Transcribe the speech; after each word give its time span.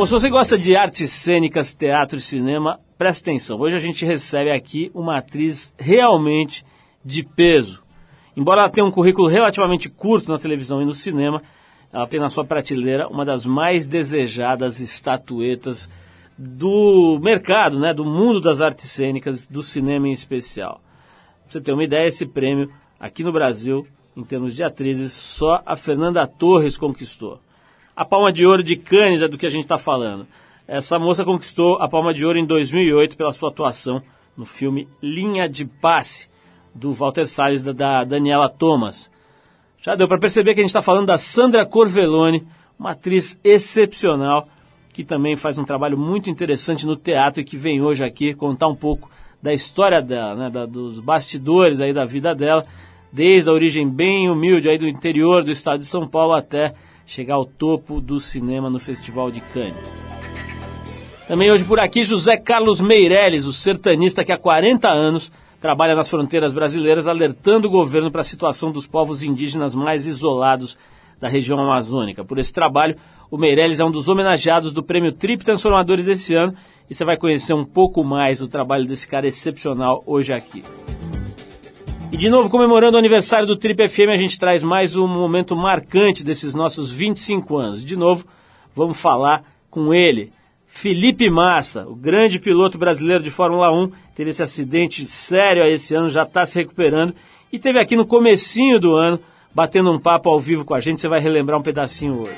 Bom, 0.00 0.06
se 0.06 0.12
você 0.12 0.30
gosta 0.30 0.56
de 0.56 0.74
artes 0.74 1.12
cênicas, 1.12 1.74
teatro 1.74 2.16
e 2.16 2.22
cinema, 2.22 2.80
presta 2.96 3.28
atenção. 3.28 3.60
Hoje 3.60 3.76
a 3.76 3.78
gente 3.78 4.02
recebe 4.02 4.50
aqui 4.50 4.90
uma 4.94 5.18
atriz 5.18 5.74
realmente 5.78 6.64
de 7.04 7.22
peso. 7.22 7.82
Embora 8.34 8.62
ela 8.62 8.70
tenha 8.70 8.86
um 8.86 8.90
currículo 8.90 9.28
relativamente 9.28 9.90
curto 9.90 10.32
na 10.32 10.38
televisão 10.38 10.80
e 10.80 10.86
no 10.86 10.94
cinema, 10.94 11.42
ela 11.92 12.06
tem 12.06 12.18
na 12.18 12.30
sua 12.30 12.46
prateleira 12.46 13.08
uma 13.08 13.26
das 13.26 13.44
mais 13.44 13.86
desejadas 13.86 14.80
estatuetas 14.80 15.86
do 16.38 17.20
mercado, 17.22 17.78
né, 17.78 17.92
do 17.92 18.06
mundo 18.06 18.40
das 18.40 18.62
artes 18.62 18.90
cênicas, 18.90 19.46
do 19.46 19.62
cinema 19.62 20.08
em 20.08 20.12
especial. 20.12 20.80
Pra 21.42 21.52
você 21.52 21.60
ter 21.60 21.72
uma 21.74 21.84
ideia, 21.84 22.08
esse 22.08 22.24
prêmio 22.24 22.72
aqui 22.98 23.22
no 23.22 23.32
Brasil, 23.32 23.86
em 24.16 24.24
termos 24.24 24.56
de 24.56 24.62
atrizes, 24.64 25.12
só 25.12 25.62
a 25.66 25.76
Fernanda 25.76 26.26
Torres 26.26 26.78
conquistou. 26.78 27.38
A 28.00 28.04
Palma 28.06 28.32
de 28.32 28.46
Ouro 28.46 28.62
de 28.62 28.76
Cannes 28.76 29.20
é 29.20 29.28
do 29.28 29.36
que 29.36 29.44
a 29.44 29.50
gente 29.50 29.64
está 29.64 29.76
falando. 29.76 30.26
Essa 30.66 30.98
moça 30.98 31.22
conquistou 31.22 31.76
a 31.82 31.86
Palma 31.86 32.14
de 32.14 32.24
Ouro 32.24 32.38
em 32.38 32.46
2008 32.46 33.14
pela 33.14 33.34
sua 33.34 33.50
atuação 33.50 34.02
no 34.34 34.46
filme 34.46 34.88
Linha 35.02 35.46
de 35.46 35.66
Passe, 35.66 36.30
do 36.74 36.94
Walter 36.94 37.26
Salles 37.26 37.62
da, 37.62 37.72
da 37.72 38.04
Daniela 38.04 38.48
Thomas. 38.48 39.10
Já 39.82 39.94
deu 39.94 40.08
para 40.08 40.16
perceber 40.16 40.54
que 40.54 40.60
a 40.60 40.62
gente 40.62 40.70
está 40.70 40.80
falando 40.80 41.08
da 41.08 41.18
Sandra 41.18 41.66
Corvellone, 41.66 42.46
uma 42.78 42.92
atriz 42.92 43.38
excepcional 43.44 44.48
que 44.94 45.04
também 45.04 45.36
faz 45.36 45.58
um 45.58 45.64
trabalho 45.64 45.98
muito 45.98 46.30
interessante 46.30 46.86
no 46.86 46.96
teatro 46.96 47.42
e 47.42 47.44
que 47.44 47.58
vem 47.58 47.82
hoje 47.82 48.02
aqui 48.02 48.32
contar 48.32 48.68
um 48.68 48.74
pouco 48.74 49.10
da 49.42 49.52
história 49.52 50.00
dela, 50.00 50.34
né, 50.34 50.48
da, 50.48 50.64
dos 50.64 51.00
bastidores 51.00 51.82
aí 51.82 51.92
da 51.92 52.06
vida 52.06 52.34
dela, 52.34 52.64
desde 53.12 53.50
a 53.50 53.52
origem 53.52 53.86
bem 53.86 54.30
humilde 54.30 54.70
aí 54.70 54.78
do 54.78 54.88
interior 54.88 55.44
do 55.44 55.50
estado 55.50 55.80
de 55.80 55.86
São 55.86 56.06
Paulo 56.06 56.32
até 56.32 56.74
chegar 57.10 57.34
ao 57.34 57.44
topo 57.44 58.00
do 58.00 58.20
cinema 58.20 58.70
no 58.70 58.78
Festival 58.78 59.32
de 59.32 59.40
Cannes. 59.40 59.74
Também 61.26 61.50
hoje 61.50 61.64
por 61.64 61.80
aqui 61.80 62.04
José 62.04 62.36
Carlos 62.36 62.80
Meirelles, 62.80 63.46
o 63.46 63.52
sertanista 63.52 64.24
que 64.24 64.30
há 64.30 64.38
40 64.38 64.88
anos 64.88 65.32
trabalha 65.60 65.96
nas 65.96 66.08
fronteiras 66.08 66.54
brasileiras 66.54 67.08
alertando 67.08 67.66
o 67.66 67.70
governo 67.70 68.12
para 68.12 68.20
a 68.20 68.24
situação 68.24 68.70
dos 68.70 68.86
povos 68.86 69.24
indígenas 69.24 69.74
mais 69.74 70.06
isolados 70.06 70.78
da 71.20 71.26
região 71.26 71.58
amazônica. 71.58 72.24
Por 72.24 72.38
esse 72.38 72.52
trabalho, 72.52 72.94
o 73.28 73.36
Meirelles 73.36 73.80
é 73.80 73.84
um 73.84 73.90
dos 73.90 74.06
homenageados 74.06 74.72
do 74.72 74.82
Prêmio 74.82 75.10
Trip 75.10 75.44
Transformadores 75.44 76.06
esse 76.06 76.32
ano 76.36 76.54
e 76.88 76.94
você 76.94 77.04
vai 77.04 77.16
conhecer 77.16 77.54
um 77.54 77.64
pouco 77.64 78.04
mais 78.04 78.38
do 78.38 78.46
trabalho 78.46 78.86
desse 78.86 79.08
cara 79.08 79.26
excepcional 79.26 80.00
hoje 80.06 80.32
aqui. 80.32 80.62
E 82.12 82.16
de 82.16 82.28
novo, 82.28 82.50
comemorando 82.50 82.96
o 82.96 82.98
aniversário 82.98 83.46
do 83.46 83.56
Trip 83.56 83.88
FM, 83.88 84.08
a 84.12 84.16
gente 84.16 84.38
traz 84.38 84.64
mais 84.64 84.96
um 84.96 85.06
momento 85.06 85.54
marcante 85.54 86.24
desses 86.24 86.54
nossos 86.54 86.90
25 86.90 87.56
anos. 87.56 87.84
De 87.84 87.96
novo, 87.96 88.24
vamos 88.74 89.00
falar 89.00 89.44
com 89.70 89.94
ele, 89.94 90.32
Felipe 90.66 91.30
Massa, 91.30 91.86
o 91.86 91.94
grande 91.94 92.40
piloto 92.40 92.76
brasileiro 92.76 93.22
de 93.22 93.30
Fórmula 93.30 93.72
1, 93.72 93.92
teve 94.14 94.30
esse 94.30 94.42
acidente 94.42 95.06
sério 95.06 95.64
esse 95.64 95.94
ano, 95.94 96.08
já 96.08 96.24
está 96.24 96.44
se 96.44 96.58
recuperando 96.58 97.14
e 97.52 97.58
teve 97.58 97.78
aqui 97.78 97.94
no 97.94 98.04
comecinho 98.04 98.80
do 98.80 98.96
ano, 98.96 99.20
batendo 99.54 99.92
um 99.92 99.98
papo 99.98 100.28
ao 100.28 100.40
vivo 100.40 100.64
com 100.64 100.74
a 100.74 100.80
gente, 100.80 101.00
você 101.00 101.08
vai 101.08 101.20
relembrar 101.20 101.58
um 101.58 101.62
pedacinho 101.62 102.22
hoje. 102.22 102.36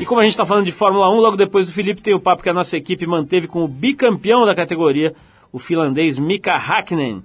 E 0.00 0.04
como 0.04 0.20
a 0.20 0.24
gente 0.24 0.32
está 0.32 0.46
falando 0.46 0.66
de 0.66 0.72
Fórmula 0.72 1.10
1, 1.10 1.20
logo 1.20 1.36
depois 1.36 1.66
do 1.66 1.72
Felipe 1.72 2.02
tem 2.02 2.14
o 2.14 2.20
papo 2.20 2.42
que 2.42 2.48
a 2.48 2.54
nossa 2.54 2.76
equipe 2.76 3.06
manteve 3.06 3.46
com 3.46 3.62
o 3.62 3.68
bicampeão 3.68 4.46
da 4.46 4.54
categoria, 4.54 5.14
o 5.52 5.58
finlandês 5.58 6.18
Mika 6.18 6.54
Hakkinen, 6.54 7.22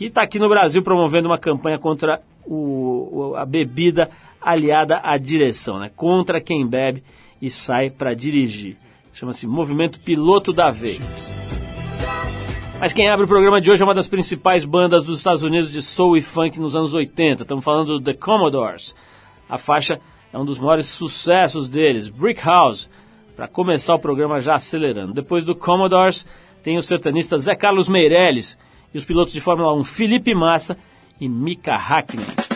que 0.00 0.06
está 0.06 0.22
aqui 0.22 0.38
no 0.38 0.48
Brasil 0.48 0.82
promovendo 0.82 1.28
uma 1.28 1.36
campanha 1.36 1.78
contra 1.78 2.22
o, 2.46 3.34
a 3.36 3.44
bebida 3.44 4.08
aliada 4.40 4.98
à 5.04 5.18
direção, 5.18 5.78
né? 5.78 5.90
contra 5.94 6.40
quem 6.40 6.66
bebe 6.66 7.04
e 7.38 7.50
sai 7.50 7.90
para 7.90 8.14
dirigir. 8.14 8.78
Chama-se 9.12 9.46
Movimento 9.46 10.00
Piloto 10.00 10.54
da 10.54 10.70
Vez. 10.70 11.34
Mas 12.80 12.94
quem 12.94 13.10
abre 13.10 13.26
o 13.26 13.28
programa 13.28 13.60
de 13.60 13.70
hoje 13.70 13.82
é 13.82 13.84
uma 13.84 13.92
das 13.92 14.08
principais 14.08 14.64
bandas 14.64 15.04
dos 15.04 15.18
Estados 15.18 15.42
Unidos 15.42 15.70
de 15.70 15.82
soul 15.82 16.16
e 16.16 16.22
funk 16.22 16.58
nos 16.58 16.74
anos 16.74 16.94
80. 16.94 17.42
Estamos 17.42 17.62
falando 17.62 17.98
do 17.98 18.00
The 18.02 18.14
Commodores. 18.14 18.94
A 19.50 19.58
faixa 19.58 20.00
é 20.32 20.38
um 20.38 20.46
dos 20.46 20.58
maiores 20.58 20.86
sucessos 20.86 21.68
deles, 21.68 22.08
Brick 22.08 22.42
House. 22.42 22.88
Para 23.36 23.46
começar 23.46 23.96
o 23.96 23.98
programa 23.98 24.40
já 24.40 24.54
acelerando. 24.54 25.12
Depois 25.12 25.44
do 25.44 25.54
Commodores, 25.54 26.26
tem 26.62 26.78
o 26.78 26.82
sertanista 26.82 27.36
Zé 27.36 27.54
Carlos 27.54 27.86
Meirelles, 27.86 28.56
e 28.92 28.98
os 28.98 29.04
pilotos 29.04 29.32
de 29.32 29.40
Fórmula 29.40 29.72
1 29.74 29.84
Felipe 29.84 30.34
Massa 30.34 30.76
e 31.20 31.28
Mika 31.28 31.74
Hakkinen. 31.74 32.49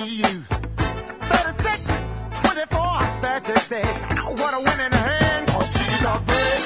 EU. 0.00 0.22
36, 0.24 1.86
24, 2.42 3.00
36. 3.20 3.84
What 4.40 4.54
a 4.54 4.60
winning 4.64 4.92
hand, 4.92 5.48
cause 5.48 5.70
she's 5.76 6.04
a 6.04 6.22
brick 6.24 6.62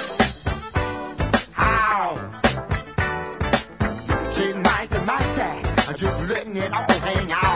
house. 1.52 2.40
She's 4.36 4.54
mighty, 4.54 4.98
mighty. 5.04 5.62
Just 5.96 6.28
letting 6.28 6.56
it 6.56 6.72
all 6.72 6.86
hang 7.00 7.32
out. 7.32 7.53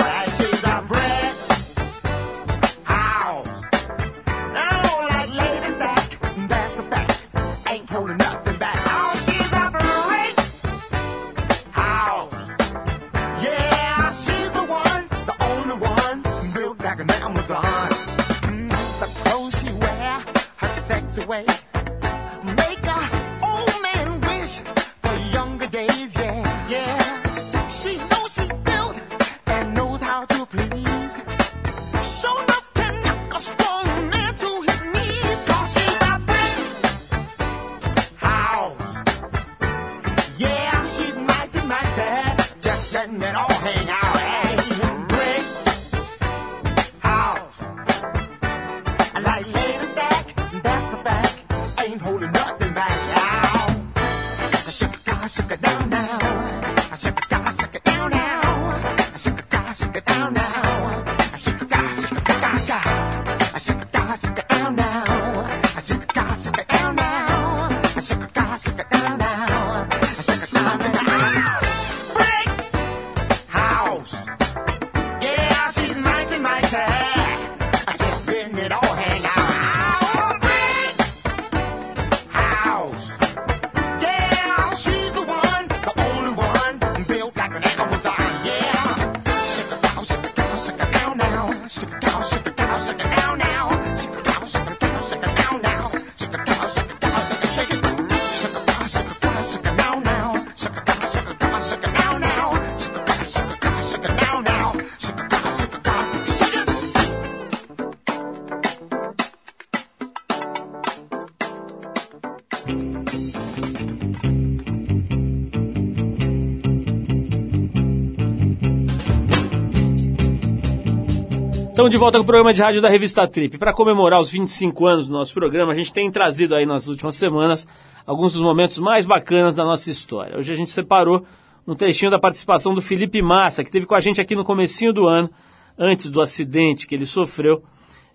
Estamos 121.79 121.93
de 121.93 121.97
volta 121.97 122.19
com 122.19 122.25
o 122.25 122.27
programa 122.27 122.53
de 122.53 122.61
rádio 122.61 122.83
da 122.83 122.89
revista 122.89 123.25
Trip. 123.29 123.57
Para 123.57 123.73
comemorar 123.73 124.21
os 124.21 124.33
25 124.33 124.85
anos 124.85 125.07
do 125.07 125.13
nosso 125.13 125.33
programa, 125.33 125.71
a 125.71 125.77
gente 125.77 125.93
tem 125.93 126.11
trazido 126.11 126.57
aí 126.57 126.67
nas 126.67 126.89
últimas 126.89 127.15
semanas 127.15 127.69
alguns 128.05 128.33
dos 128.33 128.43
momentos 128.43 128.79
mais 128.79 129.07
bacanas 129.07 129.55
da 129.55 129.65
nossa 129.65 129.89
história. 129.89 130.37
Hoje 130.37 130.53
a 130.53 130.57
gente 130.57 130.73
separou 130.73 131.25
um 131.65 131.77
trechinho 131.77 132.11
da 132.11 132.19
participação 132.19 132.75
do 132.75 132.83
Felipe 132.83 133.23
Massa, 133.23 133.63
que 133.63 133.71
teve 133.71 133.87
com 133.87 133.95
a 133.95 134.01
gente 134.01 134.21
aqui 134.21 134.35
no 134.35 134.43
comecinho 134.43 134.93
do 134.93 135.07
ano, 135.07 135.31
antes 135.79 136.09
do 136.11 136.21
acidente 136.21 136.85
que 136.85 136.97
ele 136.97 137.07
sofreu, 137.07 137.63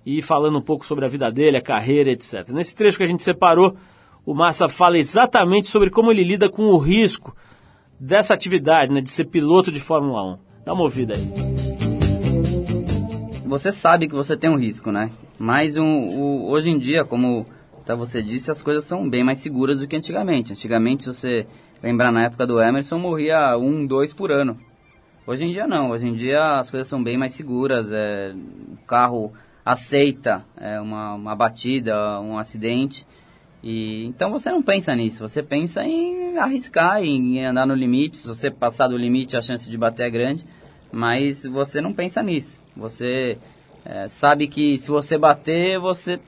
e 0.05 0.21
falando 0.21 0.57
um 0.57 0.61
pouco 0.61 0.85
sobre 0.85 1.05
a 1.05 1.07
vida 1.07 1.31
dele, 1.31 1.55
a 1.55 1.61
carreira, 1.61 2.11
etc. 2.11 2.49
Nesse 2.49 2.75
trecho 2.75 2.97
que 2.97 3.03
a 3.05 3.07
gente 3.07 3.23
separou, 3.23 3.77
o 4.25 4.33
Massa 4.33 4.67
fala 4.67 4.97
exatamente 4.97 5.69
sobre 5.69 5.89
como 5.89 6.11
ele 6.11 6.25
lida 6.25 6.49
com 6.49 6.63
o 6.63 6.77
risco 6.77 7.33
dessa 7.97 8.33
atividade, 8.33 8.93
né, 8.93 8.99
de 8.99 9.09
ser 9.09 9.23
piloto 9.23 9.71
de 9.71 9.79
Fórmula 9.79 10.33
1. 10.33 10.37
Dá 10.65 10.73
uma 10.73 10.83
ouvida 10.83 11.13
aí 11.13 11.72
você 13.53 13.71
sabe 13.71 14.07
que 14.07 14.15
você 14.15 14.35
tem 14.35 14.49
um 14.49 14.57
risco, 14.57 14.91
né? 14.91 15.11
Mas 15.37 15.77
um, 15.77 15.85
o, 15.85 16.49
hoje 16.49 16.71
em 16.71 16.79
dia, 16.79 17.05
como 17.05 17.45
tá, 17.85 17.93
você 17.93 18.23
disse, 18.23 18.49
as 18.49 18.63
coisas 18.63 18.83
são 18.83 19.07
bem 19.07 19.23
mais 19.23 19.37
seguras 19.37 19.79
do 19.79 19.87
que 19.87 19.95
antigamente. 19.95 20.53
Antigamente, 20.53 21.05
você 21.05 21.45
lembrar 21.81 22.11
na 22.11 22.23
época 22.23 22.47
do 22.47 22.59
Emerson, 22.59 22.97
morria 22.97 23.55
um, 23.55 23.85
dois 23.85 24.11
por 24.11 24.31
ano. 24.31 24.57
Hoje 25.27 25.45
em 25.45 25.51
dia 25.51 25.67
não, 25.67 25.91
hoje 25.91 26.07
em 26.07 26.15
dia 26.15 26.57
as 26.57 26.71
coisas 26.71 26.87
são 26.87 27.01
bem 27.01 27.15
mais 27.15 27.31
seguras, 27.33 27.91
é, 27.93 28.33
o 28.73 28.85
carro 28.85 29.31
aceita 29.63 30.43
é, 30.57 30.81
uma, 30.81 31.13
uma 31.13 31.35
batida, 31.35 32.19
um 32.19 32.37
acidente, 32.37 33.07
e 33.63 34.03
então 34.05 34.29
você 34.29 34.51
não 34.51 34.61
pensa 34.61 34.93
nisso, 34.93 35.25
você 35.25 35.41
pensa 35.41 35.85
em 35.85 36.37
arriscar, 36.37 37.01
em 37.01 37.45
andar 37.45 37.65
no 37.65 37.73
limite, 37.73 38.17
se 38.17 38.27
você 38.27 38.51
passar 38.51 38.89
do 38.89 38.97
limite 38.97 39.37
a 39.37 39.41
chance 39.41 39.69
de 39.69 39.77
bater 39.77 40.07
é 40.07 40.09
grande, 40.09 40.45
mas 40.93 41.43
você 41.43 41.81
não 41.81 41.91
pensa 41.91 42.21
nisso. 42.21 42.59
Você 42.77 43.39
é, 43.83 44.07
sabe 44.07 44.47
que 44.47 44.77
se 44.77 44.91
você 44.91 45.17
bater, 45.17 45.79
você 45.79 46.19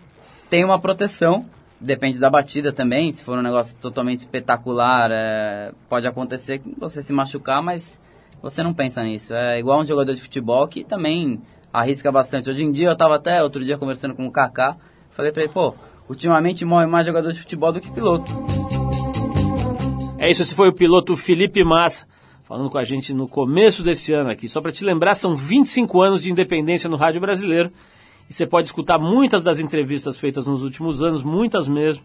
tem 0.49 0.65
uma 0.65 0.79
proteção. 0.79 1.45
Depende 1.79 2.19
da 2.19 2.31
batida 2.31 2.73
também. 2.73 3.11
Se 3.11 3.23
for 3.23 3.37
um 3.37 3.43
negócio 3.43 3.77
totalmente 3.77 4.17
espetacular, 4.17 5.11
é, 5.11 5.71
pode 5.87 6.07
acontecer 6.07 6.61
você 6.79 6.99
se 7.03 7.13
machucar, 7.13 7.61
mas 7.61 8.01
você 8.41 8.63
não 8.63 8.73
pensa 8.73 9.03
nisso. 9.03 9.35
É 9.35 9.59
igual 9.59 9.81
um 9.81 9.85
jogador 9.85 10.15
de 10.15 10.21
futebol 10.21 10.67
que 10.67 10.83
também 10.83 11.39
arrisca 11.71 12.11
bastante. 12.11 12.49
Hoje 12.49 12.63
em 12.63 12.71
dia, 12.71 12.87
eu 12.87 12.93
estava 12.93 13.17
até 13.17 13.43
outro 13.43 13.63
dia 13.63 13.77
conversando 13.77 14.15
com 14.15 14.25
o 14.25 14.31
Kaká, 14.31 14.77
falei 15.11 15.31
para 15.31 15.43
ele, 15.43 15.53
pô, 15.53 15.75
ultimamente 16.09 16.65
morre 16.65 16.87
mais 16.87 17.05
jogador 17.05 17.31
de 17.31 17.39
futebol 17.39 17.71
do 17.71 17.79
que 17.79 17.91
piloto. 17.91 18.31
É 20.17 20.31
isso, 20.31 20.41
esse 20.41 20.55
foi 20.55 20.69
o 20.69 20.73
piloto 20.73 21.15
Felipe 21.15 21.63
Massa 21.63 22.07
falando 22.45 22.69
com 22.69 22.77
a 22.77 22.83
gente 22.83 23.13
no 23.13 23.27
começo 23.27 23.83
desse 23.83 24.13
ano 24.13 24.29
aqui. 24.29 24.47
Só 24.47 24.61
para 24.61 24.71
te 24.71 24.85
lembrar, 24.85 25.15
são 25.15 25.35
25 25.35 26.01
anos 26.01 26.21
de 26.21 26.31
independência 26.31 26.89
no 26.89 26.95
rádio 26.95 27.19
brasileiro 27.19 27.71
e 28.29 28.33
você 28.33 28.45
pode 28.45 28.69
escutar 28.69 28.97
muitas 28.97 29.43
das 29.43 29.59
entrevistas 29.59 30.17
feitas 30.17 30.47
nos 30.47 30.63
últimos 30.63 31.01
anos, 31.01 31.23
muitas 31.23 31.67
mesmo, 31.67 32.03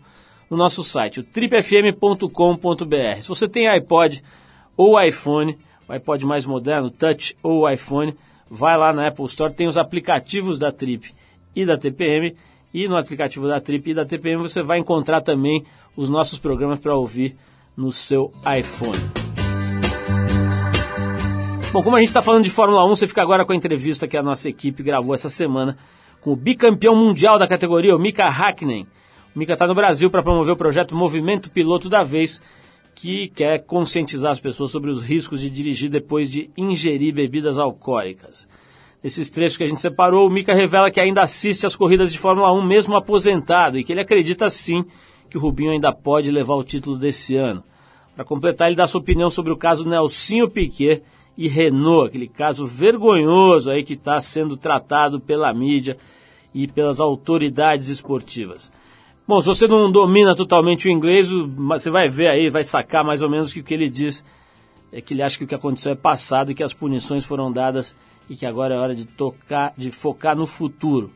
no 0.50 0.56
nosso 0.56 0.82
site, 0.82 1.20
o 1.20 1.22
tripfm.com.br. 1.22 3.22
Se 3.22 3.28
você 3.28 3.46
tem 3.46 3.68
iPod 3.68 4.22
ou 4.76 5.00
iPhone, 5.00 5.56
o 5.86 5.92
iPod 5.92 6.26
mais 6.26 6.44
moderno, 6.44 6.90
Touch 6.90 7.36
ou 7.42 7.70
iPhone, 7.70 8.16
vai 8.50 8.76
lá 8.76 8.92
na 8.92 9.06
Apple 9.06 9.26
Store, 9.26 9.52
tem 9.52 9.68
os 9.68 9.76
aplicativos 9.76 10.58
da 10.58 10.72
Trip 10.72 11.14
e 11.54 11.64
da 11.64 11.78
TPM, 11.78 12.34
e 12.72 12.88
no 12.88 12.96
aplicativo 12.96 13.46
da 13.46 13.60
Trip 13.60 13.90
e 13.90 13.94
da 13.94 14.04
TPM 14.04 14.42
você 14.42 14.62
vai 14.62 14.78
encontrar 14.78 15.20
também 15.20 15.64
os 15.96 16.10
nossos 16.10 16.38
programas 16.38 16.80
para 16.80 16.96
ouvir 16.96 17.36
no 17.76 17.92
seu 17.92 18.32
iPhone. 18.58 19.19
Bom, 21.72 21.84
como 21.84 21.94
a 21.94 22.00
gente 22.00 22.08
está 22.08 22.20
falando 22.20 22.42
de 22.42 22.50
Fórmula 22.50 22.84
1, 22.84 22.88
você 22.88 23.06
fica 23.06 23.22
agora 23.22 23.44
com 23.44 23.52
a 23.52 23.56
entrevista 23.56 24.08
que 24.08 24.16
a 24.16 24.22
nossa 24.24 24.48
equipe 24.48 24.82
gravou 24.82 25.14
essa 25.14 25.30
semana 25.30 25.78
com 26.20 26.32
o 26.32 26.36
bicampeão 26.36 26.96
mundial 26.96 27.38
da 27.38 27.46
categoria, 27.46 27.94
o 27.94 27.98
Mika 27.98 28.26
Hakkinen. 28.26 28.88
O 29.34 29.38
Mika 29.38 29.52
está 29.52 29.68
no 29.68 29.74
Brasil 29.74 30.10
para 30.10 30.20
promover 30.20 30.52
o 30.52 30.56
projeto 30.56 30.96
Movimento 30.96 31.48
Piloto 31.48 31.88
da 31.88 32.02
Vez, 32.02 32.42
que 32.92 33.28
quer 33.28 33.60
conscientizar 33.60 34.32
as 34.32 34.40
pessoas 34.40 34.72
sobre 34.72 34.90
os 34.90 35.04
riscos 35.04 35.40
de 35.40 35.48
dirigir 35.48 35.88
depois 35.88 36.28
de 36.28 36.50
ingerir 36.56 37.14
bebidas 37.14 37.56
alcoólicas. 37.56 38.48
Nesses 39.00 39.30
trechos 39.30 39.56
que 39.56 39.62
a 39.62 39.68
gente 39.68 39.80
separou, 39.80 40.26
o 40.26 40.30
Mika 40.30 40.52
revela 40.52 40.90
que 40.90 40.98
ainda 40.98 41.22
assiste 41.22 41.66
às 41.66 41.76
corridas 41.76 42.10
de 42.10 42.18
Fórmula 42.18 42.52
1 42.52 42.62
mesmo 42.62 42.96
aposentado 42.96 43.78
e 43.78 43.84
que 43.84 43.92
ele 43.92 44.00
acredita 44.00 44.50
sim 44.50 44.84
que 45.30 45.38
o 45.38 45.40
Rubinho 45.40 45.70
ainda 45.70 45.92
pode 45.92 46.32
levar 46.32 46.56
o 46.56 46.64
título 46.64 46.98
desse 46.98 47.36
ano. 47.36 47.62
Para 48.16 48.24
completar, 48.24 48.66
ele 48.66 48.76
dá 48.76 48.88
sua 48.88 49.00
opinião 49.00 49.30
sobre 49.30 49.52
o 49.52 49.56
caso 49.56 49.88
Nelsinho 49.88 50.50
Piquet, 50.50 51.04
e 51.40 51.48
Renault, 51.48 52.08
aquele 52.08 52.28
caso 52.28 52.66
vergonhoso 52.66 53.70
aí 53.70 53.82
que 53.82 53.94
está 53.94 54.20
sendo 54.20 54.58
tratado 54.58 55.18
pela 55.18 55.50
mídia 55.54 55.96
e 56.52 56.68
pelas 56.68 57.00
autoridades 57.00 57.88
esportivas. 57.88 58.70
Bom, 59.26 59.40
se 59.40 59.48
você 59.48 59.66
não 59.66 59.90
domina 59.90 60.34
totalmente 60.34 60.86
o 60.86 60.90
inglês, 60.90 61.30
você 61.30 61.88
vai 61.88 62.10
ver 62.10 62.26
aí, 62.26 62.50
vai 62.50 62.62
sacar 62.62 63.02
mais 63.02 63.22
ou 63.22 63.30
menos 63.30 63.54
que 63.54 63.60
o 63.60 63.64
que 63.64 63.72
ele 63.72 63.88
diz 63.88 64.22
é 64.92 65.00
que 65.00 65.14
ele 65.14 65.22
acha 65.22 65.38
que 65.38 65.44
o 65.44 65.46
que 65.46 65.54
aconteceu 65.54 65.92
é 65.92 65.94
passado 65.94 66.50
e 66.50 66.54
que 66.54 66.62
as 66.62 66.74
punições 66.74 67.24
foram 67.24 67.50
dadas 67.50 67.96
e 68.28 68.36
que 68.36 68.44
agora 68.44 68.74
é 68.74 68.78
hora 68.78 68.94
de 68.94 69.06
tocar, 69.06 69.72
de 69.78 69.90
focar 69.90 70.36
no 70.36 70.46
futuro. 70.46 71.10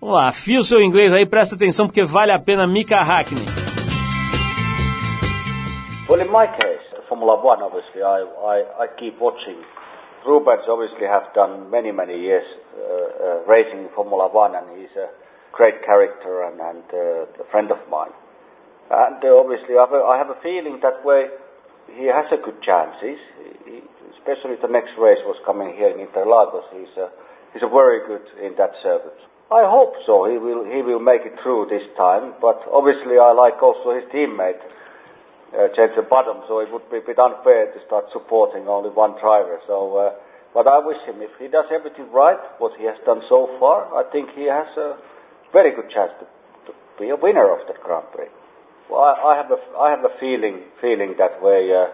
Vamos 0.00 0.16
lá, 0.16 0.28
afia 0.28 0.60
o 0.60 0.64
seu 0.64 0.80
inglês 0.80 1.12
aí, 1.12 1.26
presta 1.26 1.56
atenção 1.56 1.86
porque 1.86 2.04
vale 2.04 2.32
a 2.32 2.38
pena 2.38 2.66
Mika 2.66 3.02
Hakkinen. 3.02 3.44
Well, 6.08 6.22
in 6.22 6.32
my 6.32 6.46
case, 6.46 6.77
Formula 7.08 7.40
One, 7.40 7.62
obviously, 7.62 8.02
I, 8.02 8.22
I, 8.22 8.56
I 8.84 8.86
keep 9.00 9.18
watching. 9.20 9.64
Rubens 10.26 10.68
obviously 10.68 11.06
have 11.06 11.32
done 11.34 11.70
many, 11.70 11.90
many 11.92 12.20
years 12.20 12.44
uh, 12.44 12.82
uh, 12.82 13.50
racing 13.50 13.88
Formula 13.94 14.28
One, 14.28 14.54
and 14.54 14.78
he's 14.78 14.92
a 14.96 15.08
great 15.52 15.82
character 15.84 16.44
and, 16.44 16.60
and 16.60 16.84
uh, 16.92 17.42
a 17.42 17.46
friend 17.50 17.70
of 17.70 17.78
mine. 17.90 18.12
And 18.90 19.20
uh, 19.20 19.40
obviously, 19.40 19.76
I 19.76 19.84
have, 19.88 19.94
a, 19.94 20.02
I 20.04 20.16
have 20.18 20.30
a 20.30 20.40
feeling 20.42 20.80
that 20.82 21.04
way 21.04 21.28
he 21.96 22.08
has 22.08 22.28
a 22.32 22.40
good 22.40 22.60
chances. 22.60 23.16
He, 23.64 23.80
especially 24.18 24.60
the 24.60 24.68
next 24.68 24.92
race 25.00 25.20
was 25.24 25.40
coming 25.48 25.72
here 25.72 25.88
in 25.88 26.04
Interlagos. 26.04 26.68
He's 26.76 26.92
a, 27.00 27.08
he's 27.54 27.64
a 27.64 27.70
very 27.72 28.04
good 28.04 28.24
in 28.44 28.52
that 28.60 28.76
circuit. 28.82 29.16
I 29.48 29.64
hope 29.64 29.96
so. 30.04 30.28
He 30.28 30.36
will 30.36 30.68
he 30.68 30.84
will 30.84 31.00
make 31.00 31.24
it 31.24 31.32
through 31.40 31.72
this 31.72 31.84
time. 31.96 32.36
But 32.36 32.60
obviously, 32.68 33.16
I 33.16 33.32
like 33.32 33.56
also 33.64 33.96
his 33.96 34.04
teammate 34.12 34.60
uh, 34.60 34.68
change 35.52 35.96
the 35.96 36.04
bottom, 36.04 36.44
so 36.48 36.60
it 36.60 36.68
would 36.68 36.84
be 36.92 37.00
a 37.00 37.06
bit 37.06 37.18
unfair 37.18 37.72
to 37.72 37.78
start 37.86 38.12
supporting 38.12 38.68
only 38.68 38.90
one 38.90 39.16
driver. 39.16 39.56
So, 39.66 39.96
uh, 39.96 40.10
but 40.52 40.68
I 40.68 40.78
wish 40.80 41.00
him 41.08 41.20
if 41.24 41.32
he 41.40 41.48
does 41.48 41.68
everything 41.72 42.12
right, 42.12 42.40
what 42.58 42.76
he 42.76 42.84
has 42.84 42.96
done 43.04 43.24
so 43.28 43.48
far, 43.60 43.88
I 43.96 44.04
think 44.12 44.28
he 44.36 44.44
has 44.44 44.68
a 44.76 45.00
very 45.52 45.72
good 45.72 45.88
chance 45.88 46.12
to, 46.20 46.26
to 46.68 46.72
be 47.00 47.08
a 47.08 47.16
winner 47.16 47.48
of 47.48 47.64
that 47.68 47.80
Grand 47.80 48.12
Prix. 48.12 48.28
Well, 48.90 49.00
I, 49.00 49.32
I 49.32 49.36
have 49.36 49.52
a 49.52 49.60
I 49.76 49.90
have 49.90 50.04
a 50.04 50.12
feeling 50.20 50.64
feeling 50.80 51.14
that 51.18 51.40
way. 51.40 51.68
Uh, 51.68 51.92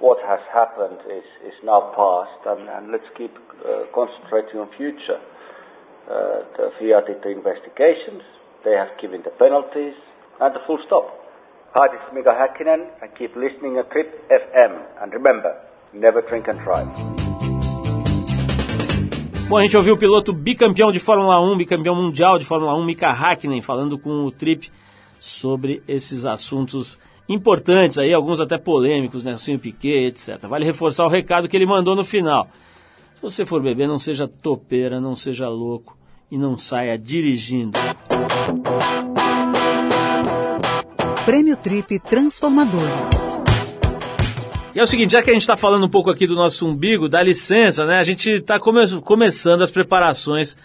what 0.00 0.18
has 0.24 0.40
happened 0.52 1.00
is 1.08 1.24
is 1.44 1.56
now 1.64 1.92
past, 1.96 2.40
and, 2.46 2.68
and 2.68 2.92
let's 2.92 3.08
keep 3.16 3.32
uh, 3.64 3.88
concentrating 3.96 4.60
on 4.60 4.68
future. 4.76 5.20
Uh, 6.08 6.44
the 6.56 6.72
FIA 6.78 7.00
did 7.04 7.20
the 7.24 7.32
investigations. 7.32 8.22
They 8.64 8.76
have 8.76 8.92
given 9.00 9.22
the 9.24 9.32
penalties, 9.36 9.96
and 10.40 10.54
the 10.54 10.60
full 10.66 10.78
stop. 10.86 11.17
Is 11.76 12.14
Mika 12.14 12.32
Häkkinen. 12.32 12.80
I 13.02 13.08
keep 13.18 13.36
listening 13.36 13.74
to 13.76 13.84
Trip 13.84 14.08
FM. 14.28 14.72
And 15.00 15.12
remember, 15.12 15.54
never 15.92 16.22
drink 16.22 16.48
and 16.48 16.58
drive. 16.64 16.88
Bom, 19.48 19.58
a 19.58 19.62
gente 19.62 19.76
ouviu 19.76 19.94
o 19.94 19.98
piloto 19.98 20.32
bicampeão 20.32 20.90
de 20.90 20.98
Fórmula 20.98 21.40
1, 21.40 21.56
bicampeão 21.56 21.94
mundial 21.94 22.38
de 22.38 22.44
Fórmula 22.44 22.74
1, 22.74 22.84
Mika 22.84 23.10
Hakkinen, 23.10 23.62
falando 23.62 23.98
com 23.98 24.24
o 24.24 24.30
Trip 24.30 24.70
sobre 25.18 25.82
esses 25.86 26.26
assuntos 26.26 26.98
importantes 27.28 27.98
aí, 27.98 28.12
alguns 28.12 28.40
até 28.40 28.58
polêmicos, 28.58 29.22
né? 29.24 29.36
Sim, 29.36 29.58
Piquet, 29.58 30.06
etc. 30.06 30.38
Vale 30.48 30.64
reforçar 30.64 31.04
o 31.04 31.08
recado 31.08 31.48
que 31.48 31.56
ele 31.56 31.66
mandou 31.66 31.94
no 31.94 32.04
final. 32.04 32.48
Se 33.14 33.22
você 33.22 33.46
for 33.46 33.62
beber, 33.62 33.86
não 33.86 33.98
seja 33.98 34.26
topeira, 34.26 35.00
não 35.00 35.14
seja 35.14 35.48
louco 35.48 35.96
e 36.30 36.36
não 36.36 36.58
saia 36.58 36.98
dirigindo. 36.98 37.78
Prêmio 41.28 41.58
Trip 41.58 41.98
Transformadores. 41.98 43.10
E 44.74 44.80
é 44.80 44.82
o 44.82 44.86
seguinte, 44.86 45.12
já 45.12 45.22
que 45.22 45.28
a 45.28 45.32
gente 45.34 45.42
está 45.42 45.58
falando 45.58 45.84
um 45.84 45.88
pouco 45.90 46.08
aqui 46.08 46.26
do 46.26 46.34
nosso 46.34 46.66
umbigo, 46.66 47.06
dá 47.06 47.22
licença, 47.22 47.84
né? 47.84 47.98
A 47.98 48.02
gente 48.02 48.30
está 48.30 48.58
come 48.58 48.80
começando 49.02 49.60
as 49.60 49.70
preparações 49.70 50.56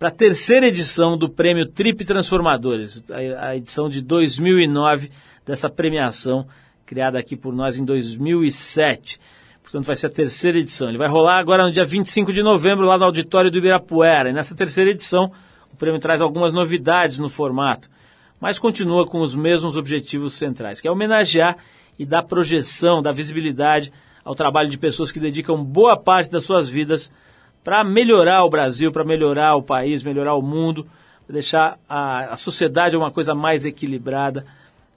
para 0.00 0.08
a 0.08 0.10
terceira 0.10 0.66
edição 0.66 1.16
do 1.16 1.28
Prêmio 1.28 1.64
Trip 1.64 2.04
Transformadores, 2.04 3.04
a, 3.08 3.50
a 3.50 3.56
edição 3.56 3.88
de 3.88 4.02
2009 4.02 5.12
dessa 5.46 5.70
premiação 5.70 6.44
criada 6.84 7.16
aqui 7.16 7.36
por 7.36 7.54
nós 7.54 7.78
em 7.78 7.84
2007. 7.84 9.20
Portanto, 9.62 9.84
vai 9.84 9.94
ser 9.94 10.08
a 10.08 10.10
terceira 10.10 10.58
edição. 10.58 10.88
Ele 10.88 10.98
vai 10.98 11.06
rolar 11.06 11.38
agora 11.38 11.64
no 11.64 11.70
dia 11.70 11.84
25 11.84 12.32
de 12.32 12.42
novembro 12.42 12.84
lá 12.84 12.98
no 12.98 13.04
auditório 13.04 13.48
do 13.48 13.58
Ibirapuera. 13.58 14.30
E 14.30 14.32
nessa 14.32 14.56
terceira 14.56 14.90
edição, 14.90 15.30
o 15.72 15.76
prêmio 15.76 16.00
traz 16.00 16.20
algumas 16.20 16.52
novidades 16.52 17.20
no 17.20 17.28
formato 17.28 17.88
mas 18.40 18.58
continua 18.58 19.06
com 19.06 19.20
os 19.20 19.34
mesmos 19.34 19.76
objetivos 19.76 20.32
centrais, 20.32 20.80
que 20.80 20.88
é 20.88 20.90
homenagear 20.90 21.56
e 21.98 22.06
dar 22.06 22.22
projeção, 22.22 23.02
dar 23.02 23.12
visibilidade 23.12 23.92
ao 24.24 24.34
trabalho 24.34 24.70
de 24.70 24.78
pessoas 24.78 25.12
que 25.12 25.20
dedicam 25.20 25.62
boa 25.62 25.96
parte 25.96 26.30
das 26.30 26.44
suas 26.44 26.68
vidas 26.68 27.12
para 27.62 27.84
melhorar 27.84 28.44
o 28.44 28.48
Brasil, 28.48 28.90
para 28.90 29.04
melhorar 29.04 29.54
o 29.56 29.62
país, 29.62 30.02
melhorar 30.02 30.34
o 30.34 30.42
mundo, 30.42 30.86
deixar 31.28 31.78
a, 31.88 32.32
a 32.32 32.36
sociedade 32.36 32.96
uma 32.96 33.10
coisa 33.10 33.34
mais 33.34 33.64
equilibrada, 33.64 34.46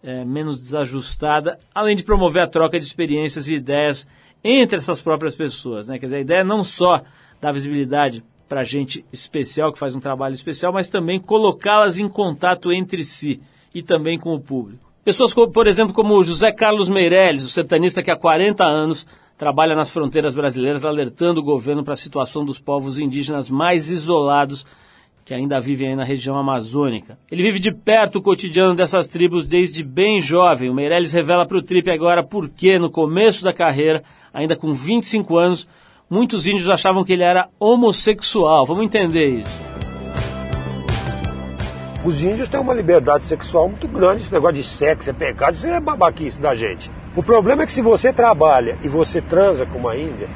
é, 0.01 0.23
menos 0.23 0.59
desajustada, 0.59 1.59
além 1.75 1.95
de 1.95 2.03
promover 2.03 2.43
a 2.43 2.47
troca 2.47 2.79
de 2.79 2.85
experiências 2.85 3.47
e 3.47 3.55
ideias 3.55 4.07
entre 4.43 4.77
essas 4.77 5.01
próprias 5.01 5.35
pessoas. 5.35 5.87
Né? 5.87 5.99
Quer 5.99 6.07
dizer, 6.07 6.17
a 6.17 6.21
ideia 6.21 6.39
é 6.39 6.43
não 6.43 6.63
só 6.63 7.01
dar 7.39 7.51
visibilidade 7.51 8.23
para 8.53 8.63
gente 8.63 9.03
especial 9.11 9.73
que 9.73 9.79
faz 9.79 9.95
um 9.95 9.99
trabalho 9.99 10.35
especial, 10.35 10.71
mas 10.71 10.87
também 10.87 11.19
colocá-las 11.19 11.97
em 11.97 12.07
contato 12.07 12.71
entre 12.71 13.03
si 13.03 13.41
e 13.73 13.81
também 13.81 14.19
com 14.19 14.35
o 14.35 14.39
público. 14.39 14.91
Pessoas, 15.03 15.33
por 15.33 15.65
exemplo, 15.65 15.91
como 15.91 16.23
José 16.23 16.51
Carlos 16.51 16.87
Meirelles, 16.87 17.43
o 17.43 17.49
sertanista 17.49 18.03
que 18.03 18.11
há 18.11 18.15
40 18.15 18.63
anos 18.63 19.07
trabalha 19.39 19.75
nas 19.75 19.89
fronteiras 19.89 20.35
brasileiras 20.35 20.85
alertando 20.85 21.39
o 21.39 21.43
governo 21.43 21.83
para 21.83 21.93
a 21.95 21.97
situação 21.97 22.45
dos 22.45 22.59
povos 22.59 22.99
indígenas 22.99 23.49
mais 23.49 23.89
isolados 23.89 24.67
que 25.25 25.33
ainda 25.33 25.59
vivem 25.59 25.87
aí 25.87 25.95
na 25.95 26.03
região 26.03 26.37
amazônica. 26.37 27.17
Ele 27.31 27.41
vive 27.41 27.57
de 27.57 27.71
perto 27.71 28.17
o 28.17 28.21
cotidiano 28.21 28.75
dessas 28.75 29.07
tribos 29.07 29.47
desde 29.47 29.83
bem 29.83 30.21
jovem. 30.21 30.69
O 30.69 30.75
Meirelles 30.75 31.11
revela 31.11 31.43
para 31.43 31.57
o 31.57 31.61
Trip 31.63 31.89
agora 31.89 32.21
por 32.21 32.47
que, 32.49 32.77
no 32.77 32.91
começo 32.91 33.43
da 33.43 33.51
carreira, 33.51 34.03
ainda 34.31 34.55
com 34.55 34.71
25 34.71 35.37
anos, 35.37 35.67
muitos 36.13 36.45
índios 36.45 36.69
achavam 36.69 37.03
que 37.03 37.11
ele 37.11 37.23
era 37.23 37.49
homossexual. 37.59 38.67
Vamos 38.67 38.83
entender 38.83 39.39
isso. 39.39 39.63
Os 42.05 42.21
índios 42.21 42.47
têm 42.47 42.59
uma 42.59 42.73
liberdade 42.73 43.23
sexual 43.23 43.67
muito 43.67 43.87
grande, 43.87 44.21
esse 44.21 44.31
negócio 44.31 44.57
de 44.57 44.63
sexo 44.63 45.09
é 45.09 45.13
pecado, 45.13 45.55
isso 45.55 45.65
é 45.65 45.79
babaquice 45.79 46.39
da 46.39 46.53
gente. 46.53 46.91
O 47.15 47.23
problema 47.23 47.63
é 47.63 47.65
que 47.65 47.71
se 47.71 47.81
você 47.81 48.13
trabalha 48.13 48.77
e 48.83 48.89
você 48.89 49.21
transa 49.21 49.65
com 49.65 49.79
uma 49.79 49.97
índia, 49.97 50.29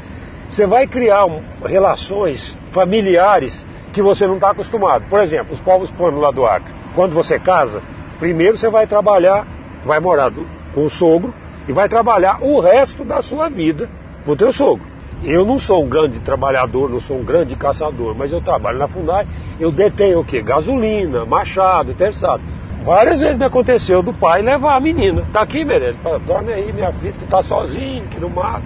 você 0.50 0.66
vai 0.66 0.88
criar 0.88 1.28
relações 1.64 2.58
familiares 2.72 3.64
que 3.94 4.02
você 4.02 4.26
não 4.26 4.36
está 4.36 4.52
acostumado. 4.52 5.06
Por 5.08 5.20
exemplo, 5.20 5.54
os 5.54 5.60
povos 5.60 5.92
pano 5.92 6.20
lá 6.20 6.32
do 6.32 6.46
Acre. 6.46 6.74
Quando 6.96 7.14
você 7.14 7.38
casa, 7.38 7.84
primeiro 8.18 8.58
você 8.58 8.70
vai 8.70 8.88
trabalhar, 8.88 9.46
vai 9.86 10.00
morar 10.00 10.32
com 10.74 10.86
o 10.86 10.90
sogro 10.90 11.36
e 11.68 11.72
vai 11.72 11.88
trabalhar 11.88 12.42
o 12.42 12.60
resto 12.60 13.04
da 13.04 13.22
sua 13.22 13.48
vida 13.48 13.88
com 14.26 14.32
o 14.32 14.36
teu 14.36 14.52
sogro. 14.52 14.97
Eu 15.24 15.46
não 15.46 15.58
sou 15.58 15.84
um 15.84 15.90
grande 15.90 16.20
trabalhador, 16.20 16.90
não 16.90 17.00
sou 17.00 17.18
um 17.18 17.24
grande 17.24 17.56
caçador, 17.56 18.16
mas 18.16 18.32
eu 18.32 18.40
trabalho 18.40 18.78
na 18.78 18.88
Fundai, 18.88 19.28
eu 19.60 19.72
detenho 19.72 20.20
o 20.20 20.26
quê? 20.26 20.42
Gasolina, 20.42 21.26
machado, 21.26 21.94
terçado. 21.94 22.44
Várias 22.84 23.20
vezes 23.20 23.38
me 23.38 23.46
aconteceu 23.46 24.02
do 24.04 24.14
pai 24.14 24.42
levar 24.42 24.76
a 24.76 24.80
menina. 24.80 25.26
Tá 25.34 25.42
aqui, 25.42 25.66
Meirelles, 25.66 26.00
dorme 26.26 26.54
aí, 26.54 26.72
minha 26.72 26.92
filha, 26.94 27.16
tu 27.18 27.26
tá 27.26 27.42
sozinho 27.42 28.04
aqui 28.06 28.20
no 28.20 28.30
mato. 28.30 28.64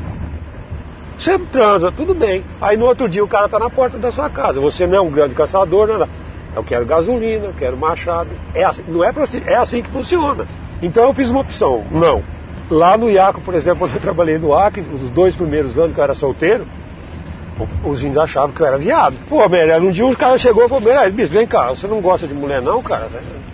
Você 1.18 1.38
transa, 1.38 1.92
tudo 1.92 2.16
bem. 2.16 2.44
Aí 2.60 2.76
no 2.76 2.86
outro 2.86 3.08
dia 3.08 3.24
o 3.24 3.28
cara 3.28 3.48
tá 3.48 3.60
na 3.60 3.70
porta 3.70 3.98
da 3.98 4.12
sua 4.12 4.30
casa. 4.30 4.60
Você 4.60 4.88
não 4.88 4.98
é 4.98 5.02
um 5.02 5.12
grande 5.12 5.36
caçador, 5.36 5.88
nada. 5.88 6.10
Eu 6.56 6.64
quero 6.64 6.86
gasolina, 6.86 7.46
eu 7.46 7.54
quero 7.54 7.78
machado. 7.78 8.30
É 8.54 8.64
assim, 8.64 8.84
não 8.88 9.04
é, 9.04 9.14
é 9.46 9.56
assim 9.56 9.82
que 9.82 9.90
funciona. 9.90 10.46
Então 10.82 11.04
eu 11.04 11.14
fiz 11.14 11.30
uma 11.30 11.42
opção. 11.42 11.84
Não, 11.92 12.24
Lá 12.72 12.98
no 12.98 13.10
Iaco, 13.10 13.42
por 13.42 13.54
exemplo, 13.54 13.80
quando 13.86 13.94
eu 13.94 14.02
trabalhei 14.02 14.38
no 14.38 14.56
Acre, 14.56 14.82
os 14.82 15.10
dois 15.10 15.36
primeiros 15.36 15.78
anos 15.78 15.94
que 15.94 16.00
eu 16.00 16.04
era 16.04 16.14
solteiro, 16.14 16.66
os 17.84 18.02
índios 18.02 18.18
achavam 18.18 18.56
que 18.56 18.62
eu 18.62 18.66
era 18.66 18.78
viado. 18.78 19.16
Pô, 19.28 19.48
Meirelles, 19.50 19.88
um 19.88 19.92
dia 19.92 20.06
um 20.06 20.16
cara 20.16 20.38
chegou 20.38 20.66
e 20.66 20.70
falou, 20.70 21.12
bicho, 21.12 21.30
vem 21.30 21.46
cá, 21.46 21.68
você 21.68 21.86
não 21.86 22.00
gosta 22.00 22.26
de 22.26 22.34
mulher 22.34 22.62
não, 22.62 22.82
cara? 22.82 23.10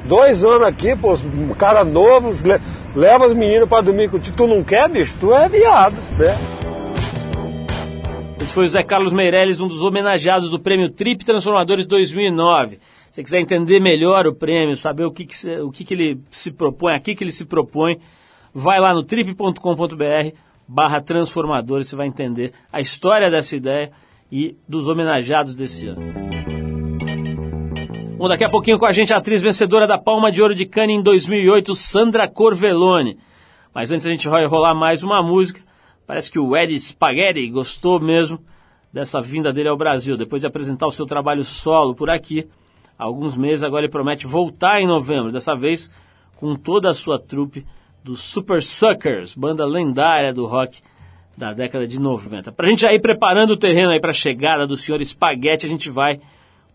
Dois 0.05 0.45
anos 0.45 0.67
aqui, 0.67 0.95
pô, 0.95 1.17
cara 1.57 1.83
novo, 1.83 2.31
leva 2.95 3.25
as 3.25 3.33
meninas 3.33 3.67
pra 3.67 3.81
dormir 3.81 4.09
contigo, 4.09 4.37
tu 4.37 4.47
não 4.47 4.63
quer, 4.63 4.87
bicho? 4.87 5.15
Tu 5.19 5.33
é 5.33 5.49
viado, 5.49 5.95
né? 6.17 6.37
Esse 8.39 8.53
foi 8.53 8.65
o 8.65 8.69
Zé 8.69 8.83
Carlos 8.83 9.11
Meirelles, 9.11 9.59
um 9.59 9.67
dos 9.67 9.81
homenageados 9.81 10.51
do 10.51 10.59
Prêmio 10.59 10.89
Trip 10.91 11.25
Transformadores 11.25 11.87
2009. 11.87 12.75
Se 13.09 13.15
você 13.15 13.23
quiser 13.23 13.39
entender 13.39 13.79
melhor 13.79 14.27
o 14.27 14.33
prêmio, 14.33 14.77
saber 14.77 15.05
o 15.05 15.11
que, 15.11 15.25
que, 15.25 15.59
o 15.59 15.71
que, 15.71 15.83
que 15.83 15.93
ele 15.93 16.21
se 16.29 16.51
propõe, 16.51 16.93
aqui 16.93 17.15
que 17.15 17.23
ele 17.23 17.31
se 17.31 17.43
propõe, 17.43 17.99
vai 18.53 18.79
lá 18.79 18.93
no 18.93 19.03
trip.com.br 19.03 20.35
barra 20.67 20.99
transformadores, 20.99 21.87
você 21.87 21.95
vai 21.95 22.07
entender 22.07 22.51
a 22.71 22.81
história 22.81 23.31
dessa 23.31 23.55
ideia 23.55 23.91
e 24.31 24.57
dos 24.67 24.87
homenageados 24.87 25.55
desse 25.55 25.87
ano. 25.87 26.01
Bom, 28.17 28.27
daqui 28.27 28.43
a 28.43 28.49
pouquinho 28.49 28.79
com 28.79 28.85
a 28.85 28.91
gente 28.91 29.13
a 29.13 29.17
atriz 29.17 29.41
vencedora 29.41 29.85
da 29.85 29.97
Palma 29.97 30.31
de 30.31 30.41
Ouro 30.41 30.55
de 30.55 30.65
Cannes 30.65 30.97
em 30.97 31.01
2008, 31.01 31.75
Sandra 31.75 32.27
Corvellone. 32.27 33.17
Mas 33.73 33.91
antes 33.91 34.05
a 34.05 34.09
gente 34.09 34.27
vai 34.27 34.43
rolar 34.45 34.73
mais 34.73 35.03
uma 35.03 35.21
música. 35.21 35.61
Parece 36.05 36.31
que 36.31 36.39
o 36.39 36.57
Ed 36.57 36.77
Spaghetti 36.79 37.47
gostou 37.49 37.99
mesmo 37.99 38.39
dessa 38.91 39.21
vinda 39.21 39.53
dele 39.53 39.69
ao 39.69 39.77
Brasil. 39.77 40.17
Depois 40.17 40.41
de 40.41 40.47
apresentar 40.47 40.87
o 40.87 40.91
seu 40.91 41.05
trabalho 41.05 41.43
solo 41.43 41.93
por 41.93 42.09
aqui, 42.09 42.47
há 42.97 43.03
alguns 43.03 43.37
meses, 43.37 43.63
agora 43.63 43.85
ele 43.85 43.91
promete 43.91 44.25
voltar 44.25 44.81
em 44.81 44.87
novembro, 44.87 45.31
dessa 45.31 45.55
vez 45.55 45.91
com 46.37 46.55
toda 46.55 46.89
a 46.89 46.93
sua 46.95 47.19
trupe 47.19 47.65
dos 48.07 48.21
Super 48.21 48.63
Suckers, 48.63 49.35
banda 49.35 49.65
lendária 49.65 50.33
do 50.33 50.45
rock 50.45 50.79
da 51.37 51.51
década 51.51 51.85
de 51.85 51.99
90. 51.99 52.53
Para 52.53 52.67
a 52.67 52.69
gente 52.69 52.81
já 52.81 52.93
ir 52.93 52.99
preparando 52.99 53.51
o 53.51 53.57
terreno 53.57 53.91
aí 53.91 53.99
para 53.99 54.11
a 54.11 54.13
chegada 54.13 54.65
do 54.65 54.77
Sr. 54.77 55.05
Spaghetti, 55.05 55.65
a 55.65 55.69
gente 55.69 55.89
vai 55.89 56.19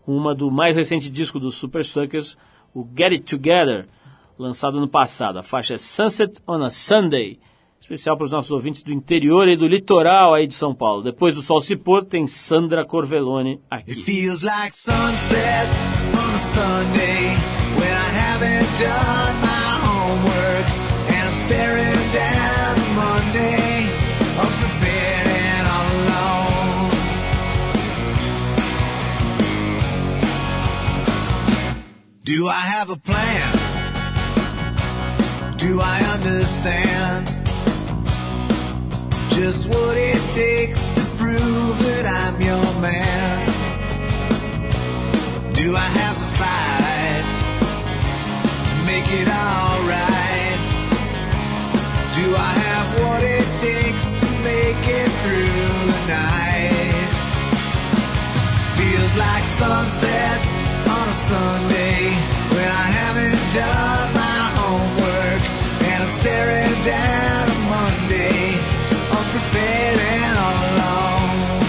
com 0.05 0.15
uma 0.15 0.35
do 0.35 0.51
mais 0.51 0.75
recente 0.75 1.09
disco 1.09 1.39
dos 1.39 1.55
Super 1.55 1.83
Suckers, 1.83 2.37
o 2.73 2.87
Get 2.95 3.13
It 3.13 3.23
Together, 3.23 3.87
lançado 4.37 4.79
no 4.79 4.87
passado. 4.87 5.39
A 5.39 5.43
faixa 5.43 5.73
é 5.73 5.77
Sunset 5.77 6.39
on 6.47 6.63
a 6.63 6.69
Sunday, 6.69 7.39
especial 7.81 8.15
para 8.15 8.25
os 8.25 8.31
nossos 8.31 8.51
ouvintes 8.51 8.83
do 8.83 8.93
interior 8.93 9.49
e 9.49 9.55
do 9.55 9.67
litoral 9.67 10.35
aí 10.35 10.45
de 10.45 10.53
São 10.53 10.73
Paulo. 10.75 11.01
Depois 11.01 11.33
do 11.33 11.41
sol 11.41 11.61
se 11.61 11.75
pôr, 11.75 12.05
tem 12.05 12.27
Sandra 12.27 12.85
Corvellone 12.85 13.59
aqui. 13.71 13.91
It 13.91 14.03
feels 14.03 14.43
like 14.43 14.75
sunset 14.75 15.67
on 16.13 16.35
a 16.35 16.37
Sunday 16.37 17.35
when 17.75 17.91
I 17.91 18.09
haven't 18.11 18.79
done 18.79 19.41
my 19.41 19.79
homework. 19.81 20.82
Staring 21.53 22.03
down 22.11 22.75
Monday, 22.95 23.85
unprepared 24.43 25.27
and 25.27 25.67
alone. 25.81 26.89
Do 32.23 32.47
I 32.47 32.61
have 32.75 32.89
a 32.89 32.95
plan? 32.95 33.51
Do 35.57 35.79
I 35.81 35.99
understand 36.15 37.27
just 39.29 39.69
what 39.69 39.95
it 39.95 40.21
takes 40.33 40.89
to 40.89 41.01
prove 41.17 41.77
that 41.87 42.05
I'm 42.21 42.41
your 42.41 42.73
man? 42.81 43.47
Do 45.53 45.75
I 45.75 45.87
have 46.01 46.17
to 46.23 46.29
fight 46.41 47.25
to 48.69 48.75
make 48.85 49.07
it 49.21 49.27
alright? 49.29 50.22
Do 52.15 52.35
I 52.35 52.53
have 52.67 52.87
what 53.01 53.23
it 53.23 53.47
takes 53.59 54.13
to 54.13 54.27
make 54.45 54.85
it 54.85 55.09
through 55.25 55.89
the 55.89 56.01
night? 56.13 57.09
Feels 58.77 59.15
like 59.17 59.43
sunset 59.43 60.39
on 60.93 61.09
a 61.09 61.11
Sunday 61.11 62.13
when 62.53 62.69
I 62.69 62.87
haven't 63.01 63.41
done 63.57 64.13
my 64.13 64.41
homework 64.61 65.41
and 65.89 66.03
I'm 66.03 66.13
staring 66.21 66.75
down 66.85 67.49
a 67.49 67.57
Monday, 67.73 68.61
unprepared 69.09 69.97
and 70.13 70.37
all 70.37 70.61
alone. 70.69 71.65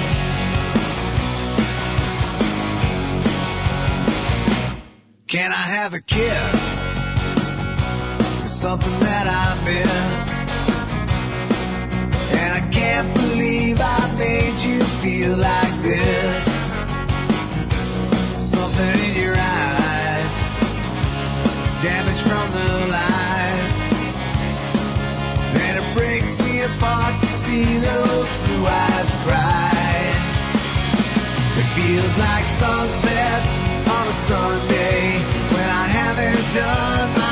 Can 5.26 5.52
I 5.52 5.64
have 5.76 5.94
a 5.94 6.00
kiss? 6.00 6.84
Something 8.44 9.00
that 9.00 9.26
I 9.26 9.54
miss 9.64 10.33
can't 12.94 13.14
believe 13.14 13.78
I 13.80 14.02
made 14.18 14.58
you 14.62 14.78
feel 15.02 15.36
like 15.36 15.74
this. 15.82 16.44
Something 18.54 18.94
in 19.06 19.14
your 19.22 19.36
eyes, 19.36 20.34
damage 21.82 22.22
from 22.28 22.46
the 22.58 22.70
lies. 22.96 23.74
And 25.64 25.74
it 25.80 25.88
breaks 25.98 26.38
me 26.44 26.62
apart 26.70 27.20
to 27.20 27.26
see 27.26 27.66
those 27.90 28.30
blue 28.44 28.64
eyes 28.84 29.10
cry. 29.26 29.72
It 31.60 31.68
feels 31.78 32.14
like 32.16 32.44
sunset 32.44 33.40
on 33.96 34.04
a 34.06 34.16
Sunday 34.30 35.18
when 35.54 35.68
I 35.82 35.86
haven't 35.98 36.44
done 36.54 37.23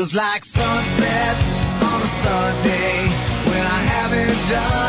Feels 0.00 0.14
like 0.14 0.46
sunset 0.46 1.36
on 1.82 2.00
a 2.00 2.06
Sunday 2.06 3.06
when 3.50 3.66
I 3.66 3.80
haven't 3.92 4.48
done 4.48 4.79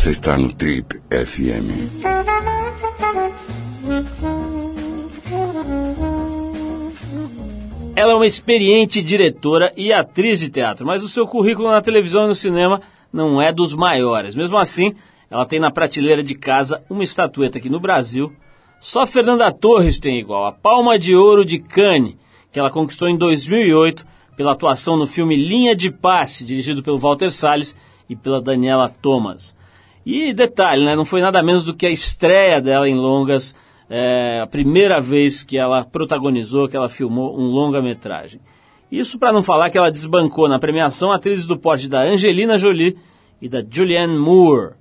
Você 0.00 0.12
está 0.12 0.34
no 0.38 0.50
Trip 0.50 0.98
FM. 1.10 1.92
Ela 7.94 8.12
é 8.12 8.14
uma 8.14 8.24
experiente 8.24 9.02
diretora 9.02 9.70
e 9.76 9.92
atriz 9.92 10.40
de 10.40 10.48
teatro, 10.48 10.86
mas 10.86 11.04
o 11.04 11.08
seu 11.08 11.26
currículo 11.26 11.70
na 11.70 11.82
televisão 11.82 12.24
e 12.24 12.28
no 12.28 12.34
cinema 12.34 12.80
não 13.12 13.42
é 13.42 13.52
dos 13.52 13.74
maiores. 13.74 14.34
Mesmo 14.34 14.56
assim, 14.56 14.94
ela 15.30 15.44
tem 15.44 15.60
na 15.60 15.70
prateleira 15.70 16.22
de 16.22 16.34
casa 16.34 16.82
uma 16.88 17.04
estatueta 17.04 17.58
aqui 17.58 17.68
no 17.68 17.78
Brasil. 17.78 18.32
Só 18.80 19.04
Fernanda 19.04 19.52
Torres 19.52 20.00
tem 20.00 20.18
igual, 20.18 20.46
a 20.46 20.52
Palma 20.52 20.98
de 20.98 21.14
Ouro 21.14 21.44
de 21.44 21.58
Cannes, 21.58 22.14
que 22.50 22.58
ela 22.58 22.70
conquistou 22.70 23.06
em 23.06 23.18
2008 23.18 24.06
pela 24.34 24.52
atuação 24.52 24.96
no 24.96 25.06
filme 25.06 25.36
Linha 25.36 25.76
de 25.76 25.90
Passe, 25.90 26.42
dirigido 26.42 26.82
pelo 26.82 26.98
Walter 26.98 27.30
Salles 27.30 27.76
e 28.08 28.16
pela 28.16 28.40
Daniela 28.40 28.88
Thomas. 28.88 29.59
E 30.04 30.32
detalhe, 30.32 30.84
né, 30.84 30.96
não 30.96 31.04
foi 31.04 31.20
nada 31.20 31.42
menos 31.42 31.64
do 31.64 31.74
que 31.74 31.86
a 31.86 31.90
estreia 31.90 32.60
dela 32.60 32.88
em 32.88 32.94
longas, 32.94 33.54
é, 33.88 34.40
a 34.40 34.46
primeira 34.46 35.00
vez 35.00 35.42
que 35.42 35.58
ela 35.58 35.84
protagonizou, 35.84 36.68
que 36.68 36.76
ela 36.76 36.88
filmou 36.88 37.38
um 37.38 37.46
longa-metragem. 37.46 38.40
Isso 38.90 39.18
para 39.18 39.32
não 39.32 39.42
falar 39.42 39.70
que 39.70 39.78
ela 39.78 39.90
desbancou 39.90 40.48
na 40.48 40.58
premiação 40.58 41.12
atrizes 41.12 41.46
do 41.46 41.58
porte 41.58 41.88
da 41.88 42.00
Angelina 42.00 42.58
Jolie 42.58 42.96
e 43.40 43.48
da 43.48 43.64
Julianne 43.68 44.18
Moore. 44.18 44.74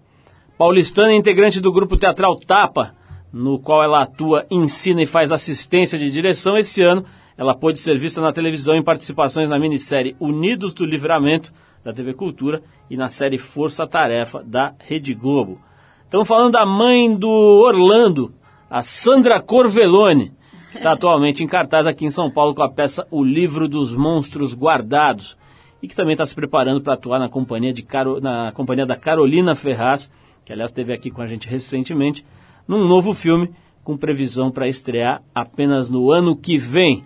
Paulistana 0.58 1.14
e 1.14 1.16
integrante 1.16 1.60
do 1.60 1.72
grupo 1.72 1.96
teatral 1.96 2.36
Tapa, 2.36 2.96
no 3.32 3.60
qual 3.60 3.84
ela 3.84 4.02
atua, 4.02 4.46
ensina 4.50 5.02
e 5.02 5.06
faz 5.06 5.32
assistência 5.32 5.98
de 5.98 6.10
direção, 6.10 6.58
esse 6.58 6.82
ano 6.82 7.06
ela 7.38 7.56
pôde 7.56 7.80
ser 7.80 7.98
vista 7.98 8.20
na 8.20 8.34
televisão 8.34 8.76
em 8.76 8.84
participações 8.84 9.50
na 9.50 9.58
minissérie 9.58 10.16
Unidos 10.20 10.74
do 10.74 10.86
Livramento, 10.86 11.54
da 11.84 11.94
TV 11.94 12.14
Cultura, 12.14 12.62
e 12.90 12.98
na 12.98 13.10
série 13.10 13.38
Força 13.38 13.88
Tarefa, 13.88 14.44
da 14.44 14.74
Rede 14.80 15.14
Globo. 15.14 15.60
Estamos 16.04 16.28
falando 16.28 16.54
da 16.54 16.66
mãe 16.66 17.16
do 17.16 17.30
Orlando, 17.30 18.34
a 18.70 18.82
Sandra 18.84 19.42
Corvelone, 19.42 20.34
que 20.72 20.78
está 20.78 20.92
atualmente 20.92 21.44
em 21.44 21.48
cartaz 21.48 21.88
aqui 21.88 22.06
em 22.06 22.10
São 22.10 22.30
Paulo 22.30 22.54
com 22.54 22.64
a 22.64 22.70
peça 22.70 23.08
O 23.10 23.24
Livro 23.24 23.68
dos 23.68 23.96
Monstros 23.96 24.54
Guardados, 24.54 25.38
e 25.82 25.88
que 25.88 25.96
também 25.96 26.14
está 26.14 26.26
se 26.26 26.36
preparando 26.36 26.82
para 26.82 26.94
atuar 26.94 27.20
na 27.20 27.30
companhia, 27.30 27.72
de 27.72 27.82
Caro, 27.82 28.20
na 28.20 28.52
companhia 28.52 28.86
da 28.86 28.96
Carolina 28.96 29.56
Ferraz, 29.56 30.12
que 30.44 30.52
aliás 30.52 30.72
esteve 30.72 30.94
aqui 30.94 31.10
com 31.10 31.22
a 31.22 31.28
gente 31.28 31.48
recentemente, 31.48 32.26
num 32.68 32.88
novo 32.88 33.14
filme 33.14 33.50
com 33.84 33.98
previsão 33.98 34.52
para 34.52 34.68
estrear 34.68 35.22
apenas 35.34 35.90
no 35.90 36.12
ano 36.12 36.36
que 36.36 36.58
vem. 36.58 37.04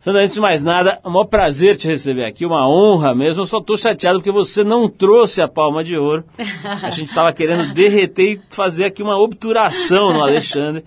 Sandra, 0.00 0.22
antes 0.22 0.34
de 0.34 0.40
mais 0.40 0.62
nada, 0.62 0.98
é 1.04 1.06
um 1.06 1.10
maior 1.10 1.26
prazer 1.26 1.76
te 1.76 1.86
receber 1.86 2.24
aqui, 2.24 2.46
uma 2.46 2.66
honra 2.66 3.14
mesmo. 3.14 3.42
Eu 3.42 3.46
só 3.46 3.58
estou 3.58 3.76
chateado 3.76 4.18
porque 4.18 4.32
você 4.32 4.64
não 4.64 4.88
trouxe 4.88 5.42
a 5.42 5.46
palma 5.46 5.84
de 5.84 5.94
ouro. 5.94 6.24
A 6.82 6.88
gente 6.88 7.10
estava 7.10 7.30
querendo 7.34 7.74
derreter 7.74 8.32
e 8.32 8.40
fazer 8.48 8.86
aqui 8.86 9.02
uma 9.02 9.18
obturação 9.18 10.10
no 10.14 10.22
Alexandre. 10.22 10.86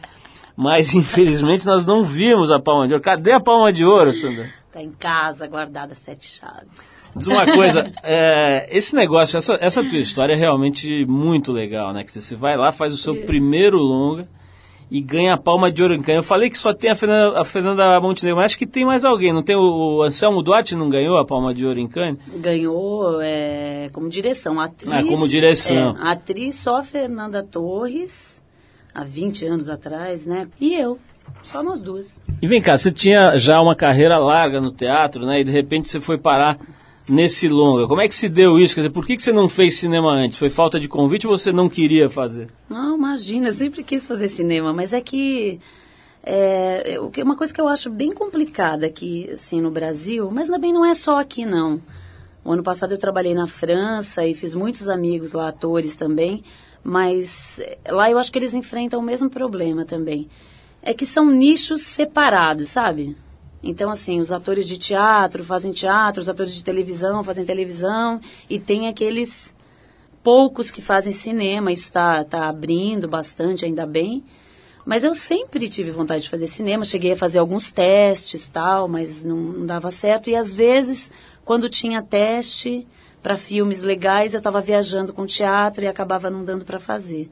Mas 0.57 0.95
infelizmente 0.95 1.63
nós 1.63 1.85
não 1.85 2.03
vimos 2.03 2.49
a 2.49 2.59
palma 2.59 2.87
de 2.87 2.93
ouro. 2.93 3.03
Cadê 3.03 3.33
a 3.33 3.39
palma 3.39 3.71
de 3.71 3.85
ouro, 3.85 4.13
Sandra? 4.13 4.49
Tá 4.71 4.81
em 4.81 4.89
casa, 4.89 5.45
guardada 5.45 5.93
sete 5.93 6.25
chaves. 6.25 6.69
Diz 7.15 7.27
uma 7.27 7.45
coisa, 7.45 7.91
é, 8.01 8.67
esse 8.75 8.95
negócio, 8.95 9.37
essa, 9.37 9.55
essa 9.61 9.83
tua 9.83 9.99
história 9.99 10.33
é 10.33 10.37
realmente 10.37 11.05
muito 11.05 11.51
legal, 11.51 11.93
né? 11.93 12.03
Que 12.03 12.11
você 12.11 12.35
vai 12.35 12.57
lá, 12.57 12.71
faz 12.71 12.91
o 12.91 12.97
seu 12.97 13.15
primeiro 13.15 13.77
longa 13.77 14.27
e 14.93 15.01
ganha 15.01 15.33
a 15.33 15.37
palma 15.37 15.71
de 15.71 15.81
ouro 15.81 15.95
em 15.95 16.03
Cannes. 16.03 16.17
Eu 16.19 16.23
falei 16.23 16.51
que 16.51 16.57
só 16.57 16.71
tem 16.71 16.91
a 16.91 16.95
Fernanda, 16.95 17.41
a 17.41 17.43
Fernanda 17.43 17.99
Montenegro, 17.99 18.37
mas 18.37 18.45
acho 18.45 18.57
que 18.59 18.67
tem 18.67 18.85
mais 18.85 19.03
alguém. 19.03 19.33
Não 19.33 19.41
tem 19.41 19.55
o, 19.55 19.97
o 19.97 20.03
Anselmo 20.03 20.43
Duarte 20.43 20.75
não 20.75 20.87
ganhou 20.87 21.17
a 21.17 21.25
palma 21.25 21.51
de 21.51 21.65
ouro 21.65 21.79
em 21.79 21.87
Cannes? 21.87 22.19
Ganhou 22.35 23.19
é, 23.19 23.89
como 23.91 24.07
direção. 24.07 24.59
Atriz, 24.59 24.93
Ah, 24.93 25.03
como 25.03 25.27
direção. 25.27 25.97
É, 25.97 26.11
atriz 26.11 26.53
só 26.53 26.75
a 26.75 26.83
Fernanda 26.83 27.41
Torres, 27.41 28.39
há 28.93 29.03
20 29.03 29.47
anos 29.47 29.67
atrás, 29.67 30.27
né? 30.27 30.47
E 30.61 30.75
eu. 30.75 30.99
Só 31.41 31.63
nós 31.63 31.81
duas. 31.81 32.21
E 32.39 32.47
vem 32.47 32.61
cá, 32.61 32.77
você 32.77 32.91
tinha 32.91 33.35
já 33.35 33.59
uma 33.59 33.75
carreira 33.75 34.19
larga 34.19 34.61
no 34.61 34.71
teatro, 34.71 35.25
né? 35.25 35.41
E 35.41 35.43
de 35.43 35.51
repente 35.51 35.89
você 35.89 35.99
foi 35.99 36.19
parar 36.19 36.59
nesse 37.09 37.47
longa. 37.47 37.87
Como 37.87 38.01
é 38.01 38.07
que 38.07 38.15
se 38.15 38.29
deu 38.29 38.57
isso? 38.59 38.73
Quer 38.75 38.81
dizer, 38.81 38.91
por 38.91 39.05
que, 39.05 39.15
que 39.15 39.21
você 39.21 39.31
não 39.31 39.49
fez 39.49 39.75
cinema 39.75 40.11
antes? 40.11 40.37
Foi 40.37 40.49
falta 40.49 40.79
de 40.79 40.87
convite 40.87 41.27
ou 41.27 41.37
você 41.37 41.51
não 41.51 41.69
queria 41.69 42.09
fazer? 42.09 42.47
Não, 42.69 42.97
imagina, 42.97 43.47
eu 43.47 43.53
sempre 43.53 43.83
quis 43.83 44.07
fazer 44.07 44.27
cinema, 44.27 44.73
mas 44.73 44.93
é 44.93 45.01
que 45.01 45.59
é, 46.25 46.97
uma 47.21 47.35
coisa 47.35 47.53
que 47.53 47.59
eu 47.59 47.67
acho 47.67 47.89
bem 47.89 48.13
complicada 48.13 48.85
aqui, 48.85 49.29
assim, 49.31 49.59
no 49.59 49.69
Brasil, 49.69 50.31
mas 50.31 50.47
também 50.47 50.71
não 50.71 50.85
é 50.85 50.93
só 50.93 51.19
aqui, 51.19 51.45
não. 51.45 51.81
O 52.45 52.51
ano 52.51 52.63
passado 52.63 52.93
eu 52.93 52.97
trabalhei 52.97 53.33
na 53.33 53.47
França 53.47 54.25
e 54.25 54.33
fiz 54.33 54.53
muitos 54.53 54.89
amigos 54.89 55.33
lá, 55.33 55.49
atores 55.49 55.95
também, 55.95 56.43
mas 56.83 57.59
eh, 57.59 57.77
lá 57.89 58.09
eu 58.09 58.17
acho 58.17 58.31
que 58.31 58.39
eles 58.39 58.53
enfrentam 58.53 58.99
o 58.99 59.03
mesmo 59.03 59.29
problema 59.29 59.85
também. 59.85 60.27
É 60.81 60.93
que 60.93 61.05
são 61.05 61.29
nichos 61.29 61.81
separados, 61.83 62.69
sabe? 62.69 63.15
Então, 63.63 63.89
assim, 63.89 64.19
os 64.19 64.31
atores 64.31 64.67
de 64.67 64.77
teatro 64.77 65.43
fazem 65.43 65.71
teatro, 65.71 66.21
os 66.21 66.27
atores 66.27 66.53
de 66.53 66.63
televisão 66.63 67.23
fazem 67.23 67.45
televisão, 67.45 68.19
e 68.49 68.59
tem 68.59 68.89
aqueles 68.89 69.55
poucos 70.21 70.69
que 70.69 70.81
fazem 70.81 71.13
cinema, 71.13 71.71
isso 71.71 71.85
está 71.85 72.25
tá 72.25 72.49
abrindo 72.49 73.07
bastante, 73.07 73.63
ainda 73.63 73.85
bem. 73.85 74.23
Mas 74.85 75.05
eu 75.05 75.15
sempre 75.15 75.69
tive 75.69 75.91
vontade 75.91 76.23
de 76.23 76.29
fazer 76.29 76.47
cinema, 76.47 76.83
cheguei 76.83 77.13
a 77.13 77.17
fazer 77.17 77.39
alguns 77.39 77.71
testes 77.71 78.49
tal, 78.49 78.87
mas 78.87 79.23
não, 79.23 79.37
não 79.37 79.65
dava 79.65 79.89
certo. 79.89 80.29
E 80.29 80.35
às 80.35 80.53
vezes, 80.53 81.09
quando 81.45 81.69
tinha 81.69 82.01
teste 82.01 82.85
para 83.21 83.37
filmes 83.37 83.81
legais, 83.81 84.33
eu 84.33 84.39
estava 84.39 84.59
viajando 84.59 85.13
com 85.13 85.25
teatro 85.25 85.85
e 85.85 85.87
acabava 85.87 86.29
não 86.29 86.43
dando 86.43 86.65
para 86.65 86.81
fazer. 86.81 87.31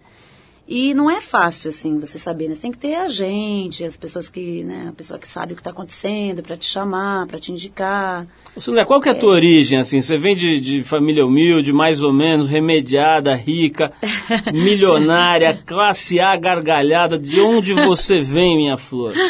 E 0.74 0.94
não 0.94 1.12
é 1.12 1.20
fácil, 1.20 1.68
assim, 1.68 2.00
você 2.00 2.18
saber, 2.18 2.48
né? 2.48 2.54
Você 2.54 2.62
tem 2.62 2.72
que 2.72 2.78
ter 2.78 2.96
a 2.96 3.10
gente, 3.10 3.84
as 3.84 3.98
pessoas 3.98 4.30
que, 4.30 4.64
né, 4.64 4.86
a 4.88 4.94
pessoa 4.94 5.20
que 5.20 5.28
sabe 5.28 5.52
o 5.52 5.56
que 5.58 5.60
está 5.60 5.72
acontecendo 5.72 6.42
para 6.42 6.56
te 6.56 6.64
chamar, 6.64 7.28
para 7.28 7.42
te 7.42 7.52
indicar. 7.52 8.26
Sandra, 8.58 8.86
qual 8.86 9.02
que 9.02 9.10
é 9.10 9.12
a 9.12 9.16
tua 9.16 9.34
origem, 9.34 9.80
assim? 9.80 10.00
Você 10.00 10.16
vem 10.16 10.34
de, 10.34 10.62
de 10.62 10.82
família 10.82 11.26
humilde, 11.26 11.74
mais 11.74 12.02
ou 12.02 12.14
menos, 12.14 12.48
remediada, 12.48 13.36
rica, 13.36 13.92
milionária, 14.54 15.62
classe 15.66 16.22
A 16.22 16.38
gargalhada. 16.38 17.20
De 17.20 17.42
onde 17.42 17.74
você 17.74 18.22
vem, 18.22 18.56
minha 18.56 18.78
flor? 18.78 19.14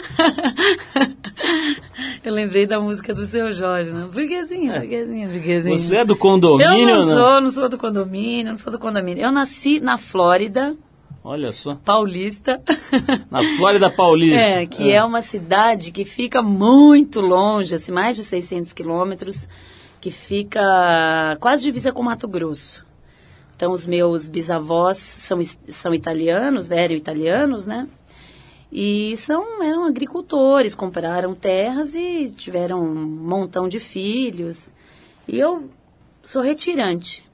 Eu 2.24 2.34
lembrei 2.34 2.68
da 2.68 2.80
música 2.80 3.16
do 3.16 3.26
seu 3.26 3.52
Jorge, 3.52 3.90
né? 3.90 4.08
Burguesinha, 4.14 4.80
burguesinha, 4.80 5.28
burguesinha. 5.28 5.76
Você 5.76 5.98
é 5.98 6.06
do 6.06 6.16
condomínio 6.16 6.90
Eu 6.90 6.98
não 7.00 7.06
não? 7.08 7.14
sou, 7.14 7.42
não 7.42 7.50
sou 7.50 7.68
do 7.68 7.80
condomínio, 7.80 8.52
não 8.52 8.60
sou 8.60 8.72
do 8.72 8.78
condomínio. 8.78 9.24
Eu 9.24 9.32
nasci 9.32 9.80
na 9.80 9.98
Flórida, 9.98 10.78
Olha 11.24 11.52
só. 11.52 11.76
paulista. 11.76 12.62
Na 13.30 13.44
Flórida 13.58 13.90
Paulista. 13.90 14.42
É, 14.42 14.66
que 14.66 14.92
é. 14.92 15.04
uma 15.04 15.22
cidade 15.22 15.92
que 15.92 16.04
fica 16.04 16.42
muito 16.42 17.22
longe, 17.22 17.76
assim, 17.76 17.92
mais 17.92 18.16
de 18.16 18.24
600 18.24 18.74
quilômetros, 18.74 19.48
que 20.00 20.10
fica 20.10 21.38
quase 21.40 21.64
divisa 21.64 21.92
com 21.92 22.02
Mato 22.02 22.28
Grosso. 22.28 22.86
Então, 23.56 23.72
os 23.72 23.86
meus 23.86 24.28
bisavós 24.28 24.98
são, 24.98 25.40
são 25.70 25.94
italianos, 25.94 26.70
né, 26.70 26.84
eram 26.84 26.96
italianos, 26.96 27.68
né? 27.68 27.88
E 28.72 29.16
são, 29.18 29.62
eram 29.62 29.86
agricultores, 29.86 30.74
compraram 30.74 31.36
terras 31.36 31.94
e 31.94 32.32
tiveram 32.36 32.82
um 32.82 32.96
montão 32.96 33.68
de 33.68 33.80
filhos. 33.80 34.74
E 35.28 35.38
eu 35.38 35.70
sou 36.24 36.42
retirante. 36.42 37.30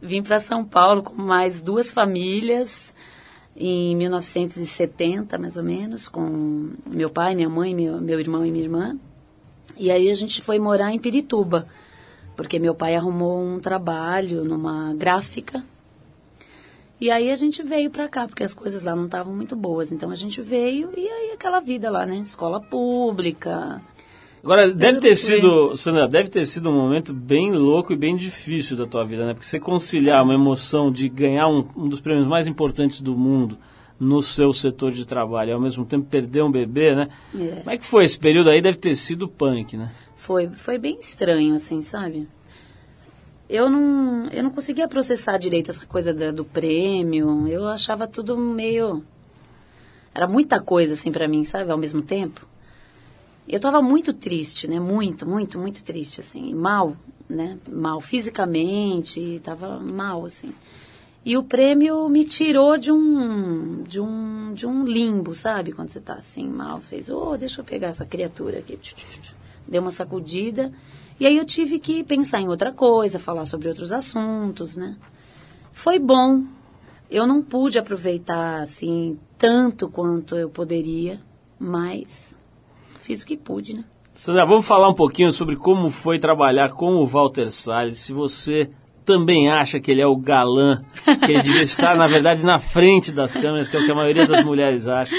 Vim 0.00 0.22
para 0.22 0.40
São 0.40 0.64
Paulo 0.64 1.02
com 1.02 1.14
mais 1.14 1.62
duas 1.62 1.92
famílias 1.92 2.94
em 3.56 3.96
1970, 3.96 5.36
mais 5.36 5.56
ou 5.56 5.64
menos, 5.64 6.08
com 6.08 6.70
meu 6.94 7.10
pai, 7.10 7.34
minha 7.34 7.48
mãe, 7.48 7.74
meu, 7.74 8.00
meu 8.00 8.20
irmão 8.20 8.46
e 8.46 8.50
minha 8.52 8.64
irmã. 8.64 8.98
E 9.76 9.90
aí 9.90 10.08
a 10.10 10.14
gente 10.14 10.40
foi 10.40 10.58
morar 10.58 10.92
em 10.92 10.98
Pirituba, 10.98 11.66
porque 12.36 12.58
meu 12.58 12.74
pai 12.74 12.94
arrumou 12.94 13.40
um 13.40 13.58
trabalho 13.58 14.44
numa 14.44 14.94
gráfica. 14.94 15.64
E 17.00 17.10
aí 17.10 17.30
a 17.30 17.34
gente 17.36 17.62
veio 17.62 17.90
pra 17.90 18.08
cá, 18.08 18.26
porque 18.26 18.42
as 18.42 18.54
coisas 18.54 18.82
lá 18.82 18.94
não 18.94 19.04
estavam 19.06 19.32
muito 19.32 19.54
boas. 19.54 19.92
Então 19.92 20.10
a 20.10 20.16
gente 20.16 20.40
veio 20.40 20.90
e 20.96 21.06
aí 21.08 21.32
aquela 21.32 21.60
vida 21.60 21.90
lá, 21.90 22.04
né? 22.04 22.18
Escola 22.18 22.60
pública. 22.60 23.80
Agora, 24.42 24.72
deve 24.72 25.00
ter 25.00 25.16
sido, 25.16 25.76
Sandra, 25.76 26.06
deve 26.08 26.28
ter 26.28 26.46
sido 26.46 26.70
um 26.70 26.72
momento 26.74 27.12
bem 27.12 27.52
louco 27.52 27.92
e 27.92 27.96
bem 27.96 28.16
difícil 28.16 28.76
da 28.76 28.86
tua 28.86 29.04
vida, 29.04 29.26
né? 29.26 29.34
Porque 29.34 29.46
você 29.46 29.58
conciliar 29.58 30.22
uma 30.22 30.34
emoção 30.34 30.92
de 30.92 31.08
ganhar 31.08 31.48
um, 31.48 31.66
um 31.76 31.88
dos 31.88 32.00
prêmios 32.00 32.26
mais 32.26 32.46
importantes 32.46 33.00
do 33.00 33.16
mundo 33.16 33.58
no 33.98 34.22
seu 34.22 34.52
setor 34.52 34.92
de 34.92 35.04
trabalho 35.04 35.50
e 35.50 35.52
ao 35.52 35.60
mesmo 35.60 35.84
tempo 35.84 36.06
perder 36.06 36.42
um 36.42 36.50
bebê, 36.52 36.94
né? 36.94 37.08
É. 37.36 37.56
Como 37.56 37.70
é 37.70 37.76
que 37.78 37.84
foi 37.84 38.04
esse 38.04 38.16
período 38.18 38.48
aí? 38.48 38.60
Deve 38.60 38.78
ter 38.78 38.94
sido 38.94 39.26
punk, 39.28 39.76
né? 39.76 39.90
Foi, 40.14 40.46
foi 40.48 40.78
bem 40.78 40.98
estranho, 41.00 41.54
assim, 41.54 41.82
sabe? 41.82 42.28
Eu 43.50 43.68
não, 43.68 44.26
eu 44.26 44.42
não 44.44 44.50
conseguia 44.50 44.86
processar 44.86 45.36
direito 45.38 45.70
essa 45.70 45.84
coisa 45.86 46.12
da- 46.14 46.30
do 46.30 46.44
prêmio. 46.44 47.48
Eu 47.48 47.66
achava 47.66 48.06
tudo 48.06 48.36
meio. 48.36 49.02
Era 50.14 50.28
muita 50.28 50.60
coisa, 50.60 50.92
assim, 50.94 51.10
pra 51.10 51.26
mim, 51.26 51.42
sabe? 51.44 51.70
Ao 51.70 51.78
mesmo 51.78 52.02
tempo. 52.02 52.46
Eu 53.48 53.58
tava 53.58 53.80
muito 53.80 54.12
triste, 54.12 54.68
né? 54.68 54.78
Muito, 54.78 55.26
muito, 55.26 55.58
muito 55.58 55.82
triste, 55.82 56.20
assim. 56.20 56.52
Mal, 56.54 56.96
né? 57.28 57.58
Mal 57.66 58.00
fisicamente, 58.00 59.40
tava 59.42 59.80
mal, 59.80 60.26
assim. 60.26 60.52
E 61.24 61.36
o 61.36 61.42
prêmio 61.42 62.08
me 62.08 62.24
tirou 62.24 62.78
de 62.78 62.92
um, 62.92 63.82
de 63.82 64.00
um, 64.00 64.52
de 64.52 64.66
um 64.66 64.84
limbo, 64.84 65.34
sabe? 65.34 65.72
Quando 65.72 65.88
você 65.90 66.00
tá 66.00 66.14
assim, 66.14 66.46
mal, 66.46 66.78
fez, 66.78 67.10
ô, 67.10 67.36
deixa 67.36 67.60
eu 67.60 67.64
pegar 67.64 67.88
essa 67.88 68.04
criatura 68.06 68.58
aqui. 68.58 68.78
Deu 69.66 69.82
uma 69.82 69.90
sacudida. 69.90 70.72
E 71.18 71.26
aí 71.26 71.36
eu 71.36 71.44
tive 71.44 71.78
que 71.78 72.04
pensar 72.04 72.40
em 72.40 72.48
outra 72.48 72.72
coisa, 72.72 73.18
falar 73.18 73.44
sobre 73.44 73.68
outros 73.68 73.92
assuntos, 73.92 74.76
né? 74.76 74.96
Foi 75.72 75.98
bom. 75.98 76.44
Eu 77.10 77.26
não 77.26 77.42
pude 77.42 77.78
aproveitar, 77.78 78.60
assim, 78.60 79.18
tanto 79.36 79.88
quanto 79.88 80.36
eu 80.36 80.48
poderia, 80.48 81.20
mas 81.58 82.38
fiz 83.08 83.22
o 83.22 83.26
que 83.26 83.38
pude, 83.38 83.74
né? 83.74 83.84
Sandra, 84.12 84.44
vamos 84.44 84.66
falar 84.66 84.86
um 84.86 84.94
pouquinho 84.94 85.32
sobre 85.32 85.56
como 85.56 85.88
foi 85.88 86.18
trabalhar 86.18 86.72
com 86.72 86.96
o 86.96 87.06
Walter 87.06 87.50
Salles. 87.50 87.96
Se 87.96 88.12
você 88.12 88.70
também 89.02 89.50
acha 89.50 89.80
que 89.80 89.90
ele 89.90 90.02
é 90.02 90.06
o 90.06 90.14
galã, 90.14 90.82
que 91.24 91.32
ele 91.32 91.40
devia 91.40 91.62
estar, 91.62 91.96
na 91.96 92.06
verdade, 92.06 92.44
na 92.44 92.58
frente 92.58 93.10
das 93.10 93.32
câmeras, 93.32 93.66
que 93.66 93.78
é 93.78 93.80
o 93.80 93.84
que 93.86 93.90
a 93.90 93.94
maioria 93.94 94.26
das 94.26 94.44
mulheres 94.44 94.86
acha. 94.86 95.16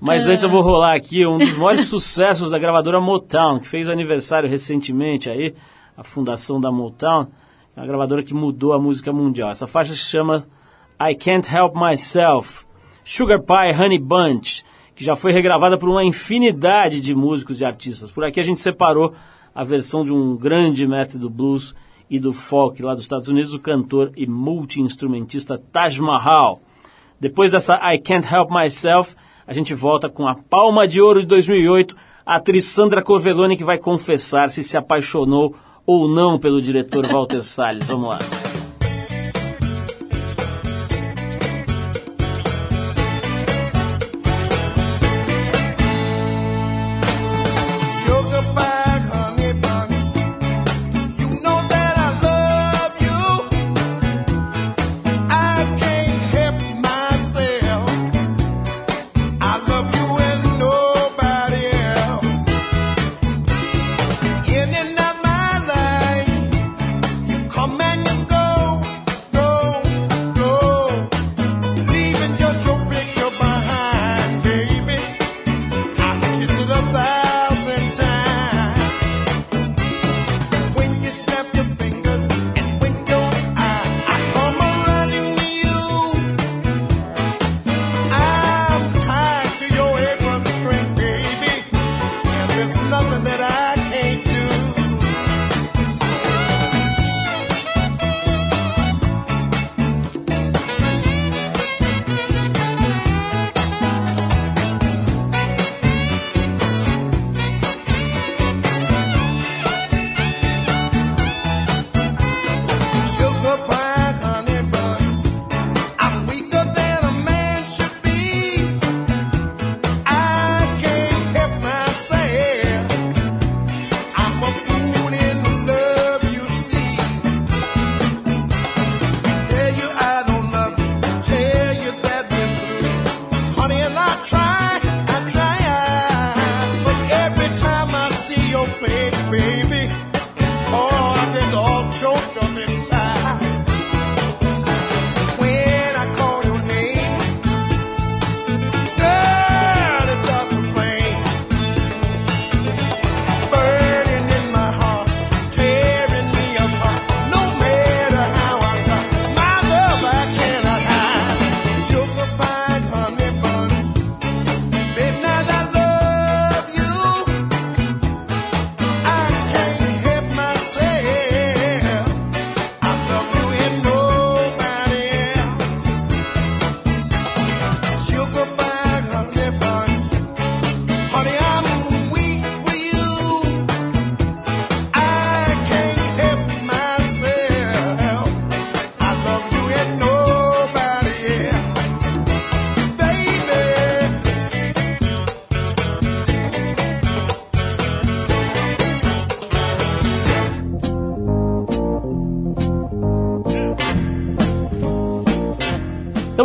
Mas 0.00 0.26
antes 0.26 0.42
eu 0.42 0.48
vou 0.48 0.60
rolar 0.60 0.94
aqui 0.94 1.24
um 1.24 1.38
dos 1.38 1.56
maiores 1.56 1.84
sucessos 1.84 2.50
da 2.50 2.58
gravadora 2.58 3.00
Motown, 3.00 3.60
que 3.60 3.68
fez 3.68 3.88
aniversário 3.88 4.48
recentemente 4.48 5.30
aí, 5.30 5.54
a 5.96 6.02
fundação 6.02 6.60
da 6.60 6.72
Motown, 6.72 7.28
é 7.76 7.80
uma 7.80 7.86
gravadora 7.86 8.24
que 8.24 8.34
mudou 8.34 8.72
a 8.72 8.78
música 8.80 9.12
mundial. 9.12 9.52
Essa 9.52 9.68
faixa 9.68 9.92
se 9.92 10.00
chama 10.00 10.48
I 11.00 11.14
Can't 11.14 11.48
Help 11.48 11.76
Myself, 11.76 12.64
Sugar 13.04 13.40
Pie 13.40 13.80
Honey 13.80 14.00
Bunch, 14.00 14.64
que 15.00 15.06
já 15.06 15.16
foi 15.16 15.32
regravada 15.32 15.78
por 15.78 15.88
uma 15.88 16.04
infinidade 16.04 17.00
de 17.00 17.14
músicos 17.14 17.58
e 17.58 17.64
artistas. 17.64 18.10
Por 18.10 18.22
aqui 18.22 18.38
a 18.38 18.42
gente 18.42 18.60
separou 18.60 19.14
a 19.54 19.64
versão 19.64 20.04
de 20.04 20.12
um 20.12 20.36
grande 20.36 20.86
mestre 20.86 21.18
do 21.18 21.30
blues 21.30 21.74
e 22.10 22.20
do 22.20 22.34
folk 22.34 22.82
lá 22.82 22.92
dos 22.92 23.04
Estados 23.04 23.26
Unidos, 23.26 23.54
o 23.54 23.58
cantor 23.58 24.12
e 24.14 24.26
multi-instrumentista 24.26 25.56
Taj 25.56 25.98
Mahal. 26.02 26.60
Depois 27.18 27.50
dessa 27.50 27.80
I 27.82 27.98
Can't 27.98 28.28
Help 28.30 28.50
Myself, 28.50 29.16
a 29.46 29.54
gente 29.54 29.72
volta 29.72 30.10
com 30.10 30.28
a 30.28 30.34
Palma 30.34 30.86
de 30.86 31.00
Ouro 31.00 31.20
de 31.20 31.26
2008, 31.26 31.96
a 32.26 32.34
atriz 32.34 32.66
Sandra 32.66 33.00
Corvelone 33.00 33.56
que 33.56 33.64
vai 33.64 33.78
confessar 33.78 34.50
se 34.50 34.62
se 34.62 34.76
apaixonou 34.76 35.56
ou 35.86 36.08
não 36.08 36.38
pelo 36.38 36.60
diretor 36.60 37.06
Walter 37.10 37.40
Salles. 37.40 37.86
Vamos 37.86 38.10
lá. 38.10 38.18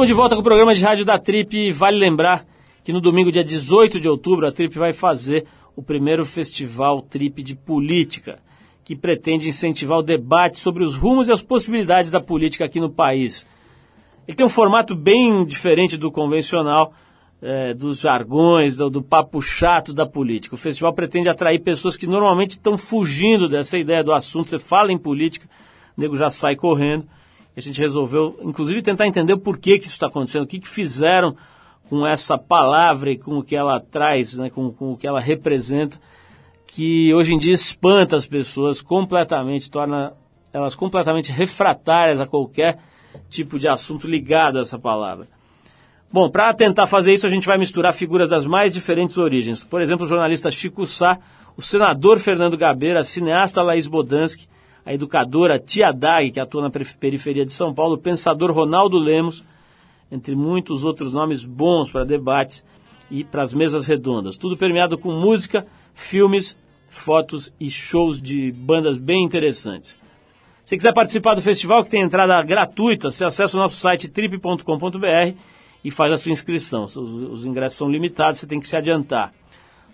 Estamos 0.06 0.18
de 0.18 0.22
volta 0.22 0.36
com 0.36 0.42
o 0.42 0.44
programa 0.44 0.76
de 0.76 0.84
rádio 0.84 1.04
da 1.04 1.18
Trip 1.18 1.72
vale 1.72 1.98
lembrar 1.98 2.46
que 2.84 2.94
no 2.94 3.02
domingo, 3.02 3.32
dia 3.32 3.44
18 3.44 4.00
de 4.00 4.08
outubro, 4.08 4.46
a 4.46 4.52
Trip 4.52 4.78
vai 4.78 4.94
fazer 4.94 5.46
o 5.76 5.82
primeiro 5.82 6.24
festival 6.24 7.02
Trip 7.02 7.42
de 7.42 7.56
Política, 7.56 8.38
que 8.84 8.96
pretende 8.96 9.50
incentivar 9.50 9.98
o 9.98 10.04
debate 10.04 10.60
sobre 10.60 10.84
os 10.84 10.96
rumos 10.96 11.28
e 11.28 11.32
as 11.32 11.42
possibilidades 11.42 12.12
da 12.12 12.22
política 12.22 12.66
aqui 12.66 12.80
no 12.80 12.92
país. 12.92 13.48
Ele 14.28 14.38
tem 14.38 14.46
um 14.46 14.50
formato 14.50 14.94
bem 14.94 15.44
diferente 15.44 15.98
do 15.98 16.12
convencional, 16.12 16.94
é, 17.42 17.74
dos 17.74 18.02
jargões, 18.02 18.76
do, 18.76 18.92
do 18.92 19.02
papo 19.02 19.42
chato 19.42 19.92
da 19.92 20.06
política. 20.06 20.54
O 20.54 20.60
festival 20.60 20.94
pretende 20.94 21.30
atrair 21.30 21.58
pessoas 21.58 21.98
que 21.98 22.06
normalmente 22.06 22.52
estão 22.52 22.78
fugindo 22.78 23.50
dessa 23.50 23.76
ideia 23.76 24.04
do 24.04 24.14
assunto. 24.14 24.52
Você 24.52 24.60
fala 24.60 24.92
em 24.92 25.00
política, 25.00 25.50
o 25.98 26.00
nego 26.00 26.16
já 26.16 26.30
sai 26.30 26.56
correndo. 26.56 27.08
A 27.56 27.62
gente 27.62 27.80
resolveu, 27.80 28.38
inclusive, 28.42 28.82
tentar 28.82 29.08
entender 29.08 29.34
o 29.34 29.38
porquê 29.38 29.78
que 29.78 29.86
isso 29.86 29.94
está 29.94 30.08
acontecendo, 30.08 30.44
o 30.44 30.48
que, 30.48 30.60
que 30.60 30.68
fizeram 30.68 31.36
com 31.90 32.06
essa 32.06 32.38
palavra 32.38 33.12
e 33.12 33.18
com 33.18 33.38
o 33.38 33.44
que 33.44 33.56
ela 33.56 33.80
traz, 33.80 34.38
né, 34.38 34.50
com, 34.50 34.72
com 34.72 34.94
o 34.94 34.98
que 34.98 35.08
ela 35.08 35.20
representa, 35.20 36.00
que 36.68 37.14
hoje 37.14 37.34
em 37.34 37.40
dia 37.40 37.54
espanta 37.54 38.16
as 38.16 38.26
pessoas 38.26 38.82
completamente, 38.82 39.70
torna 39.70 40.14
elas 40.52 40.76
completamente 40.76 41.32
refratárias 41.32 42.20
a 42.20 42.26
qualquer 42.26 42.80
tipo 43.30 43.60
de 43.60 43.68
assunto 43.68 44.08
ligado 44.08 44.58
a 44.58 44.62
essa 44.62 44.80
palavra. 44.80 45.28
Bom, 46.12 46.30
para 46.30 46.54
tentar 46.54 46.88
fazer 46.88 47.14
isso, 47.14 47.26
a 47.26 47.30
gente 47.30 47.48
vai 47.48 47.58
misturar 47.58 47.94
figuras 47.94 48.30
das 48.30 48.46
mais 48.46 48.74
diferentes 48.74 49.18
origens. 49.18 49.64
Por 49.64 49.82
exemplo, 49.82 50.06
o 50.06 50.10
jornalista 50.10 50.50
Chico 50.50 50.88
Sá, 50.88 51.20
o 51.58 51.62
senador 51.62 52.20
Fernando 52.20 52.58
Gabeira, 52.58 53.02
a 53.02 53.04
cineasta 53.04 53.62
Laís 53.62 53.88
Bodansky, 53.88 54.48
a 54.86 54.94
educadora 54.94 55.58
Tia 55.58 55.92
Dag, 55.92 56.30
que 56.30 56.40
atua 56.40 56.62
na 56.62 56.70
periferia 56.70 57.46
de 57.46 57.52
São 57.52 57.74
Paulo, 57.74 57.96
o 57.96 57.98
pensador 57.98 58.52
Ronaldo 58.52 58.98
Lemos, 58.98 59.44
entre 60.12 60.36
muitos 60.36 60.84
outros 60.84 61.14
nomes 61.14 61.44
bons 61.44 61.92
para 61.92 62.04
debates 62.04 62.64
e 63.10 63.24
para 63.24 63.42
as 63.42 63.54
mesas 63.54 63.88
redondas. 63.88 64.38
Tudo 64.38 64.56
permeado 64.56 64.98
com 64.98 65.12
música, 65.12 65.66
filmes, 65.94 66.56
fotos 66.90 67.52
e 67.60 67.70
shows 67.70 68.22
de 68.22 68.52
bandas 68.52 68.98
bem 68.98 69.24
interessantes. 69.24 69.98
Se 70.64 70.76
quiser 70.76 70.94
participar 70.94 71.36
do 71.36 71.42
festival, 71.42 71.84
que 71.84 71.90
tem 71.90 72.02
entrada 72.02 72.42
gratuita, 72.42 73.12
você 73.12 73.26
acessa 73.26 73.58
o 73.58 73.60
nosso 73.60 73.78
site 73.78 74.08
trip.com.br 74.08 75.38
e 75.84 75.92
faz 75.92 76.12
a 76.12 76.18
sua 76.18 76.32
inscrição. 76.32 76.86
Os, 76.86 76.98
os, 76.98 77.46
ingressos 77.46 77.78
são 77.78 77.90
limitados, 77.90 78.40
você 78.40 78.48
tem 78.48 78.60
que 78.60 78.68
se 78.68 78.76
adiantar. 78.76 79.32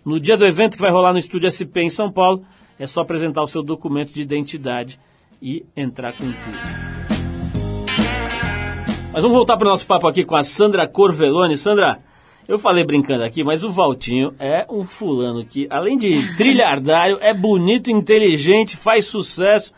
No 0.06 0.20
dia 0.20 0.38
do 0.38 0.46
evento 0.46 0.78
que 0.78 0.82
vai 0.82 0.92
rolar 0.92 1.12
no 1.12 1.20
Estúdio 1.20 1.52
SP 1.52 1.84
em 1.84 1.90
São 1.90 2.10
Paulo, 2.10 2.46
é 2.82 2.88
só 2.88 3.02
apresentar 3.02 3.44
o 3.44 3.48
seu 3.48 3.62
documento 3.62 4.12
de 4.12 4.24
identidade 4.24 5.00
e 5.40 5.64
entrar 5.78 6.14
com 6.14 6.26
tudo. 6.26 6.58
Mas 9.14 9.22
vamos 9.22 9.38
voltar 9.38 9.56
para 9.56 9.68
o 9.68 9.70
nosso 9.70 9.86
papo 9.86 10.08
aqui 10.08 10.26
com 10.26 10.36
a 10.36 10.42
Sandra 10.42 10.88
Corvelone. 10.88 11.56
Sandra, 11.58 12.00
eu 12.48 12.58
falei 12.58 12.84
brincando 12.84 13.24
aqui, 13.24 13.44
mas 13.44 13.64
o 13.64 13.72
Valtinho 13.72 14.34
é 14.40 14.66
um 14.68 14.84
fulano 14.84 15.46
que, 15.46 15.68
além 15.70 15.96
de 15.96 16.36
trilhardário, 16.36 17.20
é 17.22 17.36
bonito, 17.36 17.92
inteligente, 17.92 18.76
faz 18.76 19.06
sucesso. 19.06 19.74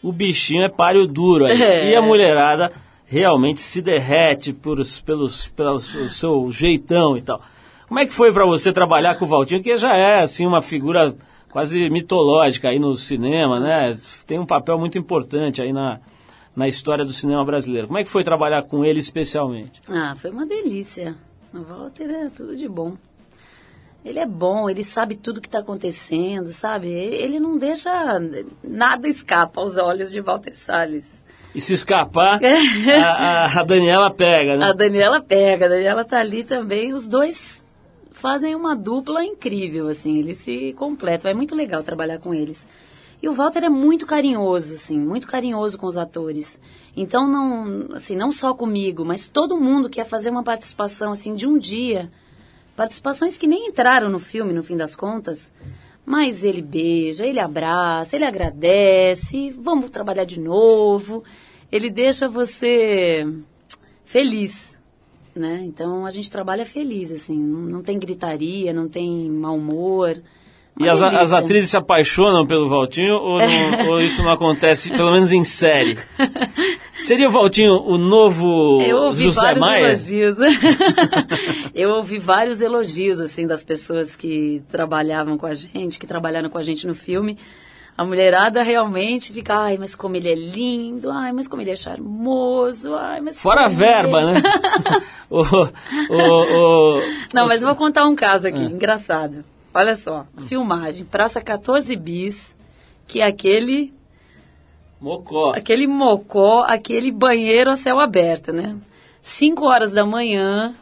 O 0.00 0.12
bichinho 0.12 0.62
é 0.62 0.68
páreo 0.68 1.08
duro 1.08 1.46
aí. 1.46 1.58
É. 1.60 1.90
E 1.90 1.96
a 1.96 2.02
mulherada 2.02 2.70
realmente 3.04 3.58
se 3.60 3.82
derrete 3.82 4.52
por, 4.52 4.80
pelos, 5.04 5.48
pelo 5.48 5.80
seu 5.80 6.52
jeitão 6.52 7.16
e 7.16 7.20
tal. 7.20 7.42
Como 7.88 7.98
é 7.98 8.06
que 8.06 8.14
foi 8.14 8.32
para 8.32 8.46
você 8.46 8.72
trabalhar 8.72 9.16
com 9.16 9.24
o 9.24 9.28
Valtinho, 9.28 9.60
que 9.60 9.76
já 9.76 9.96
é 9.96 10.22
assim 10.22 10.46
uma 10.46 10.62
figura 10.62 11.16
quase 11.54 11.88
mitológica 11.88 12.68
aí 12.68 12.80
no 12.80 12.96
cinema, 12.96 13.60
né? 13.60 13.96
Tem 14.26 14.40
um 14.40 14.44
papel 14.44 14.76
muito 14.76 14.98
importante 14.98 15.62
aí 15.62 15.72
na, 15.72 16.00
na 16.54 16.66
história 16.66 17.04
do 17.04 17.12
cinema 17.12 17.44
brasileiro. 17.44 17.86
Como 17.86 17.96
é 17.96 18.02
que 18.02 18.10
foi 18.10 18.24
trabalhar 18.24 18.64
com 18.64 18.84
ele 18.84 18.98
especialmente? 18.98 19.80
Ah, 19.88 20.14
foi 20.16 20.32
uma 20.32 20.44
delícia. 20.44 21.14
O 21.54 21.62
Walter 21.62 22.10
é 22.10 22.28
tudo 22.28 22.56
de 22.56 22.68
bom. 22.68 22.96
Ele 24.04 24.18
é 24.18 24.26
bom, 24.26 24.68
ele 24.68 24.82
sabe 24.82 25.14
tudo 25.14 25.40
que 25.40 25.46
está 25.46 25.60
acontecendo, 25.60 26.52
sabe? 26.52 26.88
Ele 26.88 27.38
não 27.38 27.56
deixa 27.56 27.88
nada 28.60 29.08
escapa 29.08 29.60
aos 29.60 29.78
olhos 29.78 30.10
de 30.10 30.20
Walter 30.20 30.56
Salles. 30.56 31.22
E 31.54 31.60
se 31.60 31.72
escapar, 31.72 32.40
a, 33.00 33.60
a, 33.60 33.62
Daniela 33.62 34.12
pega, 34.12 34.56
né? 34.56 34.64
A 34.64 34.72
Daniela 34.72 35.22
pega, 35.22 35.66
a 35.66 35.68
Daniela 35.68 36.04
tá 36.04 36.18
ali 36.18 36.42
também. 36.42 36.92
Os 36.92 37.06
dois 37.06 37.63
fazem 38.24 38.54
uma 38.54 38.74
dupla 38.74 39.22
incrível, 39.22 39.86
assim, 39.86 40.16
eles 40.16 40.38
se 40.38 40.72
completam. 40.72 41.30
É 41.30 41.34
muito 41.34 41.54
legal 41.54 41.82
trabalhar 41.82 42.18
com 42.18 42.32
eles. 42.32 42.66
E 43.22 43.28
o 43.28 43.34
Walter 43.34 43.64
é 43.64 43.68
muito 43.68 44.06
carinhoso, 44.06 44.72
assim, 44.72 44.98
muito 44.98 45.26
carinhoso 45.26 45.76
com 45.76 45.86
os 45.86 45.98
atores. 45.98 46.58
Então, 46.96 47.28
não, 47.28 47.94
assim, 47.94 48.16
não 48.16 48.32
só 48.32 48.54
comigo, 48.54 49.04
mas 49.04 49.28
todo 49.28 49.60
mundo 49.60 49.90
quer 49.90 50.06
fazer 50.06 50.30
uma 50.30 50.42
participação, 50.42 51.12
assim, 51.12 51.34
de 51.34 51.46
um 51.46 51.58
dia. 51.58 52.10
Participações 52.74 53.36
que 53.36 53.46
nem 53.46 53.68
entraram 53.68 54.08
no 54.08 54.18
filme, 54.18 54.54
no 54.54 54.64
fim 54.64 54.76
das 54.78 54.96
contas. 54.96 55.52
Mas 56.06 56.44
ele 56.44 56.62
beija, 56.62 57.26
ele 57.26 57.40
abraça, 57.40 58.16
ele 58.16 58.24
agradece, 58.24 59.50
vamos 59.50 59.90
trabalhar 59.90 60.24
de 60.24 60.40
novo 60.40 61.22
ele 61.74 61.90
deixa 61.90 62.28
você 62.28 63.26
feliz, 64.04 64.73
né? 65.34 65.60
Então 65.64 66.06
a 66.06 66.10
gente 66.10 66.30
trabalha 66.30 66.64
feliz, 66.64 67.10
assim, 67.10 67.38
não, 67.38 67.82
tem 67.82 67.98
gritaria, 67.98 68.72
não 68.72 68.88
tem 68.88 69.30
mau 69.30 69.56
humor. 69.56 70.16
E 70.78 70.88
as, 70.88 71.00
as, 71.00 71.32
atrizes 71.32 71.70
se 71.70 71.76
apaixonam 71.76 72.44
pelo 72.44 72.68
Valtinho 72.68 73.14
ou, 73.14 73.38
não, 73.38 73.90
ou, 73.90 74.02
isso 74.02 74.20
não 74.24 74.32
acontece, 74.32 74.90
pelo 74.90 75.12
menos 75.12 75.30
em 75.30 75.44
série? 75.44 75.96
Seria 77.04 77.28
o 77.28 77.30
Valtinho 77.30 77.74
o 77.74 77.96
novo 77.96 78.82
Eu 78.82 78.96
ouvi 78.96 79.24
José 79.24 79.40
vários 79.40 79.60
Maia? 79.60 79.86
elogios. 79.86 80.36
Eu 81.72 81.90
ouvi 81.90 82.18
vários 82.18 82.60
elogios, 82.60 83.20
assim, 83.20 83.46
das 83.46 83.62
pessoas 83.62 84.16
que 84.16 84.64
trabalhavam 84.68 85.38
com 85.38 85.46
a 85.46 85.54
gente, 85.54 85.96
que 85.96 86.08
trabalharam 86.08 86.50
com 86.50 86.58
a 86.58 86.62
gente 86.62 86.88
no 86.88 86.94
filme. 86.94 87.38
A 87.96 88.04
mulherada 88.04 88.62
realmente 88.64 89.32
fica, 89.32 89.56
ai, 89.56 89.76
mas 89.78 89.94
como 89.94 90.16
ele 90.16 90.28
é 90.28 90.34
lindo, 90.34 91.12
ai, 91.12 91.30
mas 91.32 91.46
como 91.46 91.62
ele 91.62 91.70
é 91.70 91.76
charmoso, 91.76 92.92
ai, 92.94 93.20
mas. 93.20 93.38
Fora 93.38 93.66
a 93.66 93.68
verba, 93.68 94.20
ele... 94.20 94.32
né? 94.32 94.42
o, 95.30 95.40
o, 95.40 96.96
o, 96.96 97.00
Não, 97.32 97.46
mas 97.46 97.62
vou 97.62 97.76
contar 97.76 98.04
um 98.04 98.16
caso 98.16 98.48
aqui, 98.48 98.62
é. 98.62 98.66
engraçado. 98.66 99.44
Olha 99.72 99.94
só, 99.94 100.26
filmagem, 100.48 101.04
Praça 101.04 101.40
14 101.40 101.94
Bis, 101.94 102.56
que 103.06 103.20
é 103.20 103.26
aquele. 103.26 103.92
Mocó. 105.00 105.52
Aquele 105.54 105.86
mocó, 105.86 106.64
aquele 106.66 107.12
banheiro 107.12 107.70
a 107.70 107.76
céu 107.76 108.00
aberto, 108.00 108.52
né? 108.52 108.76
5 109.22 109.64
horas 109.64 109.92
da 109.92 110.04
manhã, 110.04 110.74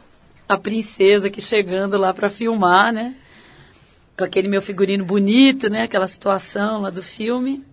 a 0.49 0.57
princesa 0.57 1.29
que 1.29 1.41
chegando 1.41 1.97
lá 1.97 2.11
para 2.13 2.29
filmar, 2.29 2.91
né? 2.91 3.13
Com 4.17 4.23
aquele 4.23 4.47
meu 4.47 4.61
figurino 4.61 5.05
bonito, 5.05 5.69
né? 5.69 5.83
Aquela 5.83 6.07
situação 6.07 6.81
lá 6.81 6.89
do 6.89 7.03
filme. 7.03 7.63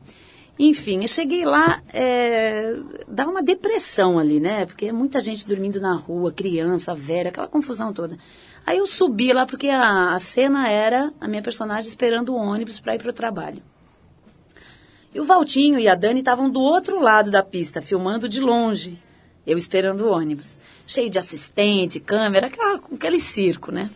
Enfim, 0.59 1.00
eu 1.00 1.09
cheguei 1.09 1.44
lá, 1.44 1.83
é, 1.90 2.76
dá 3.09 3.26
uma 3.26 3.42
depressão 3.42 4.18
ali, 4.18 4.38
né? 4.38 4.66
Porque 4.66 4.87
é 4.87 4.92
muita 4.92 5.20
gente 5.20 5.46
dormindo 5.46 5.81
na 5.81 5.94
rua, 5.94 6.31
criança, 6.31 6.94
velha, 6.94 7.31
aquela 7.31 7.48
confusão 7.48 7.94
toda. 7.94 8.18
Aí 8.66 8.76
eu 8.76 8.87
subi 8.87 9.33
lá 9.33 9.46
porque 9.46 9.68
a, 9.68 10.14
a 10.14 10.18
cena 10.18 10.68
era 10.68 11.12
a 11.18 11.26
minha 11.26 11.40
personagem 11.40 11.88
esperando 11.88 12.35
o 12.35 12.37
ônibus 12.37 12.79
para 12.79 12.94
ir 12.94 12.98
para 12.98 13.11
o 13.11 13.14
trabalho. 13.14 13.62
E 15.14 15.18
o 15.18 15.24
Valtinho 15.24 15.79
e 15.79 15.88
a 15.88 15.94
Dani 15.94 16.20
estavam 16.20 16.50
do 16.50 16.61
outro 16.61 17.00
lado 17.00 17.31
da 17.31 17.42
pista, 17.42 17.81
filmando 17.81 18.29
de 18.29 18.38
longe, 18.38 19.03
eu 19.46 19.57
esperando 19.57 20.03
o 20.03 20.11
ônibus. 20.12 20.59
Cheio 20.87 21.11
de 21.11 21.18
assistente, 21.18 21.98
câmera, 21.98 22.48
aquela, 22.48 22.81
aquele 22.92 23.18
circo, 23.18 23.72
né? 23.72 23.90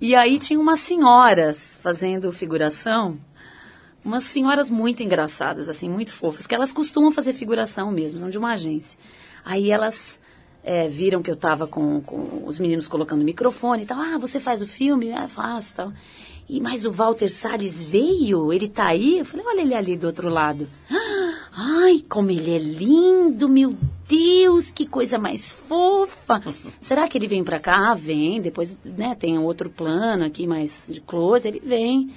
E 0.00 0.14
aí 0.14 0.38
tinha 0.38 0.60
umas 0.60 0.78
senhoras 0.78 1.78
fazendo 1.82 2.30
figuração, 2.30 3.18
umas 4.04 4.22
senhoras 4.22 4.70
muito 4.70 5.02
engraçadas, 5.02 5.68
assim, 5.68 5.88
muito 5.88 6.12
fofas, 6.12 6.46
que 6.46 6.54
elas 6.54 6.72
costumam 6.72 7.10
fazer 7.10 7.32
figuração 7.32 7.90
mesmo, 7.90 8.18
são 8.18 8.30
de 8.30 8.38
uma 8.38 8.52
agência. 8.52 8.98
Aí 9.44 9.70
elas 9.70 10.20
é, 10.62 10.86
viram 10.86 11.20
que 11.20 11.30
eu 11.30 11.34
estava 11.34 11.66
com, 11.66 12.00
com, 12.00 12.44
os 12.46 12.60
meninos 12.60 12.86
colocando 12.86 13.24
microfone 13.24 13.82
e 13.82 13.86
tal. 13.86 13.98
Ah, 13.98 14.18
você 14.18 14.38
faz 14.38 14.62
o 14.62 14.66
filme? 14.66 15.12
Ah, 15.12 15.26
faço 15.26 15.74
tal. 15.74 15.92
E, 16.48 16.60
mas 16.60 16.84
o 16.86 16.90
Walter 16.90 17.28
Salles 17.28 17.82
veio? 17.82 18.52
Ele 18.52 18.68
tá 18.68 18.86
aí? 18.86 19.18
Eu 19.18 19.24
falei, 19.24 19.44
olha 19.46 19.60
ele 19.60 19.74
ali 19.74 19.96
do 19.96 20.06
outro 20.06 20.30
lado. 20.30 20.68
Ai, 21.52 22.04
como 22.08 22.30
ele 22.30 22.54
é 22.54 22.58
lindo, 22.58 23.48
meu 23.48 23.76
Deus, 24.06 24.70
que 24.70 24.86
coisa 24.86 25.18
mais 25.18 25.52
fofa. 25.52 26.40
Será 26.80 27.06
que 27.06 27.18
ele 27.18 27.26
vem 27.26 27.44
pra 27.44 27.60
cá? 27.60 27.90
Ah, 27.90 27.94
vem. 27.94 28.40
Depois, 28.40 28.78
né, 28.84 29.14
tem 29.14 29.38
outro 29.38 29.68
plano 29.68 30.24
aqui 30.24 30.46
mais 30.46 30.86
de 30.88 31.00
close, 31.00 31.46
ele 31.46 31.60
vem. 31.62 32.10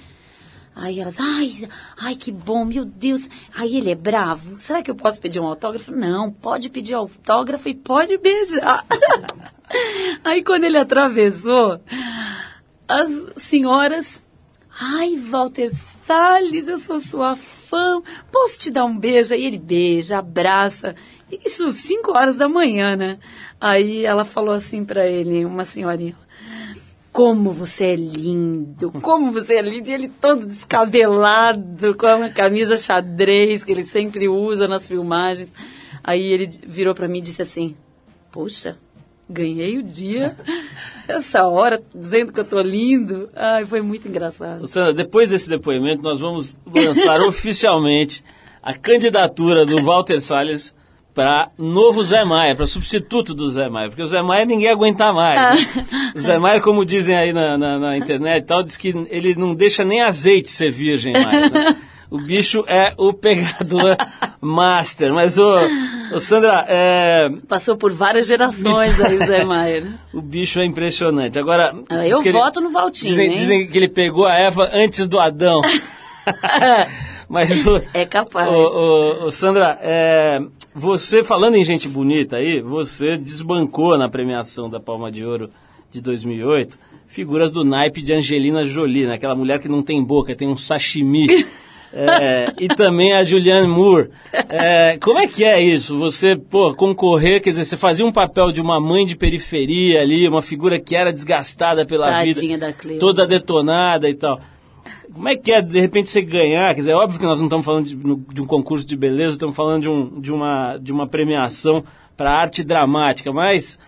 Aí 0.74 1.00
elas, 1.00 1.20
ai, 1.20 1.68
ai, 1.98 2.14
que 2.14 2.32
bom, 2.32 2.64
meu 2.64 2.84
Deus. 2.86 3.28
Aí 3.54 3.76
ele 3.76 3.90
é 3.90 3.94
bravo. 3.94 4.58
Será 4.58 4.82
que 4.82 4.90
eu 4.90 4.94
posso 4.94 5.20
pedir 5.20 5.40
um 5.40 5.46
autógrafo? 5.46 5.92
Não, 5.92 6.30
pode 6.30 6.70
pedir 6.70 6.94
autógrafo 6.94 7.68
e 7.68 7.74
pode 7.74 8.16
beijar. 8.16 8.86
Aí 10.24 10.42
quando 10.42 10.64
ele 10.64 10.78
atravessou, 10.78 11.80
as 12.88 13.10
senhoras, 13.36 14.22
ai, 14.80 15.16
Walter 15.16 15.68
Salles, 15.70 16.68
eu 16.68 16.78
sou 16.78 17.00
sua 17.00 17.34
fã, 17.36 18.02
posso 18.30 18.58
te 18.58 18.70
dar 18.70 18.84
um 18.84 18.98
beijo? 18.98 19.34
Aí 19.34 19.44
ele 19.44 19.58
beija, 19.58 20.18
abraça. 20.18 20.94
Isso, 21.30 21.72
5 21.72 22.12
horas 22.12 22.36
da 22.36 22.48
manhã, 22.48 22.96
né? 22.96 23.18
Aí 23.60 24.04
ela 24.04 24.24
falou 24.24 24.54
assim 24.54 24.84
para 24.84 25.08
ele, 25.08 25.44
uma 25.44 25.64
senhorinha. 25.64 26.16
Como 27.10 27.52
você 27.52 27.86
é 27.86 27.94
lindo, 27.96 28.90
como 29.02 29.30
você 29.32 29.56
é 29.56 29.62
lindo. 29.62 29.88
E 29.88 29.92
ele 29.92 30.08
todo 30.08 30.46
descabelado, 30.46 31.94
com 31.94 32.06
uma 32.06 32.30
camisa 32.30 32.76
xadrez 32.76 33.64
que 33.64 33.72
ele 33.72 33.84
sempre 33.84 34.28
usa 34.28 34.66
nas 34.66 34.88
filmagens. 34.88 35.52
Aí 36.02 36.22
ele 36.22 36.50
virou 36.66 36.94
para 36.94 37.08
mim 37.08 37.18
e 37.18 37.22
disse 37.22 37.42
assim: 37.42 37.76
poxa, 38.30 38.78
ganhei 39.28 39.78
o 39.78 39.82
dia, 39.82 40.36
essa 41.08 41.46
hora, 41.46 41.82
dizendo 41.94 42.32
que 42.32 42.40
eu 42.40 42.44
tô 42.44 42.60
lindo. 42.60 43.28
Ai, 43.34 43.64
foi 43.64 43.80
muito 43.80 44.08
engraçado. 44.08 44.66
Sandra, 44.66 44.92
depois 44.94 45.28
desse 45.28 45.48
depoimento, 45.48 46.02
nós 46.02 46.20
vamos 46.20 46.58
lançar 46.66 47.20
oficialmente 47.26 48.24
a 48.62 48.74
candidatura 48.74 49.66
do 49.66 49.82
Walter 49.82 50.20
Salles 50.20 50.74
para 51.14 51.50
novo 51.58 52.02
Zé 52.02 52.24
Maia, 52.24 52.56
para 52.56 52.64
substituto 52.64 53.34
do 53.34 53.50
Zé 53.50 53.68
Maia, 53.68 53.88
porque 53.88 54.02
o 54.02 54.06
Zé 54.06 54.22
Maia 54.22 54.46
ninguém 54.46 54.68
aguenta 54.68 55.12
mais. 55.12 55.66
Né? 55.66 55.86
O 56.14 56.18
Zé 56.18 56.38
Maia, 56.38 56.60
como 56.60 56.84
dizem 56.84 57.14
aí 57.14 57.32
na, 57.32 57.58
na, 57.58 57.78
na 57.78 57.98
internet 57.98 58.44
e 58.44 58.46
tal, 58.46 58.62
diz 58.62 58.76
que 58.76 58.88
ele 59.10 59.34
não 59.34 59.54
deixa 59.54 59.84
nem 59.84 60.00
azeite 60.00 60.50
ser 60.50 60.70
virgem 60.70 61.12
mais. 61.12 61.50
Né? 61.50 61.76
O 62.12 62.18
bicho 62.18 62.62
é 62.66 62.92
o 62.98 63.12
pegador 63.14 63.96
master. 64.38 65.12
Mas, 65.14 65.38
ô, 65.38 65.50
ô 66.14 66.20
Sandra, 66.20 66.66
é... 66.68 67.30
Passou 67.48 67.74
por 67.76 67.90
várias 67.90 68.26
gerações 68.26 69.00
aí 69.00 69.16
o 69.16 69.24
Zé 69.26 69.44
Maia. 69.48 69.80
né? 69.80 69.98
o 70.12 70.20
bicho 70.20 70.60
é 70.60 70.64
impressionante. 70.66 71.38
Agora... 71.38 71.74
Ah, 71.88 72.06
Eu 72.06 72.20
que 72.22 72.28
ele- 72.28 72.36
voto 72.38 72.60
no 72.60 72.70
Valtinho, 72.70 73.12
Dizem, 73.12 73.30
dizem 73.30 73.66
que 73.66 73.78
ele 73.78 73.88
pegou 73.88 74.26
a 74.26 74.34
Eva 74.34 74.68
antes 74.74 75.06
do 75.08 75.18
Adão. 75.18 75.60
Mas, 77.28 77.66
o, 77.66 77.80
É 77.94 78.04
capaz. 78.04 78.46
Ô, 78.48 79.30
Sandra, 79.30 79.78
é, 79.80 80.38
você, 80.74 81.24
falando 81.24 81.56
em 81.56 81.64
gente 81.64 81.88
bonita 81.88 82.36
aí, 82.36 82.60
você 82.60 83.16
desbancou 83.16 83.96
na 83.96 84.08
premiação 84.08 84.68
da 84.68 84.78
Palma 84.78 85.10
de 85.10 85.24
Ouro 85.24 85.48
de 85.90 86.00
2008 86.02 86.78
figuras 87.06 87.50
do 87.50 87.62
naipe 87.62 88.00
de 88.00 88.14
Angelina 88.14 88.64
Jolie, 88.64 89.06
né? 89.06 89.14
aquela 89.14 89.34
mulher 89.34 89.58
que 89.60 89.68
não 89.68 89.82
tem 89.82 90.02
boca, 90.02 90.34
tem 90.34 90.48
um 90.48 90.56
sashimi. 90.56 91.26
É, 91.92 92.52
e 92.58 92.68
também 92.68 93.12
a 93.12 93.22
Julianne 93.22 93.66
Moore. 93.66 94.10
É, 94.48 94.96
como 94.98 95.18
é 95.18 95.26
que 95.26 95.44
é 95.44 95.60
isso? 95.60 95.98
Você, 95.98 96.36
pô, 96.36 96.74
concorrer, 96.74 97.42
quer 97.42 97.50
dizer, 97.50 97.64
você 97.64 97.76
fazia 97.76 98.06
um 98.06 98.12
papel 98.12 98.50
de 98.50 98.60
uma 98.60 98.80
mãe 98.80 99.04
de 99.04 99.14
periferia 99.14 100.00
ali, 100.00 100.26
uma 100.26 100.40
figura 100.40 100.80
que 100.80 100.96
era 100.96 101.12
desgastada 101.12 101.84
pela 101.84 102.08
Tadinha 102.08 102.56
vida, 102.56 102.98
toda 102.98 103.26
detonada 103.26 104.08
e 104.08 104.14
tal. 104.14 104.40
Como 105.12 105.28
é 105.28 105.36
que 105.36 105.52
é, 105.52 105.60
de 105.60 105.78
repente, 105.78 106.08
você 106.08 106.22
ganhar? 106.22 106.74
Quer 106.74 106.80
dizer, 106.80 106.92
é 106.92 106.96
óbvio 106.96 107.20
que 107.20 107.26
nós 107.26 107.38
não 107.38 107.46
estamos 107.46 107.66
falando 107.66 107.86
de, 107.86 107.94
de 107.94 108.40
um 108.40 108.46
concurso 108.46 108.86
de 108.86 108.96
beleza, 108.96 109.32
estamos 109.32 109.54
falando 109.54 109.82
de, 109.82 109.88
um, 109.88 110.20
de, 110.20 110.32
uma, 110.32 110.78
de 110.78 110.90
uma 110.90 111.06
premiação 111.06 111.84
para 112.16 112.32
arte 112.32 112.64
dramática, 112.64 113.30
mas 113.32 113.78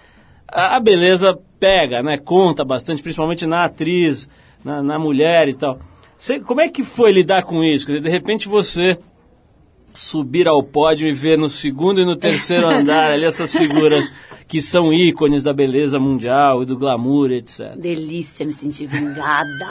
a, 0.47 0.77
a 0.77 0.81
beleza 0.81 1.39
pega, 1.59 2.03
né? 2.03 2.19
Conta 2.19 2.65
bastante, 2.65 3.03
principalmente 3.03 3.47
na 3.47 3.65
atriz, 3.65 4.29
na, 4.63 4.83
na 4.83 4.99
mulher 4.99 5.49
e 5.49 5.55
tal. 5.55 5.79
Você, 6.17 6.41
como 6.41 6.61
é 6.61 6.69
que 6.69 6.85
foi 6.85 7.13
lidar 7.13 7.43
com 7.43 7.63
isso? 7.63 7.87
Dizer, 7.87 8.01
de 8.01 8.09
repente 8.09 8.49
você 8.49 8.99
subir 9.93 10.49
ao 10.49 10.63
pódio 10.63 11.07
e 11.07 11.13
ver 11.13 11.39
no 11.39 11.49
segundo 11.49 12.01
e 12.01 12.05
no 12.05 12.17
terceiro 12.17 12.67
andar 12.71 13.13
ali 13.13 13.25
essas 13.25 13.53
figuras 13.53 14.05
que 14.47 14.61
são 14.61 14.93
ícones 14.93 15.43
da 15.43 15.53
beleza 15.53 15.99
mundial 15.99 16.63
e 16.63 16.67
do 16.67 16.77
glamour, 16.77 17.31
etc. 17.31 17.77
Delícia 17.77 18.45
me 18.45 18.53
sentir 18.53 18.87
vingada. 18.87 19.67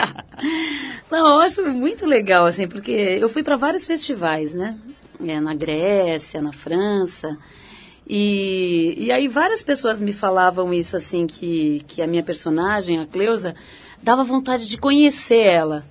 Não, 1.10 1.34
eu 1.34 1.40
acho 1.40 1.62
muito 1.66 2.06
legal, 2.06 2.46
assim, 2.46 2.66
porque 2.66 2.92
eu 2.92 3.28
fui 3.28 3.42
para 3.42 3.56
vários 3.56 3.86
festivais, 3.86 4.54
né? 4.54 4.78
É, 5.22 5.38
na 5.40 5.54
Grécia, 5.54 6.40
na 6.40 6.52
França. 6.52 7.36
E, 8.08 8.94
e 8.96 9.12
aí 9.12 9.28
várias 9.28 9.62
pessoas 9.62 10.02
me 10.02 10.12
falavam 10.12 10.72
isso, 10.72 10.96
assim, 10.96 11.26
que, 11.26 11.84
que 11.86 12.00
a 12.00 12.06
minha 12.06 12.22
personagem, 12.22 12.98
a 12.98 13.06
Cleusa, 13.06 13.54
dava 14.02 14.22
vontade 14.22 14.66
de 14.66 14.78
conhecer 14.78 15.42
ela. 15.42 15.84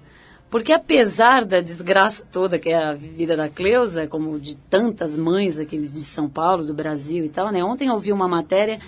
Porque 0.50 0.74
apesar 0.74 1.46
da 1.46 1.62
desgraça 1.62 2.26
toda 2.32 2.58
que 2.58 2.70
é 2.70 2.76
a 2.76 2.94
vida 2.94 3.38
da 3.38 3.48
Cleusa, 3.48 4.08
como 4.08 4.40
de 4.40 4.56
tantas 4.56 5.16
mães 5.16 5.60
aqui 5.60 5.78
de 5.78 5.88
São 6.02 6.28
Paulo, 6.28 6.66
do 6.66 6.74
Brasil 6.74 7.24
e 7.24 7.30
tal, 7.30 7.52
né? 7.52 7.64
Ontem 7.64 7.88
eu 7.88 8.00
vi 8.00 8.12
uma 8.12 8.28
matéria 8.28 8.80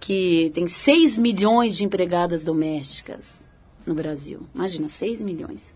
que 0.00 0.50
tem 0.52 0.66
6 0.66 1.18
milhões 1.18 1.76
de 1.76 1.84
empregadas 1.84 2.42
domésticas 2.42 3.48
no 3.86 3.94
Brasil. 3.94 4.40
Imagina, 4.52 4.88
6 4.88 5.22
milhões. 5.22 5.74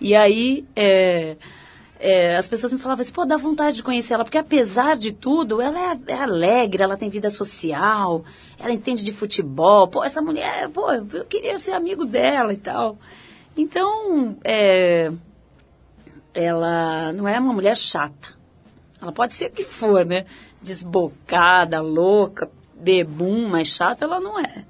E 0.00 0.14
aí, 0.14 0.64
é, 0.74 1.36
é, 1.98 2.36
as 2.36 2.46
pessoas 2.48 2.72
me 2.72 2.78
falavam 2.78 3.02
assim, 3.02 3.12
pô, 3.12 3.24
dá 3.24 3.36
vontade 3.36 3.76
de 3.76 3.82
conhecer 3.82 4.14
ela, 4.14 4.24
porque 4.24 4.38
apesar 4.38 4.96
de 4.96 5.12
tudo, 5.12 5.60
ela 5.60 5.92
é, 5.92 5.98
é 6.08 6.14
alegre, 6.14 6.82
ela 6.82 6.96
tem 6.96 7.08
vida 7.08 7.30
social, 7.30 8.24
ela 8.58 8.72
entende 8.72 9.04
de 9.04 9.12
futebol, 9.12 9.88
pô, 9.88 10.04
essa 10.04 10.20
mulher, 10.20 10.68
pô, 10.68 10.90
eu 10.92 11.24
queria 11.24 11.58
ser 11.58 11.72
amigo 11.72 12.04
dela 12.04 12.52
e 12.52 12.56
tal. 12.56 12.98
Então, 13.56 14.36
é, 14.44 15.10
ela 16.34 17.12
não 17.12 17.26
é 17.26 17.38
uma 17.40 17.52
mulher 17.52 17.76
chata. 17.76 18.36
Ela 19.00 19.12
pode 19.12 19.34
ser 19.34 19.46
o 19.46 19.52
que 19.52 19.64
for, 19.64 20.04
né? 20.04 20.26
Desbocada, 20.60 21.80
louca, 21.80 22.50
bebum, 22.74 23.48
mas 23.48 23.68
chata 23.68 24.04
ela 24.04 24.20
não 24.20 24.38
é. 24.38 24.64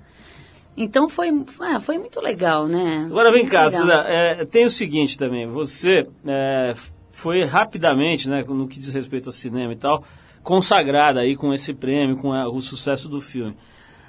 Então 0.77 1.09
foi, 1.09 1.31
ah, 1.61 1.81
foi 1.81 1.97
muito 1.99 2.21
legal, 2.21 2.67
né? 2.67 3.07
Agora 3.09 3.33
vem 3.33 3.43
Muito 3.43 3.51
cá. 3.51 3.71
Sandra, 3.71 4.05
é, 4.07 4.45
tem 4.45 4.67
o 4.67 4.71
seguinte 4.71 5.17
também, 5.17 5.47
você 5.47 6.07
é, 6.27 6.75
foi 7.17 7.45
rapidamente, 7.45 8.29
né, 8.29 8.45
no 8.47 8.69
que 8.69 8.79
diz 8.79 8.93
respeito 8.93 9.31
ao 9.31 9.33
cinema 9.33 9.73
e 9.73 9.77
tal, 9.77 10.05
consagrada 10.43 11.21
aí 11.21 11.35
com 11.35 11.51
esse 11.53 11.73
prêmio, 11.73 12.17
com 12.19 12.31
a- 12.31 12.47
o 12.47 12.61
sucesso 12.61 13.09
do 13.09 13.23
filme. 13.23 13.57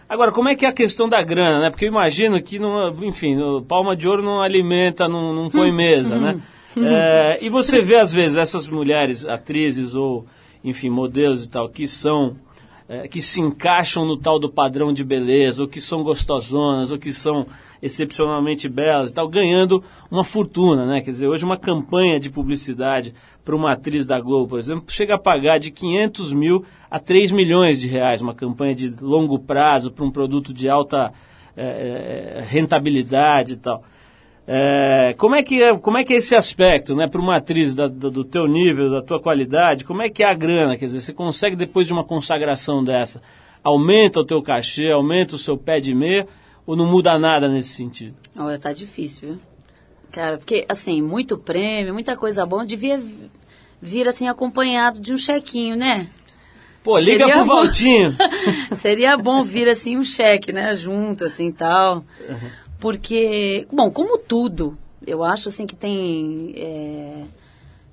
Agora, 0.10 0.30
como 0.32 0.50
é 0.50 0.56
que 0.56 0.66
é 0.66 0.70
a 0.70 0.74
questão 0.74 1.08
da 1.08 1.22
grana, 1.22 1.62
né? 1.62 1.70
Porque 1.70 1.86
eu 1.86 1.90
imagino 1.90 2.42
que, 2.42 2.60
não, 2.60 2.90
enfim, 3.06 3.38
o 3.38 3.62
Palma 3.62 3.96
de 3.96 4.08
Ouro 4.08 4.22
não 4.22 4.42
alimenta, 4.42 5.08
não, 5.08 5.34
não 5.34 5.50
põe 5.50 5.72
mesa, 5.72 6.18
né? 6.18 6.42
É, 6.78 7.40
e 7.42 7.48
você 7.50 7.82
vê, 7.82 7.96
às 7.96 8.12
vezes, 8.12 8.36
essas 8.38 8.68
mulheres, 8.68 9.26
atrizes 9.26 9.96
ou, 9.96 10.26
enfim, 10.64 10.90
modelos 10.90 11.46
e 11.46 11.50
tal, 11.50 11.70
que 11.70 11.88
são 11.88 12.36
é, 12.90 13.08
que 13.08 13.22
se 13.22 13.42
encaixam 13.42 14.06
no 14.06 14.18
tal 14.18 14.40
do 14.40 14.50
padrão 14.50 14.94
de 14.94 15.04
beleza, 15.04 15.62
ou 15.62 15.68
que 15.68 15.82
são 15.82 16.04
gostosonas, 16.04 16.92
ou 16.92 16.98
que 16.98 17.12
são 17.12 17.46
excepcionalmente 17.82 18.68
belas 18.68 19.12
e 19.12 19.14
tal, 19.14 19.28
ganhando 19.28 19.84
uma 20.10 20.24
fortuna, 20.24 20.86
né? 20.86 21.02
Quer 21.02 21.12
dizer, 21.12 21.28
hoje 21.28 21.46
uma 21.46 21.58
campanha 21.58 22.20
de 22.20 22.30
publicidade 22.30 23.14
para 23.44 23.56
uma 23.56 23.74
atriz 23.74 24.06
da 24.06 24.20
Globo, 24.20 24.48
por 24.48 24.60
exemplo, 24.60 24.86
chega 24.88 25.16
a 25.16 25.20
pagar 25.20 25.60
de 25.60 25.70
500 25.70 26.34
mil 26.34 26.66
a 26.90 27.00
3 27.00 27.32
milhões 27.32 27.80
de 27.80 27.88
reais, 27.88 28.22
uma 28.22 28.34
campanha 28.34 28.74
de 28.74 28.90
longo 29.02 29.38
prazo 29.38 29.92
para 29.92 30.06
um 30.06 30.12
produto 30.12 30.54
de 30.54 30.70
alta 30.70 31.14
é, 31.56 32.38
é, 32.38 32.42
rentabilidade 32.42 33.54
e 33.54 33.58
tal. 33.58 33.84
É, 34.50 35.14
como, 35.18 35.36
é 35.36 35.44
que 35.44 35.62
é, 35.62 35.78
como 35.78 35.98
é 35.98 36.06
que 36.06 36.14
é 36.14 36.18
esse 36.18 36.34
aspecto, 36.34 36.96
né, 36.96 37.06
para 37.06 37.20
uma 37.20 37.36
atriz 37.36 37.76
da- 37.76 37.88
do, 37.90 38.10
do 38.10 38.24
teu 38.24 38.48
nível, 38.48 38.90
da 38.90 39.02
tua 39.02 39.22
qualidade, 39.22 39.84
como 39.84 40.02
é 40.02 40.10
que 40.10 40.24
é 40.24 40.26
a 40.26 40.34
grana? 40.34 40.78
Quer 40.78 40.86
dizer, 40.86 41.02
você 41.02 41.12
consegue 41.12 41.56
depois 41.58 41.86
de 41.86 41.92
uma 41.92 42.04
consagração 42.06 42.82
dessa, 42.82 43.22
aumenta 43.62 44.22
o 44.22 44.26
teu 44.26 44.42
cachê, 44.42 44.90
aumenta 44.90 45.36
o 45.36 45.38
seu 45.38 45.58
pé 45.58 45.82
de 45.82 45.94
meia, 45.94 46.26
ou 46.66 46.78
não 46.78 46.86
muda 46.86 47.20
nada 47.20 47.50
nesse 47.50 47.74
sentido? 47.74 48.16
Olha, 48.40 48.58
tá 48.58 48.72
difícil, 48.72 49.30
viu? 49.30 49.40
Cara, 50.14 50.38
porque, 50.38 50.66
assim, 50.70 51.02
muito 51.02 51.38
prêmio, 51.38 51.94
muita 51.94 52.16
coisa 52.16 52.46
boa, 52.46 52.66
devia 52.66 52.98
vir, 53.82 54.08
assim, 54.08 54.30
acompanhado 54.30 55.02
de 55.02 55.12
um 55.12 55.18
chequinho, 55.18 55.76
né? 55.76 56.08
Pô, 56.82 56.98
liga 56.98 57.20
Seria 57.26 57.34
pro 57.36 57.46
bom. 57.46 57.56
Valtinho. 57.56 58.16
Seria 58.72 59.18
bom 59.18 59.44
vir, 59.44 59.68
assim, 59.68 59.98
um 59.98 60.04
cheque, 60.04 60.54
né? 60.54 60.74
Junto, 60.74 61.26
assim, 61.26 61.52
tal. 61.52 62.06
Porque, 62.80 63.68
bom, 63.72 63.90
como 63.90 64.18
tudo, 64.18 64.78
eu 65.06 65.24
acho, 65.24 65.50
assim, 65.50 65.66
que 65.66 65.76
tem... 65.76 66.54
é, 66.56 67.24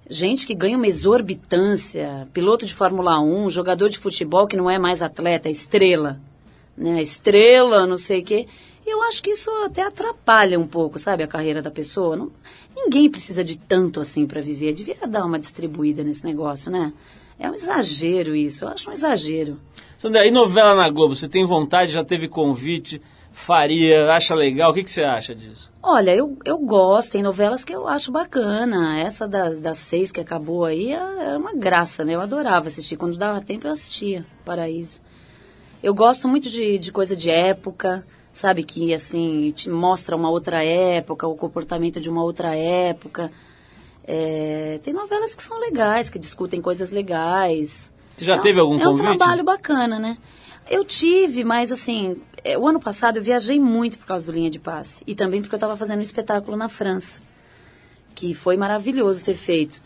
gente 0.08 0.46
que 0.46 0.54
ganha 0.54 0.76
uma 0.76 0.86
exorbitância, 0.86 2.28
piloto 2.32 2.66
de 2.66 2.74
Fórmula 2.74 3.20
1, 3.20 3.50
jogador 3.50 3.88
de 3.88 3.98
futebol 3.98 4.46
que 4.46 4.56
não 4.56 4.70
é 4.70 4.78
mais 4.78 5.02
atleta, 5.02 5.48
estrela, 5.48 6.20
né? 6.76 7.00
Estrela, 7.00 7.86
não 7.86 7.96
sei 7.96 8.20
o 8.20 8.24
quê. 8.24 8.46
Eu 8.86 9.02
acho 9.02 9.22
que 9.22 9.30
isso 9.30 9.50
até 9.64 9.82
atrapalha 9.82 10.60
um 10.60 10.66
pouco, 10.66 10.98
sabe, 10.98 11.22
a 11.22 11.26
carreira 11.26 11.62
da 11.62 11.70
pessoa. 11.70 12.16
Não- 12.16 12.30
ninguém 12.76 13.10
precisa 13.10 13.42
de 13.42 13.58
tanto 13.58 14.00
assim 14.00 14.26
para 14.26 14.42
viver. 14.42 14.74
Devia 14.74 15.06
dar 15.08 15.24
uma 15.24 15.38
distribuída 15.38 16.04
nesse 16.04 16.24
negócio, 16.24 16.70
né? 16.70 16.92
É 17.38 17.50
um 17.50 17.54
exagero 17.54 18.36
isso, 18.36 18.64
eu 18.64 18.68
acho 18.68 18.90
um 18.90 18.92
exagero. 18.92 19.58
Sandra, 19.96 20.26
e 20.26 20.30
novela 20.30 20.74
na 20.76 20.90
Globo? 20.90 21.16
Você 21.16 21.28
tem 21.28 21.44
vontade, 21.46 21.92
já 21.92 22.04
teve 22.04 22.28
convite, 22.28 23.00
faria, 23.34 24.10
acha 24.12 24.34
legal? 24.34 24.70
O 24.70 24.74
que, 24.74 24.82
que 24.84 24.90
você 24.90 25.02
acha 25.02 25.34
disso? 25.34 25.70
Olha, 25.82 26.14
eu, 26.14 26.38
eu 26.46 26.56
gosto, 26.58 27.12
tem 27.12 27.22
novelas 27.22 27.62
que 27.64 27.74
eu 27.74 27.86
acho 27.86 28.10
bacana. 28.10 28.98
Essa 29.00 29.28
da- 29.28 29.50
das 29.50 29.76
seis 29.76 30.10
que 30.10 30.20
acabou 30.20 30.64
aí 30.64 30.92
é 30.92 31.24
é 31.24 31.36
uma 31.36 31.52
graça, 31.54 32.04
né? 32.04 32.14
Eu 32.14 32.20
adorava 32.20 32.68
assistir. 32.68 32.96
Quando 32.96 33.16
dava 33.18 33.42
tempo 33.42 33.66
eu 33.66 33.72
assistia 33.72 34.24
Paraíso. 34.44 35.00
Eu 35.82 35.92
gosto 35.92 36.26
muito 36.28 36.48
de, 36.48 36.78
de 36.78 36.90
coisa 36.92 37.14
de 37.14 37.30
época, 37.30 38.06
sabe? 38.32 38.62
Que, 38.62 38.94
assim, 38.94 39.50
te 39.50 39.68
mostra 39.68 40.16
uma 40.16 40.30
outra 40.30 40.64
época, 40.64 41.26
o 41.26 41.34
comportamento 41.34 42.00
de 42.00 42.08
uma 42.08 42.22
outra 42.22 42.56
época. 42.56 43.30
É, 44.06 44.78
tem 44.82 44.92
novelas 44.94 45.34
que 45.34 45.42
são 45.42 45.58
legais, 45.58 46.08
que 46.08 46.18
discutem 46.18 46.60
coisas 46.60 46.90
legais. 46.92 47.90
Você 48.16 48.24
já 48.24 48.34
É 48.34 48.38
um- 48.38 48.42
teve 48.42 48.60
algum 48.60 48.78
é 48.78 48.88
um 48.88 48.96
convite? 48.96 49.18
trabalho 49.18 49.44
bacana, 49.44 49.98
né? 49.98 50.16
Eu 50.70 50.84
tive, 50.84 51.44
mas 51.44 51.70
assim, 51.72 52.16
é, 52.44 52.56
o 52.58 52.68
ano 52.68 52.78
passado 52.78 53.16
eu 53.16 53.22
viajei 53.22 53.58
muito 53.58 53.98
por 53.98 54.06
causa 54.06 54.26
do 54.26 54.32
Linha 54.32 54.50
de 54.50 54.58
Passe. 54.58 55.02
E 55.06 55.14
também 55.14 55.40
porque 55.40 55.54
eu 55.54 55.56
estava 55.56 55.76
fazendo 55.76 55.98
um 55.98 56.02
espetáculo 56.02 56.56
na 56.56 56.68
França. 56.68 57.20
Que 58.14 58.34
foi 58.34 58.56
maravilhoso 58.56 59.24
ter 59.24 59.34
feito. 59.34 59.82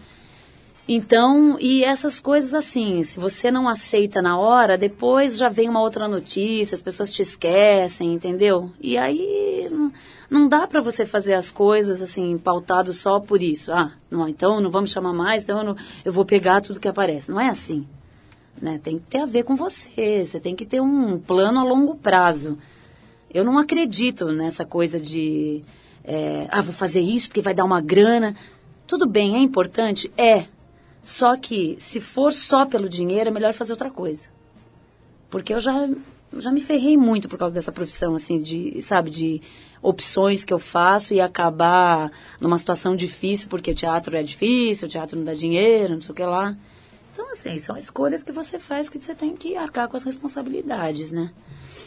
Então, 0.91 1.59
e 1.61 1.85
essas 1.85 2.19
coisas 2.19 2.55
assim, 2.55 3.03
se 3.03 3.21
você 3.21 3.51
não 3.51 3.69
aceita 3.69 4.23
na 4.23 4.39
hora, 4.39 4.79
depois 4.79 5.37
já 5.37 5.51
vem 5.51 5.69
uma 5.69 5.83
outra 5.83 6.09
notícia, 6.09 6.75
as 6.75 6.81
pessoas 6.81 7.13
te 7.13 7.21
esquecem, 7.21 8.15
entendeu? 8.15 8.71
E 8.81 8.97
aí 8.97 9.69
não, 9.71 9.93
não 10.31 10.49
dá 10.49 10.67
para 10.67 10.81
você 10.81 11.05
fazer 11.05 11.35
as 11.35 11.53
coisas 11.53 12.01
assim, 12.01 12.39
pautado 12.39 12.95
só 12.95 13.21
por 13.21 13.43
isso. 13.43 13.71
Ah, 13.71 13.93
não, 14.11 14.27
então 14.27 14.63
não 14.63 14.71
vamos 14.71 14.91
chamar 14.91 15.13
mais, 15.13 15.43
então 15.43 15.59
eu, 15.59 15.65
não- 15.65 15.77
eu 16.07 16.11
vou 16.13 16.25
pegar 16.25 16.63
tudo 16.63 16.81
que 16.81 16.89
aparece. 16.89 17.31
Não 17.31 17.39
é 17.39 17.51
assim. 17.51 17.87
Né? 18.61 18.81
Tem 18.83 18.99
que 18.99 19.07
ter 19.07 19.19
a 19.19 19.27
ver 19.27 19.45
com 19.45 19.55
você, 19.55 20.25
você 20.25 20.41
tem 20.41 20.55
que 20.55 20.67
ter 20.67 20.81
um 20.81 21.19
plano 21.19 21.61
a 21.61 21.65
longo 21.65 21.97
prazo. 21.97 22.59
Eu 23.33 23.45
não 23.45 23.59
acredito 23.59 24.27
nessa 24.33 24.65
coisa 24.65 24.99
de, 24.99 25.63
é, 26.03 26.49
ah, 26.51 26.63
vou 26.63 26.73
fazer 26.73 27.01
isso 27.01 27.29
porque 27.29 27.43
vai 27.43 27.55
dar 27.55 27.65
uma 27.65 27.81
grana. 27.81 28.35
Tudo 28.87 29.07
bem, 29.07 29.37
é 29.37 29.39
importante? 29.39 30.11
É. 30.17 30.47
Só 31.05 31.37
que, 31.37 31.77
se 31.79 32.01
for 32.01 32.33
só 32.33 32.67
pelo 32.67 32.89
dinheiro, 32.89 33.29
é 33.29 33.33
melhor 33.33 33.53
fazer 33.53 33.73
outra 33.73 33.91
coisa. 33.91 34.29
Porque 35.31 35.53
eu 35.53 35.61
já, 35.61 35.89
já 36.39 36.51
me 36.51 36.61
ferrei 36.61 36.97
muito 36.97 37.29
por 37.29 37.39
causa 37.39 37.55
dessa 37.55 37.73
profissão, 37.73 38.15
assim, 38.15 38.41
de, 38.41 38.81
sabe, 38.81 39.11
de 39.11 39.43
opções 39.83 40.45
que 40.45 40.53
eu 40.53 40.59
faço 40.59 41.15
e 41.15 41.21
acabar 41.21 42.11
numa 42.41 42.59
situação 42.59 42.97
difícil, 42.97 43.49
porque 43.49 43.75
teatro 43.75 44.17
é 44.17 44.23
difícil, 44.23 44.89
teatro 44.89 45.17
não 45.17 45.25
dá 45.25 45.35
dinheiro, 45.35 45.95
não 45.95 46.03
sei 46.03 46.13
o 46.13 46.15
que 46.15 46.25
lá. 46.25 46.57
Então, 47.19 47.33
assim, 47.33 47.59
são 47.59 47.77
escolhas 47.77 48.23
que 48.23 48.31
você 48.31 48.61
faz 48.61 48.89
que 48.89 48.97
você 48.97 49.13
tem 49.13 49.35
que 49.35 49.57
arcar 49.57 49.89
com 49.89 49.97
as 49.97 50.05
responsabilidades, 50.05 51.11
né? 51.11 51.33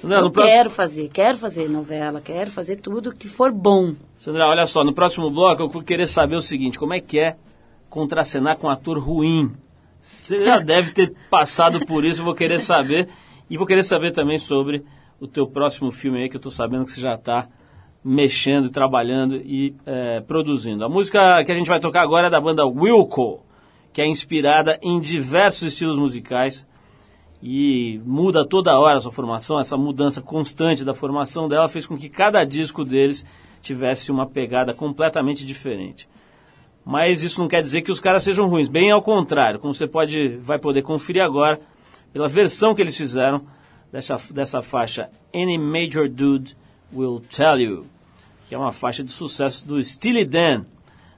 Sandra, 0.01 0.17
eu 0.19 0.29
próximo- 0.29 0.57
quero 0.57 0.69
fazer, 0.69 1.07
quero 1.09 1.37
fazer 1.37 1.69
novela, 1.69 2.19
quero 2.19 2.51
fazer 2.51 2.75
tudo 2.75 3.15
que 3.15 3.29
for 3.29 3.49
bom. 3.49 3.95
Sandra, 4.17 4.45
olha 4.45 4.65
só, 4.65 4.83
no 4.83 4.91
próximo 4.91 5.31
bloco 5.31 5.61
eu 5.61 5.69
vou 5.69 5.81
querer 5.83 6.05
saber 6.05 6.35
o 6.35 6.41
seguinte, 6.41 6.77
como 6.77 6.93
é 6.93 6.99
que 6.99 7.17
é 7.17 7.37
contracenar 7.89 8.57
com 8.57 8.67
um 8.67 8.69
ator 8.69 8.99
ruim? 8.99 9.53
Você 10.01 10.43
já 10.43 10.59
deve 10.59 10.91
ter 10.91 11.13
passado 11.29 11.85
por 11.85 12.03
isso, 12.03 12.19
eu 12.19 12.25
vou 12.25 12.35
querer 12.35 12.59
saber. 12.59 13.07
E 13.49 13.55
vou 13.55 13.65
querer 13.65 13.83
saber 13.83 14.11
também 14.11 14.37
sobre 14.37 14.83
o 15.17 15.27
teu 15.27 15.47
próximo 15.47 15.93
filme 15.93 16.23
aí, 16.23 16.27
que 16.29 16.35
eu 16.35 16.39
estou 16.39 16.51
sabendo 16.51 16.83
que 16.83 16.91
você 16.91 16.99
já 16.99 17.15
está 17.15 17.47
mexendo, 18.03 18.69
trabalhando 18.69 19.37
e 19.37 19.73
eh, 19.85 20.21
produzindo. 20.27 20.83
A 20.83 20.89
música 20.89 21.41
que 21.45 21.51
a 21.53 21.55
gente 21.55 21.67
vai 21.69 21.79
tocar 21.79 22.01
agora 22.01 22.27
é 22.27 22.29
da 22.29 22.41
banda 22.41 22.65
Wilco, 22.65 23.45
que 23.93 24.01
é 24.01 24.07
inspirada 24.07 24.79
em 24.81 24.99
diversos 24.99 25.73
estilos 25.73 25.97
musicais 25.97 26.67
e 27.41 27.99
muda 28.05 28.45
toda 28.45 28.77
hora 28.77 28.97
a 28.97 29.01
sua 29.01 29.11
formação. 29.11 29.59
Essa 29.59 29.77
mudança 29.77 30.21
constante 30.21 30.85
da 30.85 30.93
formação 30.93 31.49
dela 31.49 31.67
fez 31.67 31.85
com 31.85 31.97
que 31.97 32.09
cada 32.09 32.43
disco 32.43 32.85
deles 32.85 33.25
tivesse 33.61 34.11
uma 34.11 34.25
pegada 34.25 34.73
completamente 34.73 35.45
diferente. 35.45 36.07
Mas 36.83 37.23
isso 37.23 37.39
não 37.39 37.47
quer 37.47 37.61
dizer 37.61 37.81
que 37.81 37.91
os 37.91 37.99
caras 37.99 38.23
sejam 38.23 38.47
ruins, 38.47 38.67
bem 38.67 38.89
ao 38.89 39.01
contrário, 39.01 39.59
como 39.59 39.73
você 39.73 39.85
pode, 39.87 40.37
vai 40.37 40.57
poder 40.57 40.81
conferir 40.81 41.23
agora 41.23 41.59
pela 42.11 42.27
versão 42.27 42.73
que 42.73 42.81
eles 42.81 42.97
fizeram 42.97 43.45
dessa, 43.91 44.19
dessa 44.31 44.61
faixa 44.61 45.09
Any 45.33 45.57
Major 45.57 46.09
Dude 46.09 46.57
Will 46.93 47.21
Tell 47.35 47.59
You, 47.59 47.85
que 48.47 48.55
é 48.55 48.57
uma 48.57 48.71
faixa 48.71 49.03
de 49.03 49.11
sucesso 49.11 49.67
do 49.67 49.81
Steely 49.81 50.25
Dan. 50.25 50.65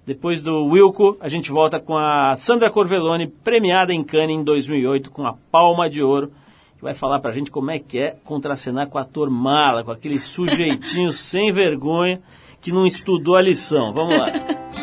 Depois 0.05 0.41
do 0.41 0.65
Wilco, 0.65 1.15
a 1.21 1.29
gente 1.29 1.49
volta 1.49 1.79
com 1.79 1.97
a 1.97 2.35
Sandra 2.35 2.69
Corvelloni, 2.69 3.27
premiada 3.27 3.93
em 3.93 4.03
Cannes 4.03 4.37
em 4.37 4.43
2008 4.43 5.09
com 5.09 5.25
a 5.25 5.33
Palma 5.33 5.89
de 5.89 6.03
Ouro, 6.03 6.31
que 6.77 6.83
vai 6.83 6.93
falar 6.93 7.19
pra 7.19 7.31
gente 7.31 7.49
como 7.49 7.71
é 7.71 7.79
que 7.79 7.97
é 7.99 8.17
contracenar 8.25 8.87
com 8.87 8.97
o 8.97 9.01
ator 9.01 9.29
mala, 9.29 9.83
com 9.83 9.91
aquele 9.91 10.19
sujeitinho 10.19 11.11
sem 11.13 11.53
vergonha 11.53 12.21
que 12.59 12.71
não 12.71 12.85
estudou 12.85 13.37
a 13.37 13.41
lição. 13.41 13.93
Vamos 13.93 14.17
lá. 14.17 14.82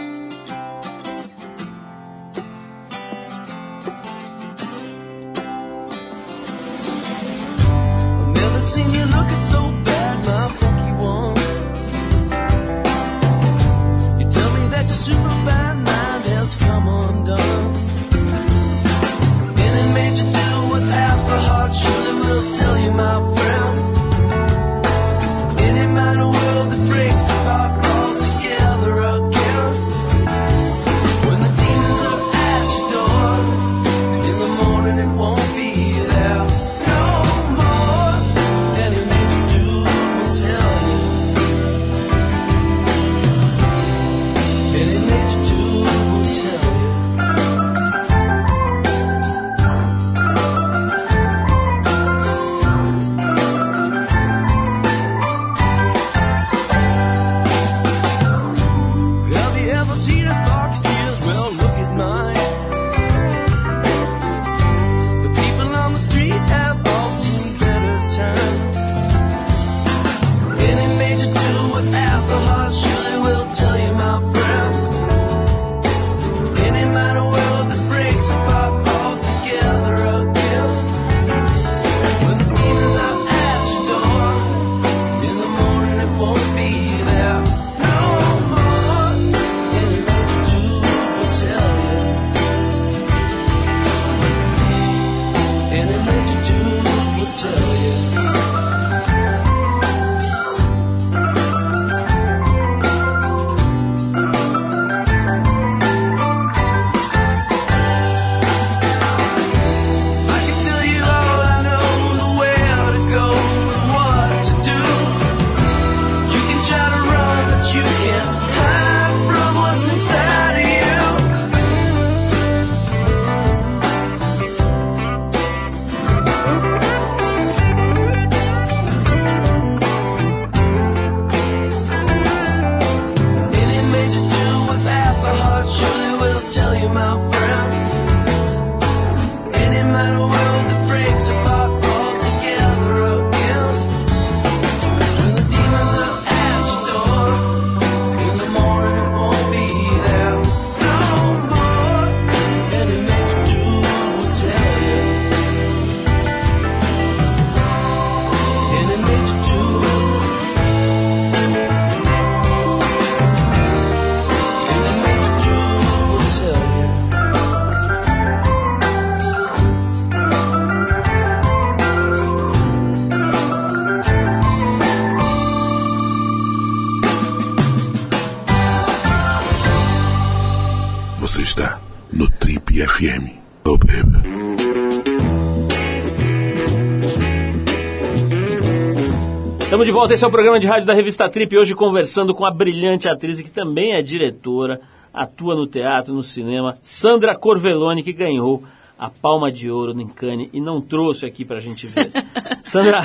De 189.91 189.95
volta, 189.95 190.14
esse 190.14 190.24
é 190.24 190.28
o 190.28 190.30
programa 190.30 190.61
de 190.61 190.68
rádio 190.68 190.86
da 190.86 190.95
revista 190.95 191.28
Trip, 191.28 191.59
hoje 191.59 191.74
conversando 191.74 192.32
com 192.32 192.47
a 192.47 192.51
brilhante 192.53 193.09
atriz 193.09 193.41
que 193.41 193.51
também 193.51 193.95
é 193.95 194.01
diretora, 194.01 194.80
atua 195.12 195.57
no 195.57 195.66
teatro, 195.66 196.14
no 196.14 196.22
cinema, 196.22 196.78
Sandra 196.80 197.36
Corvelone, 197.36 198.05
que 198.05 198.12
ganhou 198.12 198.62
a 198.97 199.11
Palma 199.11 199.51
de 199.51 199.68
Ouro 199.68 199.93
no 199.93 200.07
Cannes 200.07 200.49
e 200.53 200.61
não 200.61 200.80
trouxe 200.80 201.26
aqui 201.26 201.45
para 201.45 201.57
a 201.57 201.61
gente 201.61 201.88
ver. 201.88 202.12
Sandra, 202.62 203.05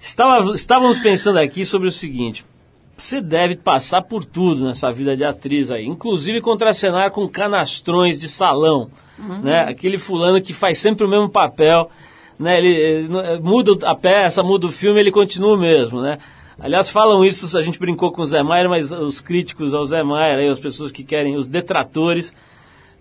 estava, 0.00 0.54
estávamos 0.54 0.98
pensando 0.98 1.38
aqui 1.38 1.62
sobre 1.62 1.88
o 1.88 1.92
seguinte, 1.92 2.42
você 2.96 3.20
deve 3.20 3.56
passar 3.56 4.00
por 4.00 4.24
tudo 4.24 4.64
nessa 4.64 4.90
vida 4.90 5.14
de 5.14 5.26
atriz 5.26 5.70
aí, 5.70 5.84
inclusive 5.84 6.40
contracenar 6.40 7.10
com 7.10 7.28
canastrões 7.28 8.18
de 8.18 8.30
salão, 8.30 8.90
né? 9.42 9.66
Aquele 9.68 9.98
fulano 9.98 10.40
que 10.40 10.54
faz 10.54 10.78
sempre 10.78 11.04
o 11.04 11.08
mesmo 11.08 11.28
papel, 11.28 11.90
né? 12.38 12.58
Ele, 12.58 12.68
ele 12.68 13.08
não- 13.08 13.20
eh, 13.20 13.38
muda 13.40 13.76
a 13.88 13.94
peça, 13.94 14.42
muda 14.42 14.66
o 14.66 14.72
filme, 14.72 15.00
ele 15.00 15.10
continua 15.10 15.54
o 15.54 15.58
mesmo, 15.58 16.00
né? 16.00 16.18
Aliás, 16.58 16.88
falam 16.88 17.24
isso, 17.24 17.56
a 17.58 17.62
gente 17.62 17.78
brincou 17.80 18.12
com 18.12 18.22
o 18.22 18.24
Zé 18.24 18.42
Maier, 18.42 18.68
mas 18.68 18.92
os 18.92 19.20
críticos 19.20 19.74
ao 19.74 19.84
Zé 19.84 20.02
Maier, 20.04 20.38
aí, 20.38 20.48
as 20.48 20.60
pessoas 20.60 20.92
que 20.92 21.02
querem, 21.02 21.36
os 21.36 21.46
detratores, 21.48 22.32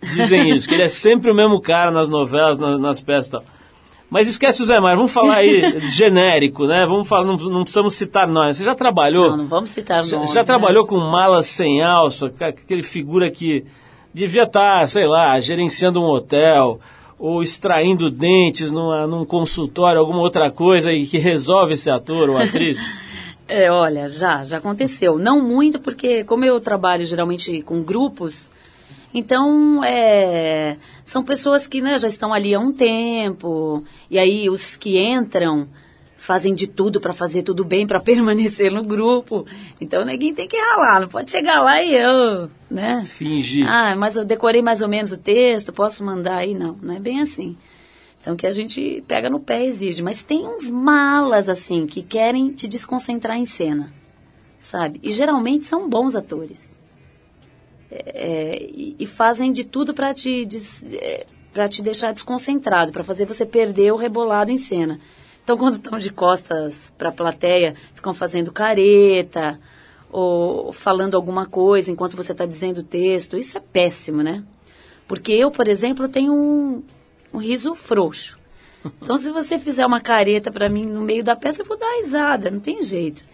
dizem 0.02 0.50
isso, 0.50 0.68
que 0.68 0.74
ele 0.74 0.84
é 0.84 0.88
sempre 0.88 1.30
o 1.32 1.36
mesmo 1.36 1.62
cara 1.62 1.92
nas 1.92 2.10
novelas, 2.10 2.58
na- 2.58 2.78
nas 2.78 3.02
peças 3.02 3.28
e 3.28 3.32
tal. 3.32 3.44
Mas 4.10 4.28
esquece 4.28 4.62
o 4.62 4.66
Zé 4.66 4.80
Maier, 4.80 4.98
vamos 4.98 5.12
falar 5.12 5.36
aí 5.38 5.80
genérico, 5.90 6.66
né? 6.66 6.86
Vamos 6.88 7.08
falar, 7.08 7.26
não, 7.26 7.36
não 7.38 7.62
precisamos 7.62 7.96
citar 7.96 8.28
nós. 8.28 8.58
Você 8.58 8.64
já 8.64 8.76
trabalhou? 8.76 9.32
Não, 9.32 9.38
não 9.38 9.48
vamos 9.48 9.70
citar 9.72 10.04
Já, 10.04 10.16
nomes, 10.18 10.34
já 10.34 10.42
né? 10.42 10.46
trabalhou 10.46 10.86
com 10.86 10.98
malas 10.98 11.48
sem 11.48 11.82
alça, 11.82 12.32
aquele 12.40 12.84
figura 12.84 13.32
que 13.32 13.64
devia 14.14 14.44
estar, 14.44 14.88
sei 14.88 15.08
lá, 15.08 15.40
gerenciando 15.40 16.00
um 16.02 16.06
hotel 16.06 16.80
ou 17.24 17.42
extraindo 17.42 18.12
dentes 18.12 18.70
numa, 18.70 19.08
num 19.08 19.24
consultório, 19.24 19.98
alguma 19.98 20.20
outra 20.20 20.52
coisa 20.52 20.92
e 20.92 21.08
que 21.08 21.18
resolve 21.18 21.76
esse 21.76 21.90
ator 21.90 22.30
ou 22.30 22.38
atriz? 22.38 22.78
É, 23.46 23.70
olha, 23.70 24.08
já, 24.08 24.42
já 24.42 24.58
aconteceu. 24.58 25.20
Não 25.20 25.42
muito, 25.42 25.78
porque 25.78 26.24
como 26.24 26.46
eu 26.46 26.62
trabalho 26.62 27.06
geralmente 27.06 27.62
com 27.62 27.84
grupos, 27.84 28.50
então 29.14 29.84
é, 29.84 30.78
são 31.04 31.22
pessoas 31.22 31.68
que 31.68 31.82
né, 31.82 31.98
já 31.98 32.08
estão 32.08 32.34
ali 32.34 32.56
há 32.56 32.60
um 32.60 32.72
tempo, 32.72 33.84
e 34.10 34.18
aí 34.18 34.50
os 34.50 34.78
que 34.78 34.98
entram 34.98 35.68
fazem 36.24 36.56
de 36.56 36.68
tudo 36.68 37.02
para 37.02 37.12
fazer 37.12 37.44
tudo 37.44 37.66
bem, 37.66 37.86
para 37.86 38.00
permanecer 38.02 38.72
no 38.72 38.82
grupo. 38.82 39.46
Então 39.82 40.06
ninguém 40.06 40.34
tem 40.34 40.48
que 40.48 40.56
ralar, 40.56 41.02
não 41.02 41.10
pode 41.10 41.30
chegar 41.30 41.62
lá 41.62 41.84
e 41.84 41.94
eu, 41.94 42.50
né? 42.72 43.04
Fingir. 43.04 43.68
Ah, 43.68 43.94
mas 43.96 44.16
eu 44.16 44.24
decorei 44.24 44.62
mais 44.62 44.82
ou 44.82 44.88
menos 44.88 45.12
o 45.12 45.18
texto, 45.18 45.74
posso 45.74 46.04
mandar 46.04 46.38
aí? 46.38 46.54
Não, 46.54 46.78
não 46.82 46.96
é 46.96 47.00
bem 47.00 47.20
assim. 47.20 47.58
Então 48.22 48.38
que 48.38 48.48
a 48.48 48.52
gente 48.52 49.04
pega 49.06 49.30
no 49.30 49.38
pé 49.38 49.66
e 49.66 49.68
exige. 49.68 50.02
Mas 50.02 50.24
tem 50.24 50.48
uns 50.48 50.72
malas, 50.72 51.50
assim, 51.50 51.86
que 51.86 52.02
querem 52.02 52.54
te 52.54 52.70
desconcentrar 52.70 53.38
em 53.38 53.46
cena, 53.46 53.94
sabe? 54.58 55.02
E 55.04 55.12
geralmente 55.12 55.66
são 55.66 55.90
bons 55.90 56.16
atores. 56.16 56.74
É, 57.92 58.64
e, 58.64 58.96
e 58.98 59.06
fazem 59.06 59.52
de 59.52 59.66
tudo 59.66 59.94
para 59.94 60.14
te, 60.14 60.46
des, 60.46 60.86
é, 60.94 61.28
te 61.68 61.82
deixar 61.82 62.14
desconcentrado, 62.14 62.94
para 62.94 63.04
fazer 63.04 63.26
você 63.26 63.46
perder 63.46 63.92
o 63.92 63.98
rebolado 63.98 64.52
em 64.52 64.58
cena. 64.58 65.02
Então, 65.44 65.58
quando 65.58 65.74
estão 65.74 66.00
de 66.00 66.10
costas 66.10 66.94
para 66.98 67.10
a 67.10 67.12
plateia, 67.12 67.76
ficam 67.94 68.14
fazendo 68.14 68.52
careta 68.52 69.60
ou 70.10 70.72
falando 70.72 71.16
alguma 71.16 71.46
coisa 71.46 71.92
enquanto 71.92 72.16
você 72.16 72.32
está 72.32 72.46
dizendo 72.46 72.78
o 72.80 72.84
texto. 72.84 73.38
Isso 73.38 73.58
é 73.58 73.62
péssimo, 73.62 74.24
né? 74.24 74.44
Porque 75.08 75.34
eu, 75.34 75.52
por 75.52 75.68
exemplo, 75.68 76.08
tenho 76.08 76.34
um, 76.34 76.84
um 77.34 77.38
riso 77.40 77.76
frouxo. 77.76 78.40
Então, 79.02 79.18
se 79.18 79.32
você 79.32 79.60
fizer 79.60 79.86
uma 79.86 80.00
careta 80.00 80.52
para 80.52 80.70
mim 80.70 80.86
no 80.86 81.02
meio 81.02 81.24
da 81.24 81.36
peça, 81.36 81.62
eu 81.62 81.66
vou 81.66 81.78
dar 81.78 82.02
risada, 82.02 82.50
não 82.50 82.60
tem 82.60 82.82
jeito. 82.82 83.26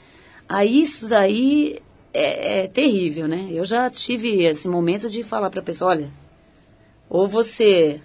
Aí, 0.48 0.82
isso 0.82 1.08
daí 1.08 1.80
é, 2.14 2.64
é 2.64 2.68
terrível, 2.68 3.28
né? 3.28 3.50
Eu 3.52 3.64
já 3.64 3.90
tive 3.90 4.46
esse 4.46 4.68
momento 4.68 5.10
de 5.10 5.22
falar 5.22 5.50
para 5.50 5.62
a 5.62 5.64
pessoa, 5.64 5.92
olha, 5.92 6.10
ou 7.10 7.28
você 7.28 8.02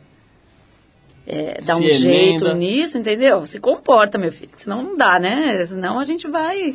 é, 1.27 1.61
dá 1.65 1.75
Se 1.75 1.83
um 1.83 1.89
jeito 1.89 2.45
emenda. 2.45 2.55
nisso, 2.55 2.99
entendeu? 2.99 3.47
Se 3.47 3.59
comporta, 3.59 4.19
meu 4.19 4.31
filho, 4.31 4.51
senão 4.57 4.83
não 4.83 4.97
dá, 4.97 5.19
né? 5.19 5.65
Senão 5.65 5.99
a 5.99 6.05
gente 6.05 6.29
vai 6.29 6.75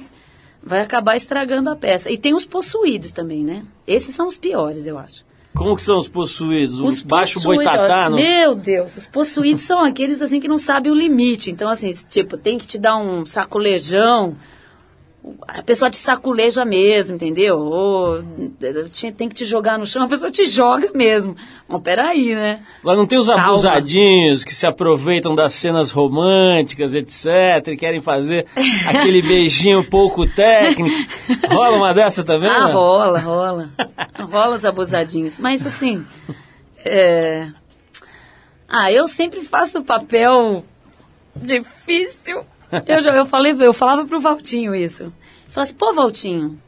vai 0.61 0.81
acabar 0.81 1.15
estragando 1.15 1.69
a 1.69 1.75
peça. 1.75 2.11
E 2.11 2.17
tem 2.17 2.33
os 2.33 2.45
possuídos 2.45 3.11
também, 3.11 3.43
né? 3.43 3.63
Esses 3.87 4.13
são 4.13 4.27
os 4.27 4.37
piores, 4.37 4.85
eu 4.85 4.97
acho. 4.97 5.23
Como 5.55 5.75
que 5.75 5.81
são 5.81 5.97
os 5.97 6.07
possuídos? 6.07 6.79
Os, 6.79 6.97
Os 6.97 7.01
baixo 7.01 7.41
boitatá? 7.41 8.09
Meu 8.09 8.55
Deus, 8.55 8.95
os 8.97 9.07
possuídos 9.07 9.63
são 9.63 9.83
aqueles 9.83 10.21
assim 10.21 10.39
que 10.39 10.47
não 10.47 10.57
sabem 10.57 10.91
o 10.91 10.95
limite. 10.95 11.49
Então, 11.51 11.69
assim, 11.69 11.91
tipo, 12.07 12.37
tem 12.37 12.57
que 12.57 12.67
te 12.67 12.77
dar 12.77 12.97
um 12.97 13.25
sacolejão. 13.25 14.35
A 15.47 15.63
pessoa 15.63 15.89
te 15.89 15.97
saculeja 15.97 16.63
mesmo, 16.63 17.15
entendeu? 17.15 17.57
Ou 17.57 18.23
tem 19.17 19.27
que 19.27 19.35
te 19.35 19.45
jogar 19.45 19.77
no 19.77 19.85
chão, 19.85 20.03
a 20.03 20.07
pessoa 20.07 20.31
te 20.31 20.45
joga 20.45 20.91
mesmo. 20.93 21.35
Mas 21.67 21.81
peraí, 21.81 22.35
né? 22.35 22.61
Agora 22.81 22.97
não 22.97 23.05
tem 23.05 23.17
os 23.17 23.27
Calma. 23.27 23.43
abusadinhos 23.43 24.43
que 24.43 24.53
se 24.53 24.65
aproveitam 24.65 25.35
das 25.35 25.53
cenas 25.53 25.91
românticas, 25.91 26.93
etc, 26.93 27.67
e 27.67 27.77
querem 27.77 27.99
fazer 27.99 28.45
aquele 28.87 29.21
beijinho 29.21 29.83
pouco 29.83 30.27
técnico. 30.27 30.95
Rola 31.49 31.77
uma 31.77 31.93
dessa 31.93 32.23
também? 32.23 32.49
Ah, 32.49 32.67
né? 32.67 32.73
rola, 32.73 33.19
rola. 33.19 33.69
rola 34.31 34.55
os 34.55 34.65
abusadinhos. 34.65 35.37
Mas 35.37 35.65
assim, 35.65 36.05
é... 36.83 37.47
Ah, 38.67 38.91
eu 38.91 39.07
sempre 39.07 39.41
faço 39.41 39.79
o 39.79 39.83
papel 39.83 40.63
difícil. 41.35 42.45
Eu, 42.85 43.01
já, 43.01 43.13
eu, 43.15 43.25
falei, 43.25 43.55
eu 43.59 43.73
falava 43.73 44.05
pro 44.05 44.19
Valtinho 44.19 44.75
isso. 44.75 45.11
Falava 45.49 45.69
assim, 45.69 45.75
pô, 45.75 45.93
Valtinho, 45.93 46.61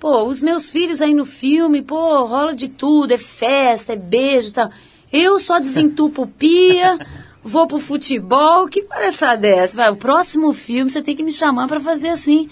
pô, 0.00 0.24
os 0.24 0.40
meus 0.40 0.68
filhos 0.68 1.02
aí 1.02 1.12
no 1.12 1.24
filme, 1.24 1.82
pô, 1.82 2.24
rola 2.24 2.54
de 2.54 2.68
tudo, 2.68 3.12
é 3.12 3.18
festa, 3.18 3.92
é 3.92 3.96
beijo 3.96 4.48
e 4.48 4.52
tal. 4.52 4.70
Eu 5.12 5.38
só 5.38 5.58
desentupo 5.58 6.26
pia, 6.26 6.98
vou 7.42 7.66
pro 7.66 7.78
futebol, 7.78 8.66
que 8.66 8.82
palhaçada 8.82 9.46
é 9.46 9.58
essa? 9.58 9.76
Vai, 9.76 9.90
o 9.90 9.96
próximo 9.96 10.52
filme 10.52 10.90
você 10.90 11.02
tem 11.02 11.14
que 11.14 11.22
me 11.22 11.32
chamar 11.32 11.68
pra 11.68 11.78
fazer 11.78 12.08
assim 12.08 12.48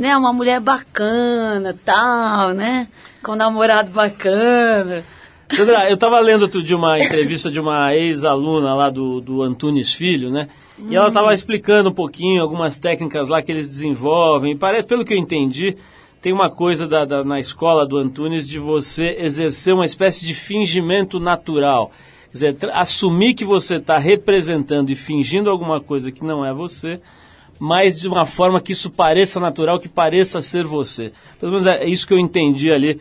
né, 0.00 0.16
uma 0.16 0.32
mulher 0.32 0.60
bacana, 0.60 1.78
tal, 1.84 2.54
né, 2.54 2.88
com 3.22 3.32
um 3.32 3.36
namorado 3.36 3.90
bacana. 3.90 5.04
Sandra, 5.52 5.88
eu 5.88 5.94
estava 5.94 6.20
lendo 6.20 6.42
outro 6.42 6.62
dia 6.62 6.76
uma 6.76 6.98
entrevista 6.98 7.50
de 7.50 7.58
uma 7.58 7.94
ex-aluna 7.94 8.74
lá 8.74 8.88
do, 8.88 9.20
do 9.20 9.42
Antunes 9.42 9.92
Filho, 9.92 10.30
né? 10.30 10.48
E 10.88 10.94
ela 10.94 11.08
estava 11.08 11.34
explicando 11.34 11.90
um 11.90 11.92
pouquinho 11.94 12.40
algumas 12.40 12.78
técnicas 12.78 13.28
lá 13.28 13.42
que 13.42 13.50
eles 13.50 13.68
desenvolvem. 13.68 14.56
Parece, 14.56 14.86
pelo 14.86 15.04
que 15.04 15.12
eu 15.12 15.18
entendi, 15.18 15.76
tem 16.22 16.32
uma 16.32 16.48
coisa 16.50 16.86
da, 16.86 17.04
da- 17.04 17.24
na 17.24 17.40
escola 17.40 17.84
do 17.84 17.96
Antunes 17.98 18.46
de 18.46 18.58
você 18.58 19.16
exercer 19.18 19.74
uma 19.74 19.84
espécie 19.84 20.24
de 20.24 20.34
fingimento 20.34 21.18
natural. 21.18 21.90
Quer 22.30 22.32
dizer, 22.32 22.56
assumir 22.72 23.34
que 23.34 23.44
você 23.44 23.76
está 23.76 23.98
representando 23.98 24.90
e 24.90 24.94
fingindo 24.94 25.50
alguma 25.50 25.80
coisa 25.80 26.12
que 26.12 26.22
não 26.24 26.44
é 26.46 26.52
você, 26.54 27.00
mas 27.58 27.98
de 27.98 28.06
uma 28.06 28.24
forma 28.24 28.60
que 28.60 28.72
isso 28.72 28.88
pareça 28.88 29.40
natural, 29.40 29.80
que 29.80 29.88
pareça 29.88 30.40
ser 30.40 30.64
você. 30.64 31.12
Pelo 31.40 31.52
menos 31.52 31.66
é 31.66 31.84
isso 31.86 32.06
que 32.06 32.14
eu 32.14 32.18
entendi 32.20 32.70
ali 32.72 33.00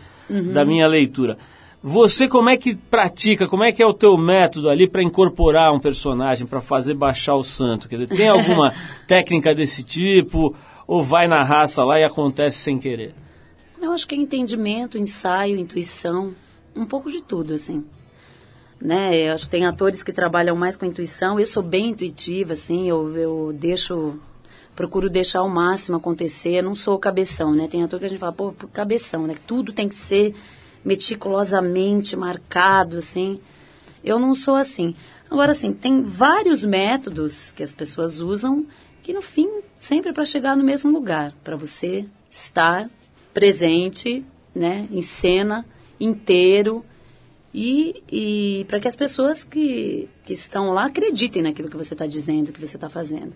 da 0.52 0.66
minha 0.66 0.88
leitura. 0.88 1.38
Você 1.82 2.28
como 2.28 2.50
é 2.50 2.58
que 2.58 2.76
pratica, 2.76 3.48
como 3.48 3.64
é 3.64 3.72
que 3.72 3.82
é 3.82 3.86
o 3.86 3.94
teu 3.94 4.18
método 4.18 4.70
ali 4.70 4.86
para 4.86 5.02
incorporar 5.02 5.74
um 5.74 5.80
personagem, 5.80 6.46
para 6.46 6.60
fazer 6.60 6.94
baixar 6.94 7.36
o 7.36 7.44
santo? 7.44 7.88
Quer 7.88 8.00
dizer, 8.00 8.16
tem 8.16 8.28
alguma 8.28 8.74
técnica 9.08 9.56
desse 9.56 9.82
tipo 9.82 10.54
ou 10.86 11.02
vai 11.02 11.28
na 11.28 11.42
raça 11.42 11.84
lá 11.86 11.98
e 11.98 12.04
acontece 12.04 12.58
sem 12.58 12.78
querer? 12.78 13.14
Eu 13.82 13.94
acho 13.94 14.06
que 14.06 14.14
é 14.14 14.18
entendimento, 14.18 14.98
ensaio, 14.98 15.58
intuição, 15.58 16.36
um 16.76 16.86
pouco 16.86 17.10
de 17.10 17.24
tudo, 17.24 17.54
assim. 17.54 17.86
Né? 18.82 19.30
Eu 19.30 19.34
acho 19.34 19.46
que 19.46 19.52
tem 19.52 19.66
atores 19.66 20.04
que 20.04 20.12
trabalham 20.12 20.58
mais 20.58 20.76
com 20.76 20.86
intuição. 20.86 21.40
Eu 21.40 21.46
sou 21.46 21.64
bem 21.64 21.92
intuitiva, 21.92 22.54
assim, 22.54 22.90
eu, 22.90 23.16
eu 23.16 23.54
deixo, 23.54 24.20
procuro 24.76 25.10
deixar 25.10 25.40
ao 25.40 25.50
máximo 25.50 25.96
acontecer. 25.96 26.56
Eu 26.56 26.64
não 26.64 26.76
sou 26.76 27.00
cabeção, 27.00 27.54
né? 27.54 27.70
Tem 27.70 27.84
ator 27.84 28.00
que 28.00 28.06
a 28.06 28.10
gente 28.10 28.20
fala, 28.20 28.34
pô, 28.34 28.54
cabeção, 28.74 29.26
né? 29.26 29.36
Tudo 29.48 29.72
tem 29.72 29.88
que 29.88 29.96
ser 29.96 30.36
meticulosamente 30.84 32.16
marcado, 32.16 32.98
assim. 32.98 33.40
Eu 34.04 34.20
não 34.20 34.34
sou 34.34 34.56
assim. 34.56 34.96
Agora, 35.30 35.52
assim, 35.52 35.74
tem 35.74 36.02
vários 36.02 36.66
métodos 36.66 37.52
que 37.52 37.62
as 37.62 37.76
pessoas 37.76 38.20
usam 38.20 38.66
que, 39.04 39.14
no 39.14 39.22
fim, 39.22 39.62
sempre 39.78 40.12
para 40.12 40.26
chegar 40.26 40.56
no 40.56 40.64
mesmo 40.64 40.92
lugar, 40.92 41.34
para 41.44 41.56
você 41.56 42.06
estar 42.30 42.90
presente, 43.34 44.26
né, 44.54 44.88
em 44.92 45.02
cena, 45.02 45.66
inteiro, 46.00 46.84
e, 47.54 48.04
e 48.12 48.66
para 48.68 48.80
que 48.80 48.88
as 48.88 48.96
pessoas 48.96 49.44
que, 49.44 50.08
que 50.24 50.34
estão 50.34 50.72
lá 50.72 50.86
acreditem 50.86 51.42
naquilo 51.42 51.70
que 51.70 51.78
você 51.78 51.94
está 51.94 52.06
dizendo, 52.06 52.52
que 52.52 52.60
você 52.60 52.78
está 52.78 52.90
fazendo. 52.90 53.36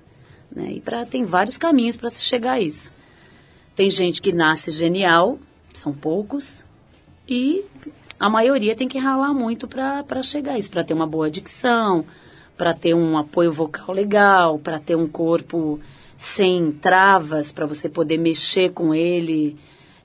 Né? 0.51 0.73
E 0.73 0.81
pra, 0.81 1.05
tem 1.05 1.25
vários 1.25 1.57
caminhos 1.57 1.97
para 1.97 2.09
se 2.09 2.21
chegar 2.21 2.53
a 2.53 2.61
isso. 2.61 2.91
Tem 3.75 3.89
gente 3.89 4.21
que 4.21 4.31
nasce 4.31 4.69
genial, 4.69 5.39
são 5.73 5.93
poucos, 5.93 6.65
e 7.27 7.65
a 8.19 8.29
maioria 8.29 8.75
tem 8.75 8.87
que 8.87 8.97
ralar 8.97 9.33
muito 9.33 9.67
para 9.67 10.23
chegar 10.23 10.53
a 10.53 10.57
isso, 10.57 10.71
para 10.71 10.83
ter 10.83 10.93
uma 10.93 11.07
boa 11.07 11.29
dicção, 11.29 12.05
para 12.57 12.73
ter 12.73 12.93
um 12.93 13.17
apoio 13.17 13.51
vocal 13.51 13.93
legal, 13.93 14.59
para 14.59 14.79
ter 14.79 14.95
um 14.95 15.07
corpo 15.07 15.79
sem 16.17 16.71
travas, 16.71 17.51
para 17.51 17.65
você 17.65 17.89
poder 17.89 18.17
mexer 18.17 18.71
com 18.71 18.93
ele 18.93 19.57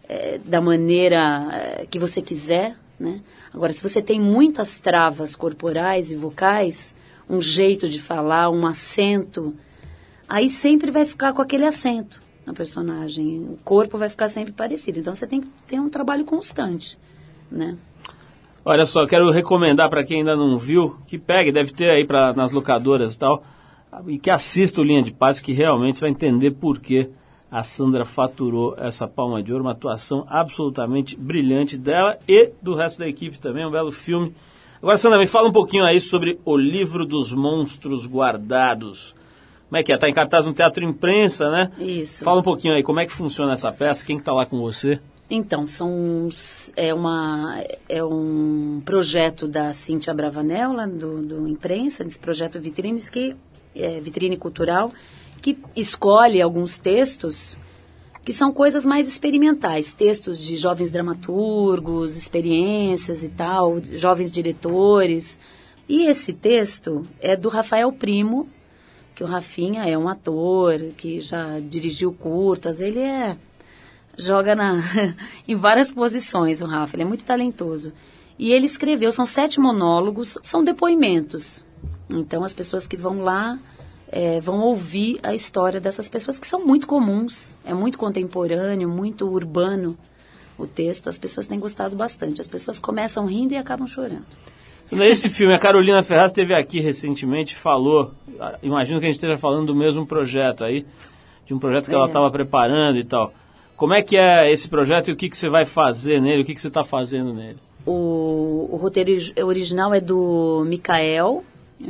é, 0.08 0.38
da 0.38 0.60
maneira 0.60 1.48
é, 1.52 1.86
que 1.86 1.98
você 1.98 2.22
quiser, 2.22 2.76
né? 2.98 3.20
Agora, 3.52 3.72
se 3.72 3.82
você 3.82 4.02
tem 4.02 4.20
muitas 4.20 4.80
travas 4.80 5.36
corporais 5.36 6.12
e 6.12 6.16
vocais, 6.16 6.94
um 7.28 7.40
jeito 7.40 7.88
de 7.88 8.00
falar, 8.00 8.50
um 8.50 8.66
acento, 8.66 9.54
aí 10.28 10.50
sempre 10.50 10.90
vai 10.90 11.04
ficar 11.04 11.32
com 11.32 11.42
aquele 11.42 11.64
acento 11.64 12.22
na 12.44 12.52
personagem. 12.52 13.46
O 13.50 13.58
corpo 13.64 13.96
vai 13.98 14.08
ficar 14.08 14.28
sempre 14.28 14.52
parecido. 14.52 15.00
Então 15.00 15.14
você 15.14 15.26
tem 15.26 15.40
que 15.40 15.48
ter 15.66 15.78
um 15.80 15.88
trabalho 15.88 16.24
constante, 16.24 16.98
né? 17.50 17.76
Olha 18.64 18.84
só, 18.84 19.06
quero 19.06 19.30
recomendar 19.30 19.88
para 19.88 20.04
quem 20.04 20.18
ainda 20.18 20.36
não 20.36 20.58
viu, 20.58 20.96
que 21.06 21.18
pegue, 21.18 21.50
deve 21.50 21.72
ter 21.72 21.90
aí 21.90 22.04
pra, 22.04 22.34
nas 22.34 22.50
locadoras 22.52 23.14
e 23.14 23.18
tal, 23.18 23.42
e 24.06 24.18
que 24.18 24.30
assista 24.30 24.80
o 24.80 24.84
Linha 24.84 25.02
de 25.02 25.12
Paz, 25.12 25.40
que 25.40 25.52
realmente 25.52 25.98
você 25.98 26.02
vai 26.02 26.10
entender 26.10 26.50
por 26.50 26.78
que 26.78 27.08
a 27.50 27.62
Sandra 27.62 28.04
faturou 28.04 28.74
essa 28.76 29.08
palma 29.08 29.42
de 29.42 29.52
ouro, 29.52 29.64
uma 29.64 29.72
atuação 29.72 30.26
absolutamente 30.28 31.16
brilhante 31.16 31.78
dela 31.78 32.18
e 32.28 32.50
do 32.60 32.74
resto 32.74 32.98
da 32.98 33.08
equipe 33.08 33.38
também, 33.38 33.66
um 33.66 33.70
belo 33.70 33.90
filme. 33.90 34.34
Agora, 34.82 34.98
Sandra, 34.98 35.18
me 35.18 35.26
fala 35.26 35.48
um 35.48 35.52
pouquinho 35.52 35.84
aí 35.84 36.00
sobre 36.00 36.38
O 36.44 36.56
Livro 36.56 37.06
dos 37.06 37.32
Monstros 37.32 38.06
Guardados. 38.06 39.14
Como 39.68 39.78
é 39.78 39.82
que 39.82 39.92
é? 39.92 39.94
Está 39.96 40.08
em 40.08 40.14
cartaz 40.14 40.46
no 40.46 40.52
Teatro 40.52 40.84
Imprensa, 40.84 41.50
né? 41.50 41.72
Isso. 41.78 42.22
Fala 42.22 42.40
um 42.40 42.44
pouquinho 42.44 42.74
aí, 42.74 42.82
como 42.82 43.00
é 43.00 43.06
que 43.06 43.12
funciona 43.12 43.54
essa 43.54 43.72
peça? 43.72 44.04
Quem 44.04 44.16
está 44.16 44.30
que 44.30 44.30
tá 44.30 44.32
lá 44.32 44.46
com 44.46 44.58
você? 44.58 45.00
Então, 45.30 45.66
são, 45.66 46.30
é, 46.74 46.94
uma, 46.94 47.62
é 47.86 48.02
um 48.02 48.80
projeto 48.82 49.46
da 49.46 49.74
Cíntia 49.74 50.14
Bravanel, 50.14 50.74
do, 50.88 51.22
do 51.22 51.48
Imprensa, 51.48 52.02
desse 52.02 52.18
projeto 52.18 52.58
Vitrines, 52.58 53.10
que 53.10 53.36
é, 53.76 54.00
Vitrine 54.00 54.38
Cultural, 54.38 54.90
que 55.42 55.58
escolhe 55.76 56.40
alguns 56.40 56.78
textos 56.78 57.58
que 58.24 58.32
são 58.32 58.52
coisas 58.52 58.84
mais 58.84 59.08
experimentais, 59.08 59.94
textos 59.94 60.38
de 60.38 60.56
jovens 60.56 60.92
dramaturgos, 60.92 62.16
experiências 62.16 63.22
e 63.22 63.28
tal, 63.28 63.80
jovens 63.92 64.30
diretores. 64.32 65.40
E 65.88 66.06
esse 66.06 66.32
texto 66.32 67.06
é 67.20 67.34
do 67.34 67.48
Rafael 67.48 67.90
Primo, 67.92 68.48
que 69.14 69.24
o 69.24 69.26
Rafinha 69.26 69.88
é 69.88 69.96
um 69.96 70.08
ator 70.08 70.78
que 70.96 71.20
já 71.20 71.58
dirigiu 71.58 72.12
curtas, 72.12 72.80
ele 72.80 73.00
é 73.00 73.36
joga 74.18 74.54
na, 74.54 74.82
em 75.46 75.54
várias 75.54 75.90
posições, 75.90 76.60
o 76.60 76.66
Rafa, 76.66 76.96
ele 76.96 77.04
é 77.04 77.06
muito 77.06 77.24
talentoso. 77.24 77.92
E 78.38 78.52
ele 78.52 78.66
escreveu, 78.66 79.10
são 79.10 79.26
sete 79.26 79.58
monólogos, 79.58 80.38
são 80.42 80.62
depoimentos. 80.62 81.64
Então 82.12 82.44
as 82.44 82.52
pessoas 82.52 82.86
que 82.86 82.96
vão 82.96 83.20
lá 83.20 83.58
é, 84.10 84.40
vão 84.40 84.60
ouvir 84.60 85.18
a 85.22 85.34
história 85.34 85.80
dessas 85.80 86.08
pessoas 86.08 86.38
que 86.38 86.46
são 86.46 86.64
muito 86.64 86.86
comuns, 86.86 87.54
é 87.64 87.74
muito 87.74 87.98
contemporâneo, 87.98 88.88
muito 88.88 89.28
urbano 89.28 89.96
o 90.58 90.66
texto, 90.66 91.08
as 91.08 91.18
pessoas 91.18 91.46
têm 91.46 91.58
gostado 91.58 91.94
bastante. 91.94 92.40
As 92.40 92.48
pessoas 92.48 92.80
começam 92.80 93.26
rindo 93.26 93.54
e 93.54 93.56
acabam 93.56 93.86
chorando. 93.86 94.26
Nesse 94.90 95.28
filme, 95.28 95.54
a 95.54 95.58
Carolina 95.58 96.02
Ferraz 96.02 96.30
esteve 96.30 96.54
aqui 96.54 96.80
recentemente, 96.80 97.54
falou, 97.54 98.12
imagino 98.62 98.98
que 98.98 99.06
a 99.06 99.08
gente 99.08 99.16
esteja 99.16 99.36
falando 99.36 99.66
do 99.66 99.74
mesmo 99.74 100.06
projeto 100.06 100.64
aí, 100.64 100.84
de 101.46 101.54
um 101.54 101.58
projeto 101.58 101.86
que 101.86 101.92
é. 101.92 101.94
ela 101.94 102.06
estava 102.06 102.30
preparando 102.30 102.98
e 102.98 103.04
tal. 103.04 103.32
Como 103.78 103.94
é 103.94 104.02
que 104.02 104.16
é 104.16 104.50
esse 104.50 104.68
projeto 104.68 105.06
e 105.08 105.12
o 105.12 105.16
que, 105.16 105.30
que 105.30 105.38
você 105.38 105.48
vai 105.48 105.64
fazer 105.64 106.20
nele? 106.20 106.42
O 106.42 106.44
que, 106.44 106.52
que 106.52 106.60
você 106.60 106.66
está 106.66 106.82
fazendo 106.82 107.32
nele? 107.32 107.60
O, 107.86 108.68
o, 108.72 108.76
roteiro 108.76 109.12
original 109.46 109.94
é 109.94 110.00
do 110.00 110.64
Mikael, 110.66 111.44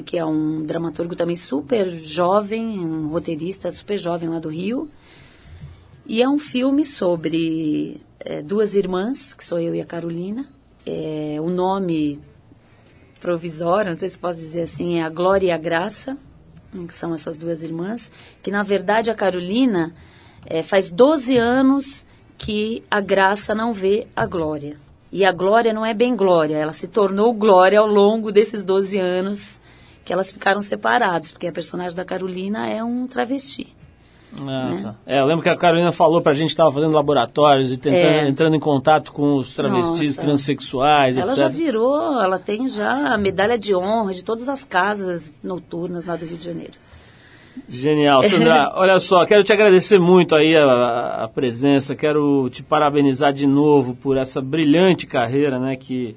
que 0.05 0.19
é 0.19 0.25
um 0.25 0.63
dramaturgo 0.67 1.17
também 1.17 1.35
super 1.35 1.89
jovem, 1.89 2.79
um 2.79 3.09
roteirista 3.09 3.71
super 3.71 3.97
jovem 3.97 4.29
lá 4.29 4.39
do 4.39 4.51
Rio. 4.51 4.91
E 6.07 6.21
é 6.21 6.29
um 6.29 6.39
filme 6.39 6.85
sobre 6.85 8.03
é, 8.21 8.43
duas 8.43 8.77
irmãs, 8.77 9.33
que 9.33 9.43
sou 9.43 9.59
eu 9.59 9.75
e 9.75 9.81
a 9.81 9.87
Carolina. 9.87 10.47
É, 10.85 11.39
o 11.41 11.49
nome 11.49 12.21
provisório, 13.19 13.93
não 13.93 13.99
sei 13.99 14.11
se 14.11 14.19
posso 14.19 14.39
dizer 14.39 14.61
assim, 14.61 14.99
é 14.99 15.05
a 15.05 15.09
Glória 15.09 15.47
e 15.47 15.51
a 15.51 15.57
Graça, 15.57 16.19
que 16.87 16.93
são 16.93 17.15
essas 17.15 17.39
duas 17.39 17.63
irmãs, 17.63 18.13
que 18.43 18.51
na 18.51 18.63
verdade 18.63 19.11
a 19.11 19.15
Carolina 19.15 19.95
é, 20.47 20.63
faz 20.63 20.91
12 20.91 21.37
anos 21.37 22.07
que 22.37 22.83
a 22.91 23.01
graça 23.01 23.55
não 23.55 23.73
vê 23.73 24.07
a 24.15 24.27
glória. 24.27 24.77
E 25.11 25.25
a 25.25 25.33
glória 25.33 25.73
não 25.73 25.85
é 25.85 25.95
bem 25.95 26.15
glória, 26.15 26.57
ela 26.57 26.73
se 26.73 26.87
tornou 26.87 27.33
glória 27.33 27.81
ao 27.81 27.87
longo 27.87 28.31
desses 28.31 28.65
12 28.65 28.99
anos 28.99 29.63
que 30.05 30.13
elas 30.13 30.33
ficaram 30.33 30.63
separadas, 30.63 31.33
porque 31.33 31.47
a 31.47 31.53
personagem 31.53 31.97
da 31.97 32.05
Carolina 32.05 32.67
é 32.67 32.83
um 32.83 33.07
travesti. 33.07 33.75
Ah, 34.37 34.71
né? 34.71 34.81
tá. 34.83 34.95
É, 35.07 35.21
eu 35.21 35.27
lembro 35.27 35.43
que 35.43 35.49
a 35.49 35.57
Carolina 35.57 35.91
falou 35.93 36.21
pra 36.21 36.35
gente 36.35 36.49
que 36.49 36.53
estava 36.53 36.71
fazendo 36.71 36.93
laboratórios 36.93 37.73
e 37.73 37.77
tentando, 37.77 38.03
é. 38.03 38.29
entrando 38.29 38.57
em 38.57 38.61
contato 38.61 39.13
com 39.13 39.37
os 39.37 39.55
travestis 39.55 40.17
Nossa. 40.17 40.23
transexuais, 40.23 41.17
ela 41.17 41.33
etc. 41.33 41.41
já 41.41 41.49
virou, 41.49 42.23
ela 42.23 42.39
tem 42.39 42.69
já 42.69 43.15
a 43.15 43.19
medalha 43.19 43.59
de 43.59 43.75
honra 43.75 44.13
de 44.13 44.23
todas 44.23 44.49
as 44.49 44.65
casas 44.65 45.33
noturnas 45.43 46.05
lá 46.05 46.17
do 46.17 46.27
Rio 46.27 46.37
de 46.37 46.45
Janeiro. 46.45 46.75
Genial, 47.69 48.23
Sandra. 48.23 48.73
Olha 48.77 49.01
só, 49.01 49.25
quero 49.25 49.43
te 49.43 49.53
agradecer 49.53 49.99
muito 49.99 50.35
aí 50.35 50.57
a, 50.57 51.25
a, 51.25 51.29
presença, 51.29 51.97
quero 51.97 52.49
te 52.51 52.63
parabenizar 52.63 53.33
de 53.33 53.47
novo 53.47 53.95
por 53.95 54.17
essa 54.17 54.41
brilhante 54.41 55.07
carreira, 55.07 55.59
né, 55.59 55.77
que 55.77 56.15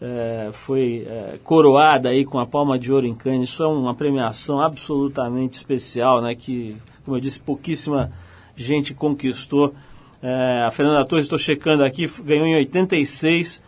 é, 0.00 0.50
foi 0.52 1.06
é, 1.08 1.38
coroada 1.42 2.08
aí 2.08 2.24
com 2.24 2.38
a 2.38 2.46
Palma 2.46 2.78
de 2.78 2.92
Ouro 2.92 3.06
em 3.06 3.14
Cannes. 3.14 3.50
Isso 3.50 3.62
é 3.62 3.66
uma 3.66 3.94
premiação 3.94 4.60
absolutamente 4.60 5.56
especial, 5.56 6.22
né, 6.22 6.34
que, 6.34 6.76
como 7.04 7.16
eu 7.16 7.20
disse, 7.20 7.40
pouquíssima 7.40 8.10
gente 8.56 8.94
conquistou. 8.94 9.74
É, 10.22 10.64
a 10.66 10.70
Fernanda 10.70 11.06
Torres, 11.06 11.24
estou 11.24 11.38
checando 11.38 11.82
aqui, 11.82 12.06
ganhou 12.24 12.46
em 12.46 12.56
86 12.56 13.62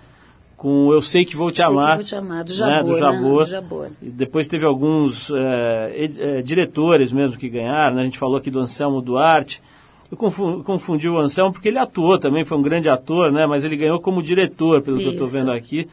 com 0.63 0.93
Eu 0.93 1.03
Sei 1.03 1.25
Que 1.25 1.37
Vou 1.37 1.51
Te 1.51 1.61
Amar. 1.61 1.97
Vou 1.97 2.05
Te 2.05 2.15
Amar, 2.15 2.45
do 2.45 2.53
Jabor. 2.53 2.77
Né? 2.77 2.83
Do 2.85 2.97
Jabor. 2.97 3.41
Né? 3.41 3.45
Do 3.45 3.51
Jabor. 3.51 3.91
E 4.01 4.09
depois 4.09 4.47
teve 4.47 4.65
alguns 4.65 5.29
é, 5.35 6.11
é, 6.21 6.43
diretores 6.43 7.13
mesmo 7.13 7.37
que 7.37 7.49
ganharam, 7.49 7.97
né? 7.97 8.03
a 8.03 8.05
gente 8.05 8.17
falou 8.17 8.37
aqui 8.37 8.49
do 8.49 8.61
Anselmo 8.61 9.03
Duarte. 9.03 9.61
Eu 10.09 10.17
confundi, 10.17 10.63
confundi, 10.63 11.09
o 11.09 11.19
Anselmo 11.19 11.53
porque 11.53 11.67
ele 11.67 11.81
atuou 11.81 12.17
também, 12.17 12.45
foi 12.45 12.57
um 12.57 12.63
grande 12.63 12.89
ator, 12.89 13.33
né? 13.33 13.45
mas 13.45 13.65
ele 13.65 13.77
ganhou 13.77 13.99
como 13.99 14.23
diretor, 14.23 14.81
pelo 14.83 14.99
Isso. 14.99 15.03
que 15.03 15.09
eu 15.09 15.25
estou 15.25 15.27
vendo 15.27 15.51
aqui. 15.51 15.89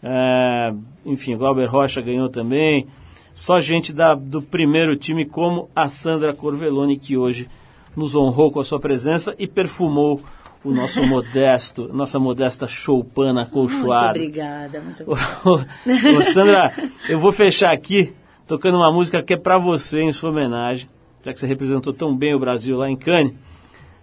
É, 0.00 0.72
enfim, 1.04 1.36
Glauber 1.36 1.66
Rocha 1.66 2.00
ganhou 2.00 2.28
também. 2.28 2.86
Só 3.32 3.60
gente 3.60 3.92
da, 3.92 4.14
do 4.14 4.40
primeiro 4.40 4.94
time, 4.94 5.24
como 5.24 5.68
a 5.74 5.88
Sandra 5.88 6.32
Corveloni, 6.32 6.96
que 7.00 7.16
hoje 7.16 7.48
nos 7.96 8.14
honrou 8.14 8.52
com 8.52 8.60
a 8.60 8.64
sua 8.64 8.78
presença 8.78 9.34
e 9.40 9.48
perfumou 9.48 10.20
o 10.64 10.70
nosso 10.70 11.04
modesto, 11.06 11.90
nossa 11.92 12.18
modesta 12.18 12.66
choupana 12.66 13.42
acolchoada. 13.42 14.06
Muito 14.06 14.16
obrigada, 14.16 14.80
muito 14.80 15.04
obrigada. 15.06 16.18
Ô, 16.18 16.24
Sandra, 16.24 16.72
eu 17.08 17.18
vou 17.18 17.30
fechar 17.30 17.72
aqui 17.72 18.14
tocando 18.46 18.78
uma 18.78 18.90
música 18.90 19.22
que 19.22 19.34
é 19.34 19.36
para 19.36 19.58
você 19.58 20.00
em 20.00 20.12
sua 20.12 20.30
homenagem, 20.30 20.88
já 21.22 21.32
que 21.32 21.38
você 21.38 21.46
representou 21.46 21.92
tão 21.92 22.16
bem 22.16 22.34
o 22.34 22.38
Brasil 22.38 22.78
lá 22.78 22.88
em 22.88 22.96
Cannes. 22.96 23.34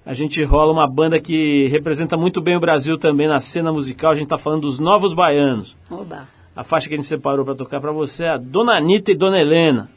A 0.05 0.13
gente 0.13 0.43
rola 0.43 0.71
uma 0.71 0.87
banda 0.87 1.19
que 1.19 1.67
representa 1.67 2.15
muito 2.15 2.41
bem 2.41 2.55
o 2.55 2.59
Brasil 2.59 2.97
também 2.97 3.27
na 3.27 3.39
cena 3.39 3.71
musical. 3.71 4.11
A 4.11 4.15
gente 4.15 4.23
está 4.23 4.37
falando 4.37 4.61
dos 4.61 4.79
Novos 4.79 5.13
Baianos. 5.13 5.77
Oba. 5.89 6.27
A 6.55 6.63
faixa 6.63 6.87
que 6.87 6.93
a 6.93 6.97
gente 6.97 7.07
separou 7.07 7.45
para 7.45 7.55
tocar 7.55 7.79
para 7.79 7.91
você 7.91 8.25
é 8.25 8.29
a 8.29 8.37
Dona 8.37 8.73
Anitta 8.73 9.11
e 9.11 9.15
Dona 9.15 9.39
Helena, 9.39 9.89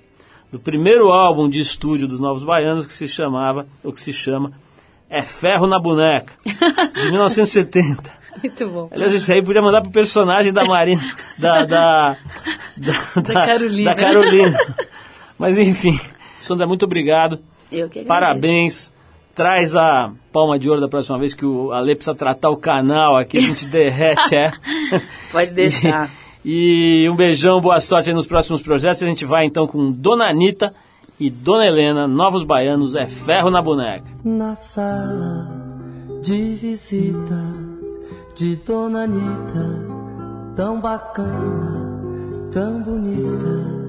do 0.52 0.60
primeiro 0.60 1.08
álbum 1.08 1.48
de 1.48 1.58
estúdio 1.58 2.06
dos 2.06 2.20
Novos 2.20 2.44
Baianos 2.44 2.86
que 2.86 2.92
se 2.92 3.08
chamava, 3.08 3.66
ou 3.82 3.92
que 3.92 4.00
se 4.00 4.12
chama 4.12 4.52
é 5.14 5.22
Ferro 5.22 5.68
na 5.68 5.78
Boneca, 5.78 6.32
de 6.44 7.10
1970. 7.12 8.02
Muito 8.42 8.68
bom. 8.68 8.88
Aliás, 8.90 9.14
esse 9.14 9.32
aí 9.32 9.40
podia 9.40 9.62
mandar 9.62 9.80
pro 9.80 9.92
personagem 9.92 10.52
da 10.52 10.64
Marina, 10.64 11.02
da, 11.38 11.64
da, 11.64 12.16
da, 12.76 13.20
da, 13.22 13.46
Carolina. 13.46 13.94
Da 13.94 14.00
Carolina. 14.00 14.58
Mas 15.38 15.56
enfim, 15.56 15.96
Sandra, 16.40 16.66
muito 16.66 16.84
obrigado. 16.84 17.38
Eu 17.70 17.88
que 17.88 18.00
agradeço. 18.00 18.08
Parabéns. 18.08 18.92
Traz 19.36 19.76
a 19.76 20.12
palma 20.32 20.58
de 20.58 20.68
ouro 20.68 20.80
da 20.80 20.88
próxima 20.88 21.16
vez 21.16 21.32
que 21.32 21.46
o 21.46 21.70
Ale 21.70 21.94
precisa 21.94 22.14
tratar 22.14 22.50
o 22.50 22.56
canal 22.56 23.16
aqui, 23.16 23.38
a 23.38 23.40
gente 23.40 23.66
derrete, 23.66 24.34
é. 24.34 24.52
Pode 25.30 25.54
deixar. 25.54 26.10
E, 26.44 27.04
e 27.04 27.08
um 27.08 27.14
beijão, 27.14 27.60
boa 27.60 27.80
sorte 27.80 28.10
aí 28.10 28.14
nos 28.14 28.26
próximos 28.26 28.62
projetos. 28.62 29.02
A 29.02 29.06
gente 29.06 29.24
vai 29.24 29.44
então 29.44 29.66
com 29.66 29.92
Dona 29.92 30.28
Anitta 30.28 30.74
e 31.18 31.30
Dona 31.30 31.66
Helena, 31.66 32.06
Novos 32.08 32.44
Baianos, 32.44 32.94
é 32.94 33.06
ferro 33.06 33.50
na 33.50 33.62
boneca. 33.62 34.04
Na 34.24 34.54
sala 34.54 35.48
de 36.22 36.54
visitas 36.54 37.82
de 38.34 38.56
Dona 38.56 39.04
Anitta, 39.04 39.86
tão 40.56 40.80
bacana, 40.80 42.50
tão 42.50 42.82
bonita. 42.82 43.84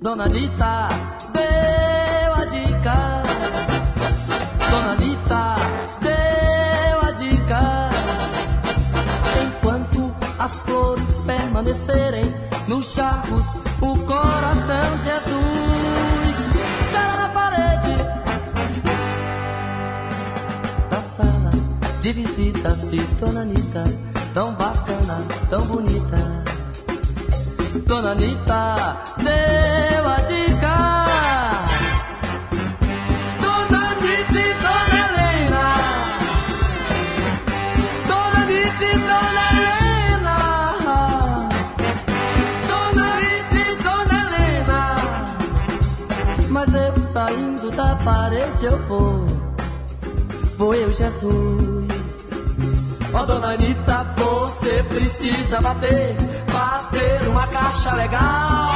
Dona 0.00 0.24
Anitta 0.24 0.88
deu 1.32 2.34
a 2.34 2.44
dica, 2.44 3.22
Dona 4.70 4.92
Anitta 4.92 5.54
deu 6.02 7.00
a 7.00 7.12
dica. 7.12 7.90
Enquanto 9.46 10.14
permanecerem 11.24 12.24
nos 12.24 12.45
charcos 12.84 13.42
o 13.80 13.98
coração 14.04 14.96
de 14.98 15.04
Jesus. 15.04 16.36
Está 16.80 17.16
na 17.16 17.28
parede 17.30 17.96
da 20.90 21.00
sala 21.00 21.50
de 22.00 22.12
visitas 22.12 22.90
de 22.90 22.98
Dona 23.20 23.42
Anitta, 23.42 23.84
tão 24.34 24.52
bacana, 24.54 25.22
tão 25.48 25.64
bonita. 25.66 26.44
Dona 27.86 28.12
Anitta 28.12 28.96
deu 29.18 30.08
a 30.08 30.20
parede 48.06 48.66
eu 48.66 48.78
vou. 48.86 49.26
Vou 50.56 50.74
eu, 50.74 50.92
Jesus. 50.92 52.30
Ó 53.12 53.26
dona 53.26 53.54
Anitta, 53.54 54.14
você 54.16 54.82
precisa 54.84 55.60
bater, 55.60 56.14
bater 56.52 57.28
uma 57.28 57.46
caixa 57.48 57.92
legal. 57.96 58.75